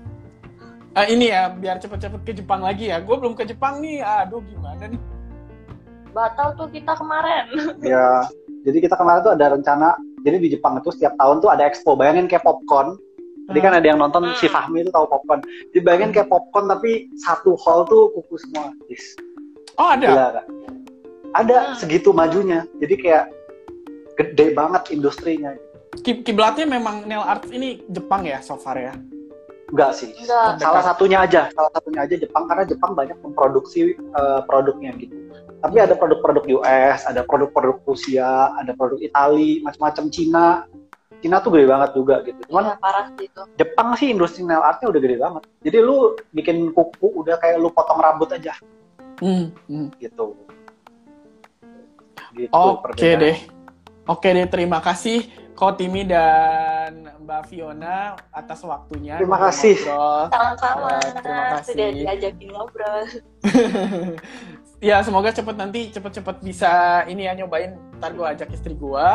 Ah, 0.96 1.06
ini 1.06 1.30
ya 1.30 1.52
biar 1.52 1.76
cepet-cepet 1.78 2.20
ke 2.24 2.32
Jepang 2.40 2.64
lagi 2.64 2.88
ya. 2.88 2.98
Gue 3.04 3.20
belum 3.20 3.36
ke 3.36 3.44
Jepang 3.44 3.78
nih. 3.84 4.00
Aduh 4.02 4.42
gimana 4.42 4.88
nih? 4.88 4.98
Batal 6.10 6.56
tuh 6.56 6.72
kita 6.72 6.96
kemarin. 6.96 7.46
Ya, 7.84 8.24
jadi 8.64 8.80
kita 8.80 8.96
kemarin 8.96 9.22
tuh 9.22 9.36
ada 9.36 9.54
rencana, 9.54 9.94
jadi 10.24 10.40
di 10.40 10.48
Jepang 10.56 10.80
itu 10.80 10.90
setiap 10.90 11.14
tahun 11.20 11.38
tuh 11.44 11.52
ada 11.52 11.68
expo, 11.68 11.94
bayangin 11.94 12.26
kayak 12.26 12.42
popcorn. 12.42 12.96
Jadi 13.49 13.59
kan 13.59 13.72
ada 13.72 13.86
yang 13.86 13.96
nonton 13.96 14.28
si 14.36 14.44
Fahmi 14.46 14.84
itu 14.84 14.92
tahu 14.92 15.09
popcorn. 15.09 15.40
Jadi 15.72 15.80
bayangin 15.80 16.11
kayak 16.12 16.28
popcorn 16.28 16.68
tapi 16.68 17.09
satu 17.16 17.57
hall 17.57 17.88
tuh 17.88 18.12
kuku 18.12 18.36
semua. 18.38 18.68
Yes. 18.86 19.16
Oh 19.74 19.88
ada. 19.88 20.05
Gila, 20.05 20.26
Kak. 20.34 20.46
Ada 21.34 21.57
Hmm. 21.59 21.74
segitu 21.74 22.12
majunya. 22.12 22.68
Jadi 22.76 22.94
kayak 22.99 23.24
gede 24.14 24.53
banget 24.53 24.92
industrinya. 24.92 25.57
Ki- 25.99 26.20
Kiblatnya 26.20 26.68
memang 26.68 27.09
nail 27.09 27.24
art 27.24 27.49
ini 27.49 27.80
Jepang 27.88 28.22
ya 28.22 28.38
so 28.38 28.55
far 28.55 28.76
ya. 28.76 28.92
Enggak 29.68 29.92
sih. 29.94 30.12
Enggak. 30.12 30.61
salah 30.61 30.80
satunya 30.82 31.18
aja 31.20 31.53
salah 31.53 31.68
satunya 31.70 32.01
aja 32.01 32.14
Jepang 32.16 32.44
karena 32.44 32.64
Jepang 32.64 32.92
banyak 32.92 33.16
memproduksi 33.20 33.92
eh, 33.92 34.40
produknya 34.44 34.96
gitu 34.96 35.12
tapi 35.59 35.76
ada 35.76 35.92
produk-produk 35.92 36.44
US 36.57 37.05
ada 37.05 37.20
produk-produk 37.20 37.76
Rusia 37.84 38.55
ada 38.57 38.72
produk 38.72 38.96
Itali 38.96 39.61
macam-macam 39.61 40.05
Cina 40.09 40.46
Cina 41.18 41.38
tuh 41.38 41.50
gede 41.50 41.66
banget 41.66 41.90
juga 41.92 42.22
gitu 42.22 42.40
cuman 42.46 42.64
Iya, 42.64 42.74
parah 42.78 43.06
sih 43.12 43.26
itu. 43.26 43.42
Jepang 43.56 43.88
sih 43.94 44.08
industri 44.08 44.42
nail 44.42 44.62
artnya 44.62 44.86
udah 44.86 45.00
gede 45.00 45.16
banget 45.16 45.42
jadi 45.60 45.78
lu 45.80 45.96
bikin 46.30 46.70
kuku 46.70 47.08
udah 47.16 47.36
kayak 47.36 47.58
lu 47.58 47.68
potong 47.68 47.98
rambut 47.98 48.30
aja 48.30 48.54
Hmm, 49.18 49.50
hmm. 49.66 49.90
gitu 49.98 50.38
gitu 52.32 52.52
Oke 52.54 52.82
perbedaan. 52.86 53.18
deh. 53.18 53.36
Oke 54.06 54.28
deh, 54.30 54.46
terima 54.46 54.78
kasih 54.78 55.26
Ko 55.52 55.74
Timi 55.74 56.06
dan 56.06 57.12
Mbak 57.18 57.50
Fiona 57.50 58.14
atas 58.30 58.62
waktunya. 58.62 59.18
Terima 59.18 59.42
kasih. 59.42 59.74
Sama-sama. 60.30 60.96
Ya, 60.96 61.10
terima 61.18 61.44
kasih. 61.52 61.72
Sudah 61.74 61.88
diajakin 61.92 62.48
ngobrol. 62.48 63.00
ya 64.88 65.02
semoga 65.02 65.28
cepet 65.28 65.56
nanti 65.58 65.90
cepet-cepet 65.90 66.36
bisa 66.40 66.72
ini 67.04 67.26
ya 67.26 67.34
nyobain. 67.34 67.74
Ntar 67.98 68.14
gue 68.14 68.26
ajak 68.28 68.48
istri 68.48 68.78
gue. 68.78 69.08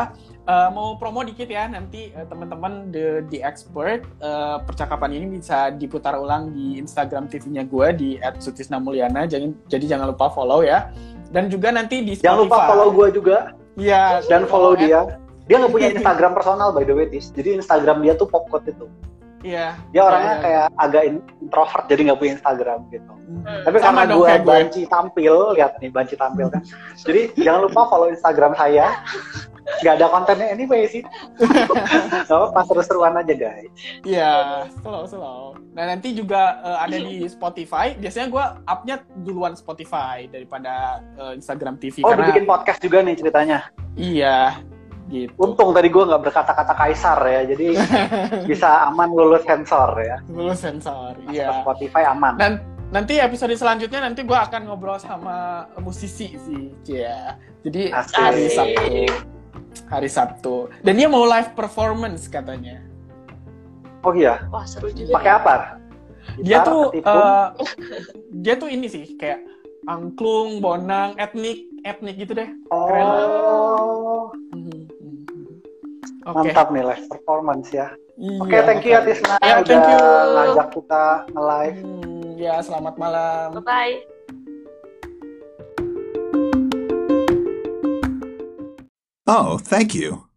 Eh, 0.44 0.70
mau 0.76 1.00
promo 1.00 1.24
dikit 1.24 1.48
ya 1.48 1.72
nanti 1.72 2.12
eh, 2.12 2.28
teman-teman 2.28 2.92
the 2.92 3.24
the 3.32 3.40
expert 3.40 4.04
eh, 4.20 4.58
percakapan 4.68 5.16
ini 5.16 5.40
bisa 5.40 5.72
diputar 5.72 6.20
ulang 6.20 6.52
di 6.52 6.76
Instagram 6.76 7.32
TV-nya 7.32 7.64
gue 7.64 7.88
di 7.96 8.10
@sutisnamulyana. 8.44 9.24
Jadi 9.24 9.56
jadi 9.72 9.96
jangan 9.96 10.12
lupa 10.12 10.28
follow 10.28 10.60
ya. 10.60 10.92
Dan 11.32 11.48
juga 11.48 11.72
nanti 11.72 12.04
di 12.04 12.20
Spotify. 12.20 12.28
jangan 12.28 12.40
lupa 12.44 12.58
follow 12.68 12.88
gue 12.92 13.08
juga 13.16 13.38
Iya, 13.74 14.20
dan 14.28 14.44
follow 14.46 14.76
ya. 14.76 14.80
dia 14.84 15.00
dia 15.48 15.56
nggak 15.64 15.72
punya 15.72 15.88
Instagram 15.96 16.32
personal 16.36 16.76
by 16.76 16.84
the 16.84 16.92
way 16.94 17.08
Tis. 17.08 17.32
jadi 17.32 17.64
Instagram 17.64 18.04
dia 18.04 18.14
tuh 18.14 18.28
popcode 18.28 18.68
itu 18.68 18.86
Iya. 19.44 19.76
dia 19.92 20.02
orangnya 20.02 20.34
Iya. 20.34 20.42
kayak 20.42 20.66
agak 20.78 21.04
in- 21.04 21.26
introvert 21.40 21.86
jadi 21.86 22.02
nggak 22.02 22.18
punya 22.18 22.32
Instagram 22.34 22.80
gitu 22.90 23.14
Hmm. 23.24 23.64
tapi 23.64 23.78
Sama 23.78 24.04
karena 24.04 24.14
gue 24.14 24.26
kayak 24.26 24.40
gue. 24.40 24.50
banci 24.50 24.82
tampil 24.86 25.34
lihat 25.54 25.72
nih 25.78 25.90
banci 25.90 26.16
tampil 26.16 26.48
kan 26.48 26.62
jadi 26.98 27.22
jangan 27.36 27.62
lupa 27.64 27.82
follow 27.86 28.08
Instagram 28.08 28.52
saya 28.54 28.88
nggak 29.80 29.96
ada 29.96 30.08
kontennya 30.08 30.48
anyway 30.50 30.84
sih 30.86 31.02
nggak 31.40 32.28
apa 32.30 32.48
pas 32.52 32.66
seru-seruan 32.66 33.16
aja 33.16 33.32
guys 33.34 33.72
Iya, 34.04 34.32
slow 34.78 35.04
slow. 35.04 35.56
Nah 35.72 35.88
nanti 35.88 36.12
juga 36.12 36.60
eh, 36.62 36.78
ada 36.82 36.98
di 37.00 37.24
Spotify. 37.26 37.96
Biasanya 37.96 38.28
gue 38.28 38.46
upnya 38.66 38.96
duluan 39.18 39.56
Spotify 39.56 40.28
daripada 40.28 41.00
eh, 41.16 41.34
Instagram 41.34 41.80
TV 41.80 42.00
oh 42.00 42.12
karena 42.12 42.28
dibikin 42.28 42.44
podcast 42.46 42.80
juga 42.80 43.00
nih 43.00 43.16
ceritanya 43.16 43.60
iya 43.96 44.60
gitu. 45.08 45.32
untung 45.40 45.72
tadi 45.72 45.88
gue 45.88 46.04
nggak 46.04 46.22
berkata-kata 46.24 46.74
kaisar 46.76 47.20
ya 47.24 47.42
jadi 47.50 47.68
bisa 48.50 48.88
aman 48.88 49.10
lulus 49.12 49.44
sensor 49.44 49.96
ya 50.00 50.18
Lulus 50.30 50.60
sensor. 50.62 51.16
Iya. 51.28 51.64
Spotify 51.64 52.08
aman 52.08 52.36
Dan 52.40 52.52
nanti 52.90 53.18
episode 53.18 53.52
selanjutnya 53.54 54.06
nanti 54.06 54.22
gue 54.22 54.38
akan 54.38 54.70
ngobrol 54.70 55.02
sama 55.02 55.66
musisi 55.82 56.38
sih, 56.38 56.70
ya. 56.86 57.36
Jadi 57.66 57.90
Asik. 57.90 58.14
hari 58.14 58.46
Sabtu, 58.48 58.94
hari 59.90 60.10
Sabtu. 60.12 60.56
Dan 60.86 61.00
dia 61.00 61.10
mau 61.10 61.26
live 61.26 61.52
performance 61.56 62.30
katanya. 62.30 62.84
oh 64.04 64.14
iya 64.14 64.44
Wah, 64.52 64.68
seru 64.68 64.92
juga. 64.92 65.16
pakai 65.16 65.32
ya. 65.32 65.40
apa 65.40 65.56
dia 66.40 66.58
Gitar, 66.60 66.68
tuh 66.68 66.82
ketipung? 66.92 67.24
eh, 67.24 67.48
dia 68.32 68.54
tuh 68.56 68.70
ini 68.72 68.88
sih 68.88 69.06
kayak 69.16 69.40
angklung, 69.84 70.60
bonang, 70.60 71.16
etnik, 71.20 71.68
etnik 71.84 72.16
gitu 72.20 72.32
deh. 72.32 72.48
keren 72.72 73.08
oh 73.08 74.32
hmm, 74.52 74.64
hmm. 74.70 74.83
Oke. 76.24 76.50
mantap 76.50 76.68
nih 76.72 76.84
live 76.84 77.06
performance 77.08 77.70
ya 77.70 77.92
Iya, 78.14 78.46
Oke, 78.46 78.58
thank 78.62 78.86
you 78.86 78.94
ya. 78.94 79.02
Tisna 79.02 79.36
Ya, 79.42 79.58
udah 79.58 79.66
thank 79.66 79.90
you. 79.90 80.02
ngajak 80.38 80.68
kita 80.70 81.06
nge-live. 81.34 81.80
Hmm, 81.82 82.30
ya, 82.38 82.56
selamat 82.62 82.94
malam. 83.02 83.58
Bye-bye. 83.58 83.94
Oh, 89.26 89.58
thank 89.58 89.98
you. 89.98 90.30